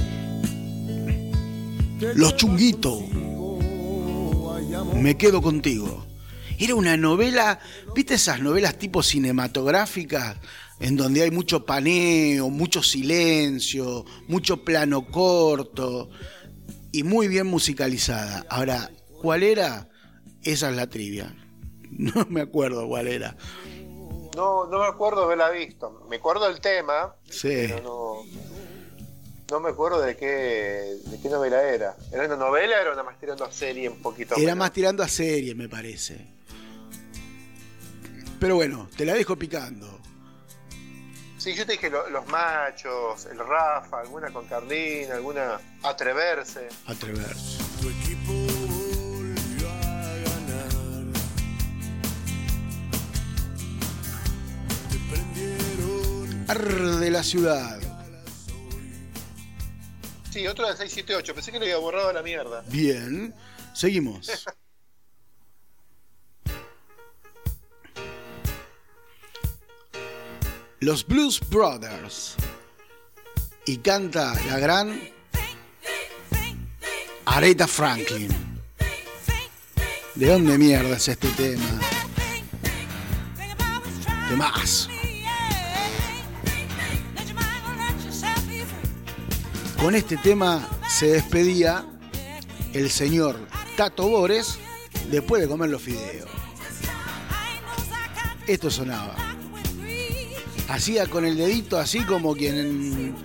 [2.15, 3.28] Los Chunguitos.
[4.95, 6.05] Me quedo contigo.
[6.59, 7.59] Era una novela,
[7.95, 10.37] ¿viste esas novelas tipo cinematográficas?
[10.79, 16.09] En donde hay mucho paneo, mucho silencio, mucho plano corto
[16.91, 18.45] y muy bien musicalizada.
[18.49, 18.89] Ahora,
[19.21, 19.89] ¿cuál era?
[20.43, 21.35] Esa es la trivia.
[21.91, 23.35] No me acuerdo cuál era.
[24.35, 26.05] No, no me acuerdo de haberla visto.
[26.07, 27.47] Me acuerdo del tema, Sí.
[27.67, 28.48] pero no,
[29.49, 31.95] no me acuerdo de qué, de qué novela era.
[32.11, 34.57] ¿Era una novela o era una más tirando a serie un poquito Era menos?
[34.57, 36.27] más tirando a serie, me parece.
[38.39, 39.99] Pero bueno, te la dejo picando.
[41.37, 46.67] Sí, yo te dije lo- los machos, el Rafa, alguna con Carlina, alguna atreverse.
[46.85, 47.57] Atreverse.
[47.81, 50.69] Tu equipo volvió a ganar.
[54.89, 57.79] Te prendieron Arde la ciudad.
[60.39, 61.35] Sí, otro de 678.
[61.35, 62.63] Pensé que lo había borrado a la mierda.
[62.67, 63.35] Bien,
[63.73, 64.31] seguimos.
[70.79, 72.37] Los Blues Brothers.
[73.65, 74.97] Y canta la gran
[77.25, 78.29] Aretha Franklin.
[80.15, 81.81] ¿De dónde mierda es este tema?
[84.29, 84.37] De
[89.81, 91.85] Con este tema se despedía
[92.73, 93.39] el señor
[93.77, 94.59] Tato Bores
[95.09, 96.29] después de comer los fideos.
[98.45, 99.15] Esto sonaba.
[100.67, 103.15] Hacía con el dedito así como quien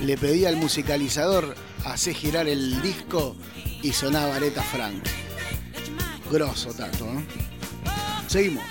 [0.00, 1.54] le pedía al musicalizador
[1.84, 3.36] hacer girar el disco
[3.80, 5.04] y sonaba Aretha Frank.
[6.32, 7.24] Grosso Tato, ¿eh?
[8.26, 8.64] Seguimos.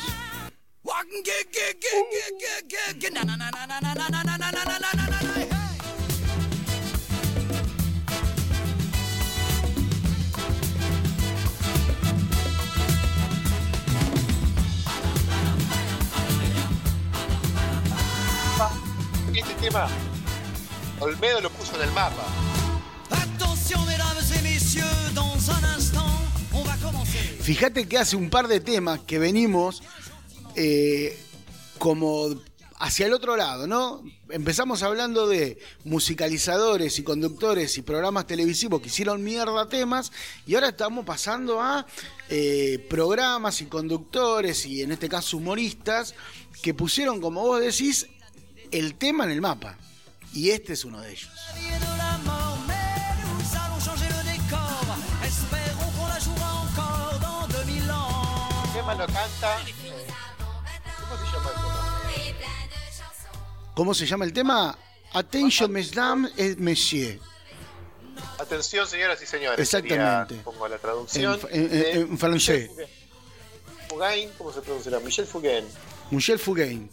[19.36, 19.90] Este tema,
[21.02, 22.24] Olmedo lo puso en el mapa.
[27.41, 29.84] Fíjate que hace un par de temas que venimos
[30.56, 31.20] eh,
[31.78, 32.30] como
[32.80, 34.03] hacia el otro lado, ¿no?
[34.30, 40.12] Empezamos hablando de musicalizadores y conductores y programas televisivos que hicieron mierda temas
[40.48, 41.86] y ahora estamos pasando a
[42.30, 46.16] eh, programas y conductores y en este caso humoristas
[46.62, 48.07] que pusieron, como vos decís,
[48.80, 49.77] el tema en el mapa.
[50.34, 51.30] Y este es uno de ellos.
[51.56, 54.85] vie de la mort, mais nous allons changer le décor.
[55.23, 58.49] Espérons qu'on la jouera encore dans 2000 ans.
[58.65, 59.57] El tema lo canta.
[59.68, 59.73] eh,
[60.99, 61.65] ¿Cómo se llama el tema?
[63.76, 64.77] ¿Cómo se llama el tema?
[65.14, 67.19] Attention, mesdames et messieurs.
[68.38, 69.60] Atención, señoras y señores.
[69.60, 70.35] Exactamente.
[70.35, 71.39] Sería, pongo la traducción.
[71.52, 71.73] En-
[72.11, 72.69] en- francés.
[73.89, 74.99] Fugain, ¿cómo se pronunciará?
[74.99, 75.65] Michel Fugain.
[76.11, 76.89] Michel Fugain.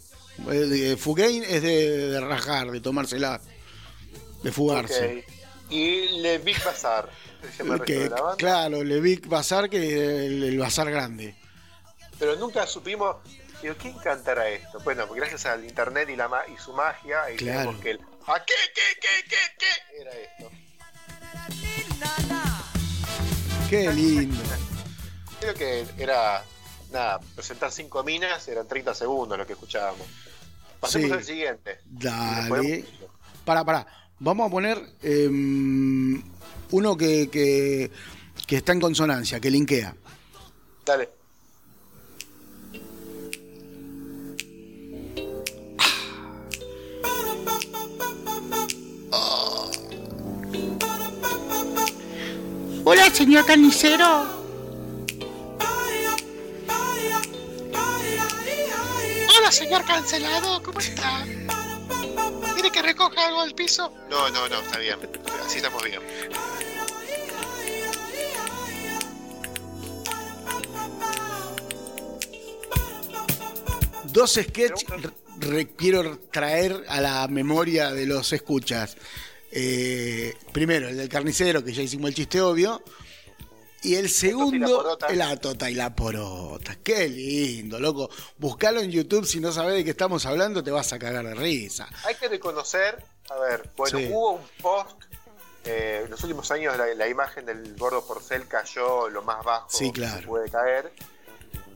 [0.51, 3.39] Eh, de- Fugain es de, de rajar, de tomársela.
[4.43, 5.25] de fugarse.
[5.27, 5.33] Ok.
[5.71, 7.09] Y Le Big Bazar.
[7.85, 11.35] Que, claro, Le Big Bazar que el, el bazar grande.
[12.19, 13.17] Pero nunca supimos.
[13.61, 14.79] Digo, ¿quién cantará esto?
[14.83, 17.79] Bueno, gracias al internet y, la y su magia, ahí Claro.
[17.79, 17.99] que el.
[18.27, 20.01] ¿A qué, qué, qué, qué, qué?
[20.01, 20.51] Era esto.
[23.69, 24.41] Qué lindo.
[25.39, 26.43] Creo que era.
[26.91, 30.05] Nada, presentar cinco minas eran 30 segundos lo que escuchábamos.
[30.83, 31.13] Pasemos Sí.
[31.13, 31.77] al siguiente.
[31.85, 32.83] Dale.
[33.45, 33.87] Para, para.
[34.19, 36.21] Vamos a poner em,
[36.71, 37.89] uno que, que,
[38.45, 39.95] que está en consonancia, que linkea.
[40.85, 41.09] Dale.
[52.85, 54.42] Hola, señor carnicero.
[59.53, 61.23] Señor cancelado, ¿cómo está?
[62.55, 63.93] ¿Quiere que recoja algo del piso?
[64.09, 64.97] No, no, no, está bien.
[65.45, 66.01] Así estamos bien.
[74.05, 74.85] Dos sketches
[75.75, 78.97] quiero traer a la memoria de los escuchas.
[79.51, 82.83] Eh, primero, el del carnicero, que ya hicimos el chiste obvio.
[83.83, 85.09] Y el la segundo, porota.
[85.13, 86.77] la tota y la porota.
[86.83, 88.09] Qué lindo, loco.
[88.37, 91.35] Buscalo en YouTube, si no sabes de qué estamos hablando, te vas a cagar de
[91.35, 91.87] risa.
[92.05, 94.07] Hay que reconocer, a ver, bueno, Sí.
[94.11, 94.97] hubo un post.
[95.65, 99.69] eh, en los últimos años la, la imagen del gordo porcel cayó lo más bajo
[99.69, 100.19] Sí, que claro.
[100.19, 100.91] se puede caer.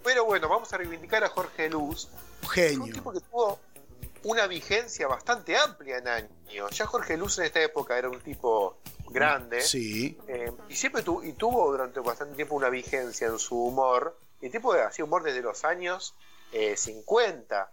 [0.04, 2.10] Pero bueno, vamos a reivindicar a Jorge Luz.
[2.42, 2.94] Fue un Genio.
[2.94, 3.60] tipo que tuvo
[4.24, 6.72] una vigencia bastante amplia en años.
[6.72, 8.78] Ya Jorge Luz en esta época era un tipo
[9.20, 9.62] grande.
[9.62, 10.18] Sí.
[10.28, 14.18] eh, y siempre tu- y tuvo durante bastante tiempo una vigencia en su humor.
[14.42, 16.16] Y el tipo hacía humor desde los años
[16.52, 17.72] eh, 50.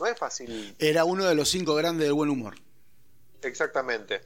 [0.00, 2.54] No es fácil Era uno de los cinco grandes del buen humor.
[3.42, 4.22] Exactamente.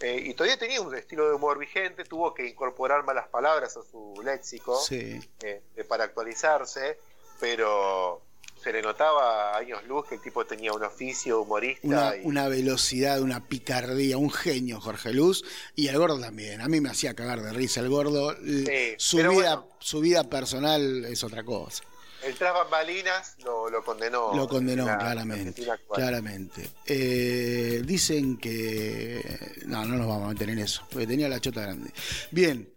[0.00, 3.82] Eh, y todavía tenía un estilo de humor vigente, tuvo que incorporar malas palabras a
[3.82, 5.20] su léxico Sí.
[5.42, 6.98] eh, para actualizarse,
[7.38, 8.22] pero
[8.62, 11.86] se le notaba a años luz que el tipo tenía un oficio humorista.
[11.86, 15.44] Una, y- una velocidad, una picardía, un genio, Jorge Luz.
[15.74, 16.60] Y el gordo también.
[16.60, 18.32] A mí me hacía cagar de risa el gordo.
[18.36, 19.68] L- su, vida, bueno.
[19.78, 21.82] su vida personal es otra cosa.
[22.22, 24.34] El tras bambalinas lo, lo condenó.
[24.34, 25.64] Lo condenó, en la claramente.
[25.94, 26.68] Claramente.
[26.84, 29.22] Eh, dicen que.
[29.64, 31.90] No, no nos vamos a meter en eso, porque tenía la chota grande.
[32.30, 32.68] Bien.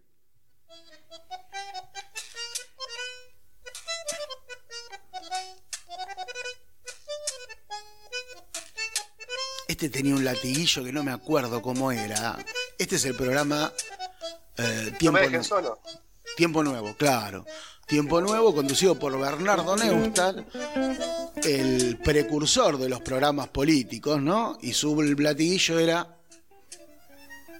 [9.83, 12.37] Este tenía un latiguillo que no me acuerdo cómo era.
[12.77, 13.69] Este es el programa
[14.55, 15.77] eh, No me solo.
[16.37, 17.45] Tiempo Nuevo, claro.
[17.85, 20.37] Tiempo Nuevo, conducido por Bernardo Neustadt,
[21.43, 24.57] el precursor de los programas políticos, ¿no?
[24.61, 26.17] Y su latiguillo era,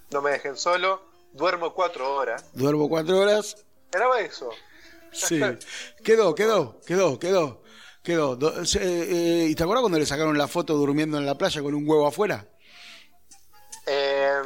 [0.10, 1.04] No me dejen solo.
[1.34, 2.45] Duermo cuatro horas.
[2.54, 3.58] duermo cuatro horas.
[3.91, 4.50] Graba eso.
[5.12, 5.41] Sí.
[6.02, 7.62] Quedó, quedó, quedó, quedó.
[8.04, 8.38] Quedó.
[8.80, 11.88] Eh, ¿Y te acuerdas cuando le sacaron la foto durmiendo en la playa con un
[11.88, 12.46] huevo afuera?
[13.86, 14.42] Eh,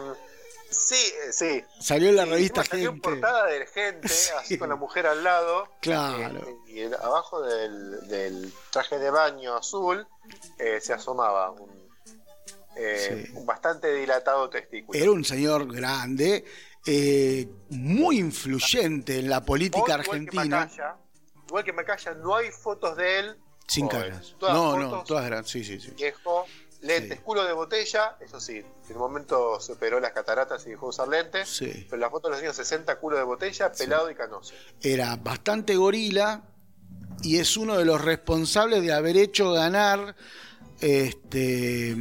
[0.70, 1.64] sí, sí.
[1.80, 3.10] Salió en la Sí, revista encima salió en Gente.
[3.10, 4.32] portada de gente, Sí.
[4.38, 5.68] así con la mujer al lado.
[5.82, 6.48] Claro.
[6.48, 10.08] Eh, y abajo del, del traje de baño azul
[10.60, 11.76] eh, se asomaba un,
[12.76, 13.32] Sí.
[13.34, 15.00] un bastante dilatado testículo.
[15.00, 16.46] Era un señor grande,
[16.86, 20.60] eh, muy influyente en la política Igual que argentina.
[20.60, 20.96] Macaya,
[21.48, 23.38] igual que Macaya, no hay fotos de él.
[23.68, 24.36] Sin caras.
[24.40, 25.46] Todas No, no, todas eran.
[25.46, 25.92] Sí, sí, sí.
[25.98, 26.46] Viejo,
[26.82, 27.24] lentes, Sí.
[27.24, 30.90] culo de botella, eso sí, en un momento se operó las cataratas y dejó de
[30.92, 31.50] usar lentes.
[31.50, 31.86] Sí.
[31.90, 34.54] Pero las fotos de los años 60, culo de botella, pelado y canoso.
[34.82, 36.44] Era bastante gorila
[37.24, 40.16] y es uno de los responsables de haber hecho ganar
[40.80, 41.96] este,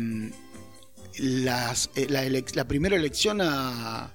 [1.19, 2.23] las, eh, la,
[2.55, 4.15] la primera elección a,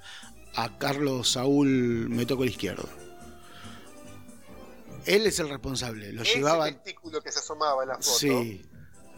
[0.55, 2.87] a Carlos Saúl Me Tocó el Izquierdo.
[5.05, 6.65] Él es el responsable, lo Ese llevaba.
[6.71, 8.61] testículo que se asomaba en la foto Sí,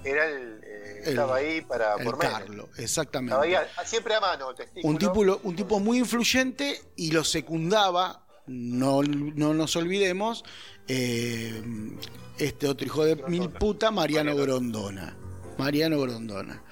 [0.03, 2.37] era el, eh, El- estaba ahí para el por Estaba
[2.73, 3.55] ahí exactamente.
[3.57, 4.87] a- siempre a mano el testículo.
[4.91, 10.43] Un tipo, un tipo muy influyente y lo secundaba, no, no nos olvidemos,
[10.87, 11.61] eh,
[12.37, 15.17] este otro hijo de mil puta, Mariano Grondona.
[15.57, 16.63] Mariano Grondona.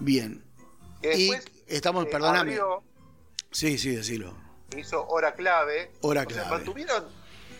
[0.00, 0.42] Bien.
[1.00, 2.52] Que Y después, estamos, eh, perdóname.
[2.52, 2.82] abrió,
[3.50, 4.34] Sí, sí, decilo.
[4.76, 5.92] hizo hora clave.
[6.00, 6.50] Hora sea, clave.
[6.50, 7.04] mantuvieron,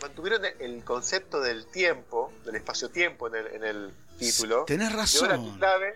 [0.03, 4.65] mantuvieron el concepto del tiempo, del espacio-tiempo en el, en el título.
[4.67, 5.03] Tenés De hora
[5.37, 5.59] razón.
[5.59, 5.95] clave,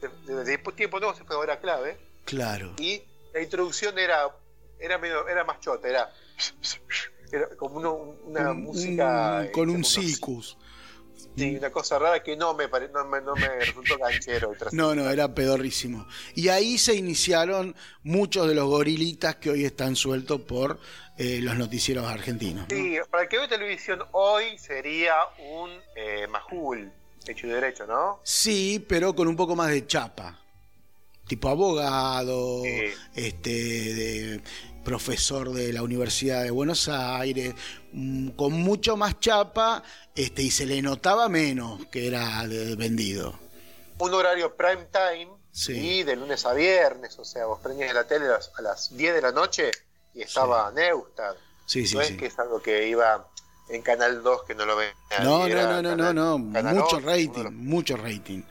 [0.00, 1.98] de, de- de tiempo nuevo se fue hora clave.
[2.24, 2.74] Claro.
[2.78, 3.02] Y
[3.34, 4.28] la introducción era,
[4.78, 6.12] era, medio, era más chota, era,
[7.32, 7.94] era como uno-
[8.24, 9.40] una Un- música.
[9.46, 10.56] un- con un sicus.
[11.36, 14.52] Sí, una cosa rara que no me, pare- no me, no me resultó canchero.
[14.52, 16.06] el No, no, era pedorrísimo.
[16.34, 20.78] Y ahí se iniciaron muchos de los gorilitas que hoy están sueltos por
[21.16, 22.66] eh, los noticieros argentinos.
[22.68, 22.76] ¿no?
[22.76, 26.92] Sí, para el que ve televisión hoy sería un eh, majul,
[27.26, 28.20] hecho y derecho, ¿no?
[28.24, 30.39] Sí, pero con un poco más de chapa.
[31.30, 32.80] Tipo abogado, Sí.
[33.14, 34.40] este, de
[34.82, 37.54] profesor de la Universidad de Buenos Aires,
[37.92, 39.84] mm, con mucho más chapa,
[40.16, 43.38] este, y se le notaba menos que era de- vendido.
[43.98, 45.72] Un horario prime time Sí.
[45.74, 48.96] y de lunes a viernes, o sea, vos prendías la tele a las, a las
[48.96, 49.70] 10 de la noche
[50.12, 51.34] y estaba Neustad.
[51.64, 52.16] Sí, sí, no es sí.
[52.16, 53.24] que es algo que iba
[53.68, 54.90] en Canal 2 que no lo ven.
[55.22, 58.42] No, no, no, no, no, no, mucho 8, rating, mucho rating.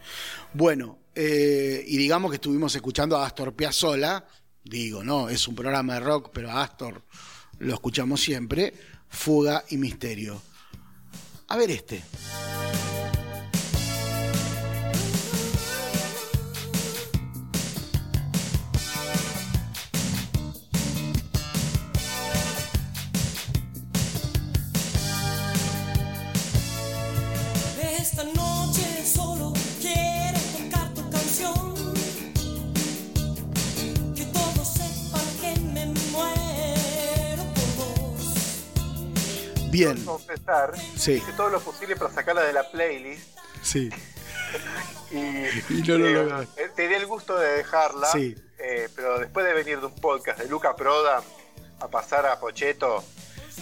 [0.53, 4.25] Bueno, eh, y digamos que estuvimos escuchando a Astor Piazzolla,
[4.63, 7.03] digo, no, es un programa de rock, pero a Astor
[7.57, 8.73] lo escuchamos siempre,
[9.09, 10.41] Fuga y Misterio.
[11.49, 12.01] A ver este.
[39.85, 41.13] Bien, confesar, Sí.
[41.13, 43.27] hice todo lo posible para sacarla de la playlist
[43.61, 43.89] sí,
[45.11, 46.63] y, Y no lo eh, lograste.
[46.63, 48.35] eh, te di el gusto de dejarla, Sí.
[48.59, 51.21] eh, pero después de venir de un podcast de Luca Proda
[51.79, 53.03] a pasar a Pocheto,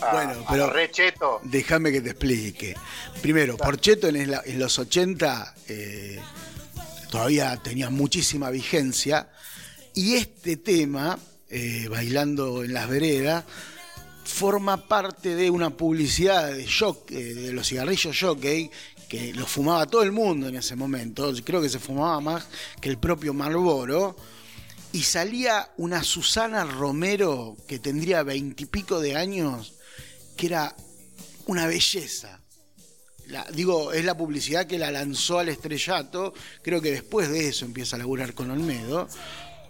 [0.02, 2.76] a, Bueno, pero- Recheto, déjame que te explique.
[3.22, 6.19] Primero, Porcheto en, la- en los 80 eh,
[7.11, 9.30] todavía tenía muchísima vigencia
[9.94, 11.18] y este tema,
[11.49, 13.44] eh, Bailando en las Veredas,
[14.28, 18.70] forma parte de una publicidad de, eh, de los cigarrillos Jockey
[19.08, 21.34] que lo fumaba todo el mundo en ese momento.
[21.44, 22.48] Creo que se fumaba más
[22.82, 24.16] que el propio Marlboro.
[24.91, 29.74] Y salía una Susana Romero que tendría veintipico de años,
[30.36, 30.76] que era
[31.45, 32.40] una belleza.
[33.28, 36.34] La- digo, es la publicidad que la lanzó al estrellato.
[36.62, 39.08] Creo que después de eso empieza a laburar con Olmedo.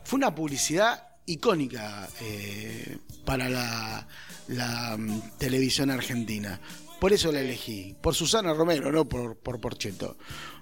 [0.03, 4.07] Fue una publicidad icónica eh, para la,
[4.47, 6.59] la, mm, televisión argentina.
[6.99, 7.95] Por eso la elegí.
[8.01, 10.17] Por Susana Romero, no por, por Porcheto.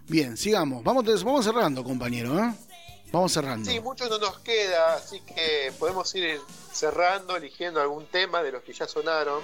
[0.08, 0.84] Bien, sigamos.
[0.84, 2.38] Vamos, vamos cerrando, compañero.
[2.38, 2.54] ¿eh?
[3.12, 3.70] Vamos cerrando.
[3.70, 6.40] sí, mucho no nos queda, así que podemos ir
[6.74, 9.42] cerrando, eligiendo algún tema de los que ya sonaron.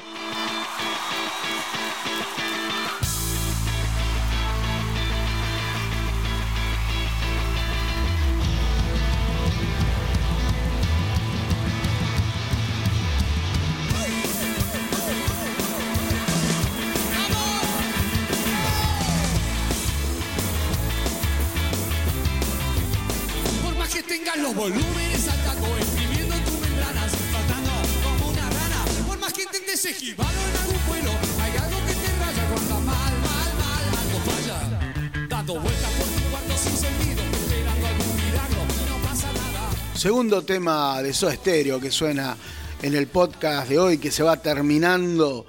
[24.61, 27.71] Volúmenes al taco, exprimiendo tus membranas, faltando
[28.03, 28.85] como una rana.
[29.07, 31.11] Por más que intentes esquivarlo en algún vuelo,
[31.41, 35.27] hay algo que te raya cuando mal, mal, mal, algo falla.
[35.27, 39.95] Dando vueltas por tu cuarto sin sentido, esperando algún milagro, no pasa nada.
[39.95, 42.37] Segundo tema de Soda Stereo que suena
[42.83, 45.47] en el podcast de hoy, que se va terminando.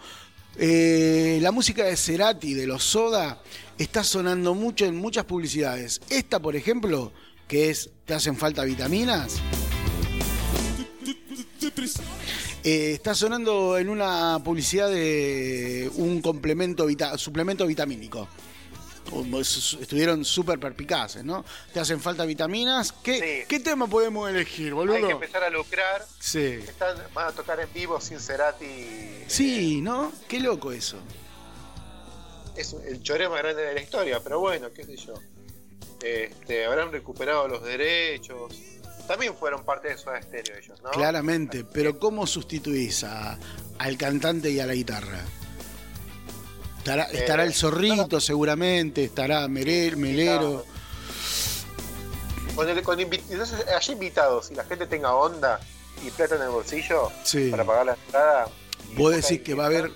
[0.57, 3.43] Eh, la música de Cerati, de los Soda,
[3.77, 6.01] está sonando mucho en muchas publicidades.
[6.09, 7.13] Esta, por ejemplo,
[7.47, 9.41] que es ¿Te hacen falta vitaminas?
[12.63, 18.29] Eh, está sonando en una publicidad de un complemento vita- suplemento vitamínico.
[19.81, 21.43] Estuvieron súper perpicaces, ¿no?
[21.73, 22.93] ¿Te hacen falta vitaminas?
[22.93, 23.47] ¿Qué, Sí.
[23.49, 24.97] ¿qué tema podemos elegir, boludo?
[24.97, 26.05] Hay que empezar a lucrar.
[26.21, 26.59] Sí.
[26.69, 29.25] Están, van a tocar en vivo sin Cerati.
[29.27, 30.13] Sí, ¿no?
[30.29, 30.99] Qué loco eso.
[32.59, 35.15] es el choreo más grande de la historia, pero bueno, qué sé yo.
[36.03, 38.53] Este, habrán recuperado los derechos.
[39.07, 40.91] También fueron parte de Soda Stereo ellos, ¿no?
[40.91, 43.39] Claramente, pero ¿cómo sustituís a-
[43.79, 45.21] al cantante y a la guitarra?
[46.79, 50.65] Estará, Eh, estará el zorrito seguramente, estará Mere- Melero.
[52.55, 55.59] Con el- con invi- entonces, haya invitados y la gente tenga onda
[56.07, 57.49] y plata en el bolsillo Sí.
[57.51, 58.49] para pagar la entrada.
[58.97, 59.91] Vos decís que va a haber,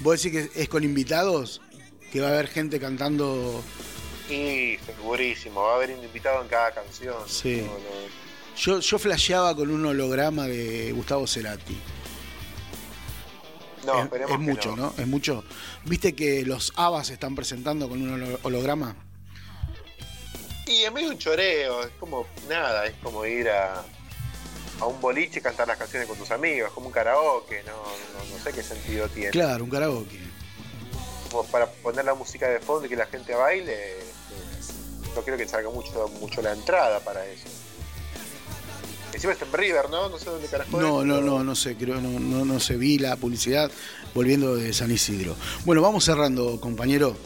[0.00, 1.60] vos decís que es con invitados,
[2.12, 3.62] que va a haber gente cantando.
[4.28, 7.16] Sí, segurísimo, va a haber un invitado en cada canción.
[7.26, 7.62] Sí.
[7.62, 8.28] No, no.
[8.56, 11.78] Yo, yo flasheaba con un holograma de Gustavo Cerati.
[13.86, 14.92] No, es, esperemos es mucho, ¿no?
[14.98, 15.44] Es mucho.
[15.84, 18.96] ¿Viste que los ABBA se están presentando con un holo- holograma?
[20.66, 23.82] Y es medio un choreo, es como nada, es como ir a,
[24.80, 28.36] a un boliche y cantar las canciones con tus amigos, como un karaoke, no, no,
[28.36, 29.30] no sé qué sentido tiene.
[29.30, 30.18] Claro, un karaoke.
[31.30, 33.96] como para poner la música de fondo y que la gente baile,
[35.18, 37.48] no creo que salga mucho, mucho la entrada para eso.
[39.12, 40.08] Encima está en River, ¿no?
[40.08, 42.60] No sé dónde carajo No, es, no, pero- no, no sé, creo, no, no, no
[42.60, 43.70] se vi la publicidad
[44.14, 45.34] volviendo de San Isidro.
[45.64, 47.16] Bueno, vamos cerrando, compañero.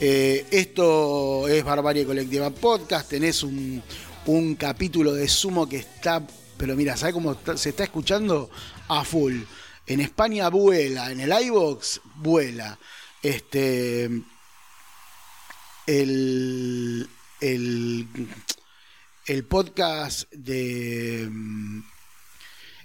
[0.00, 3.08] Eh, esto es Barbarie Colectiva Podcast.
[3.08, 3.82] Tenés un,
[4.26, 6.22] un capítulo de Sumo que está,
[6.58, 8.50] pero mira, ¿sabes cómo está- se está escuchando?
[8.88, 9.40] A full.
[9.86, 12.78] En España vuela, en el iBox vuela.
[13.22, 14.10] Este.
[15.86, 17.08] El.
[17.40, 18.06] El.
[19.26, 21.28] El podcast de.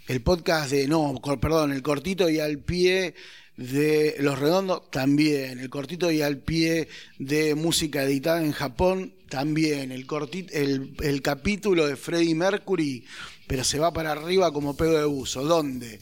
[0.08, 0.88] El podcast de.
[0.88, 3.16] No, perdón, el cortito y al pie
[3.56, 5.60] de Los Redondos también.
[5.60, 6.88] El cortito y al pie
[7.20, 9.92] de música editada en Japón también.
[9.92, 13.06] El, corti- el, el capítulo de Freddie Mercury,
[13.48, 15.44] pero se va para arriba como pedo de buzo.
[15.46, 16.00] ¿Dónde?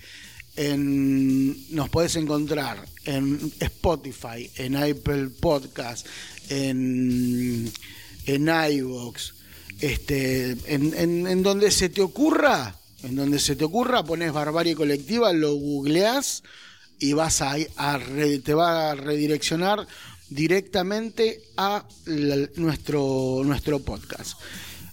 [0.58, 6.06] En, nos podés encontrar en Spotify, en Apple Podcast,
[6.50, 7.72] en,
[8.26, 9.34] en iVoox,
[9.80, 14.76] este, en, en- en donde se te ocurra, en donde se te ocurra, pones Barbarie
[14.76, 16.44] Colectiva, lo googleás
[17.00, 18.00] y vas a, a
[18.44, 19.88] te va a redireccionar
[20.30, 21.84] directamente a
[22.56, 24.40] nuestro, nuestro podcast.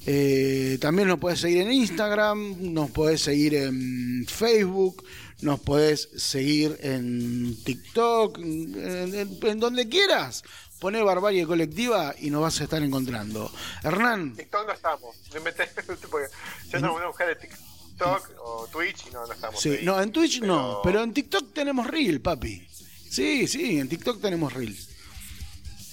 [0.07, 5.05] Eh, también nos puedes seguir en Instagram, nos puedes seguir en Facebook,
[5.40, 10.43] nos puedes seguir en TikTok, en, en- en donde quieras.
[10.81, 13.51] Poné Barbarie Colectiva y nos vas a estar encontrando.
[13.82, 15.16] Hernán, TikTok no estamos.
[15.35, 15.69] Me meté,
[16.10, 16.28] porque
[16.70, 19.60] yo no voy a buscar el TikTok o Twitch y no, no estamos.
[19.60, 19.85] sí, ahí.
[19.85, 22.65] no, en Twitch no, pero en TikTok tenemos Reel, papi.
[23.10, 24.77] Sí, sí, en TikTok tenemos Reel.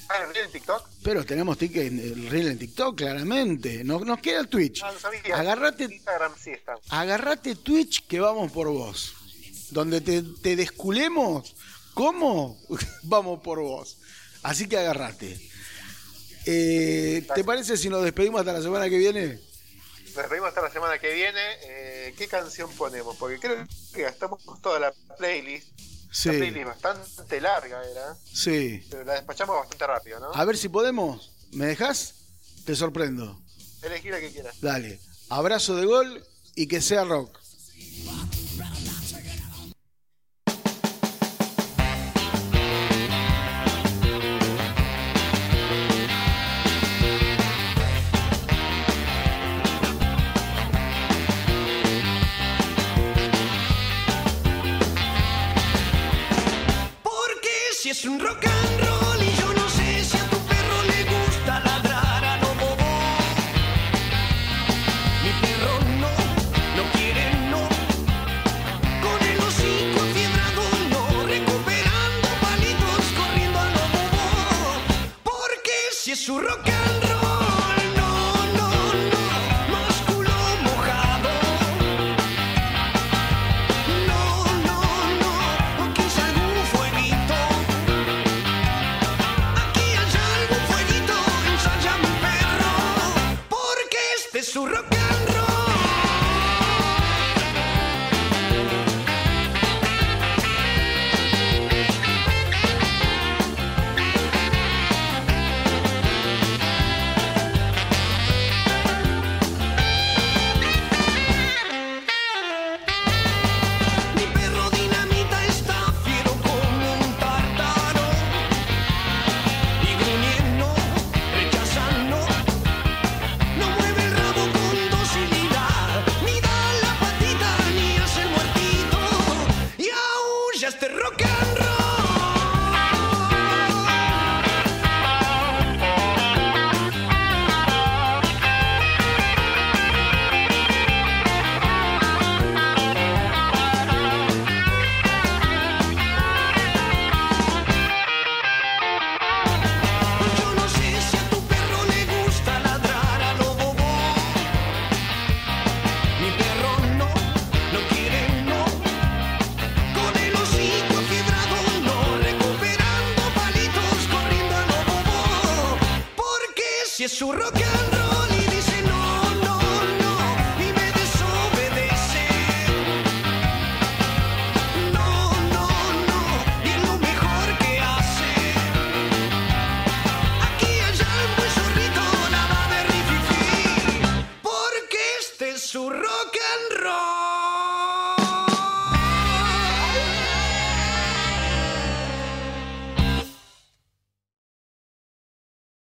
[0.08, 0.88] Ah, ¿en realidad en TikTok?
[1.02, 3.84] Pero tenemos el Reel en TikTok, claramente.
[3.84, 4.84] No- nos queda el Twitch.
[4.84, 5.36] Ah, no sabía.
[5.36, 6.76] Agarrate, Instagram sí está.
[6.90, 9.15] agarrate Twitch que vamos por vos.
[9.72, 11.56] Donde te, te desculemos,
[11.94, 12.60] ¿cómo?
[13.04, 13.98] vamos por vos.
[14.44, 15.40] Así que agarrate.
[16.46, 19.40] Eh, ¿Te parece si nos despedimos hasta la semana que viene?
[20.06, 21.40] Nos despedimos hasta la semana que viene.
[21.64, 23.16] Eh, ¿Qué canción ponemos?
[23.18, 25.68] Porque creo que gastamos toda la playlist.
[26.12, 28.86] Sí, La playlist bastante larga era, sí.
[28.90, 30.32] pero la despachamos bastante rápido, ¿no?
[30.34, 31.32] A ver si podemos.
[31.52, 32.14] ¿Me dejas?
[32.66, 33.42] Te sorprendo.
[33.82, 34.56] Elegí la que quieras.
[34.62, 35.00] Dale.
[35.30, 36.24] Abrazo de gol
[36.56, 37.38] y que sea rock.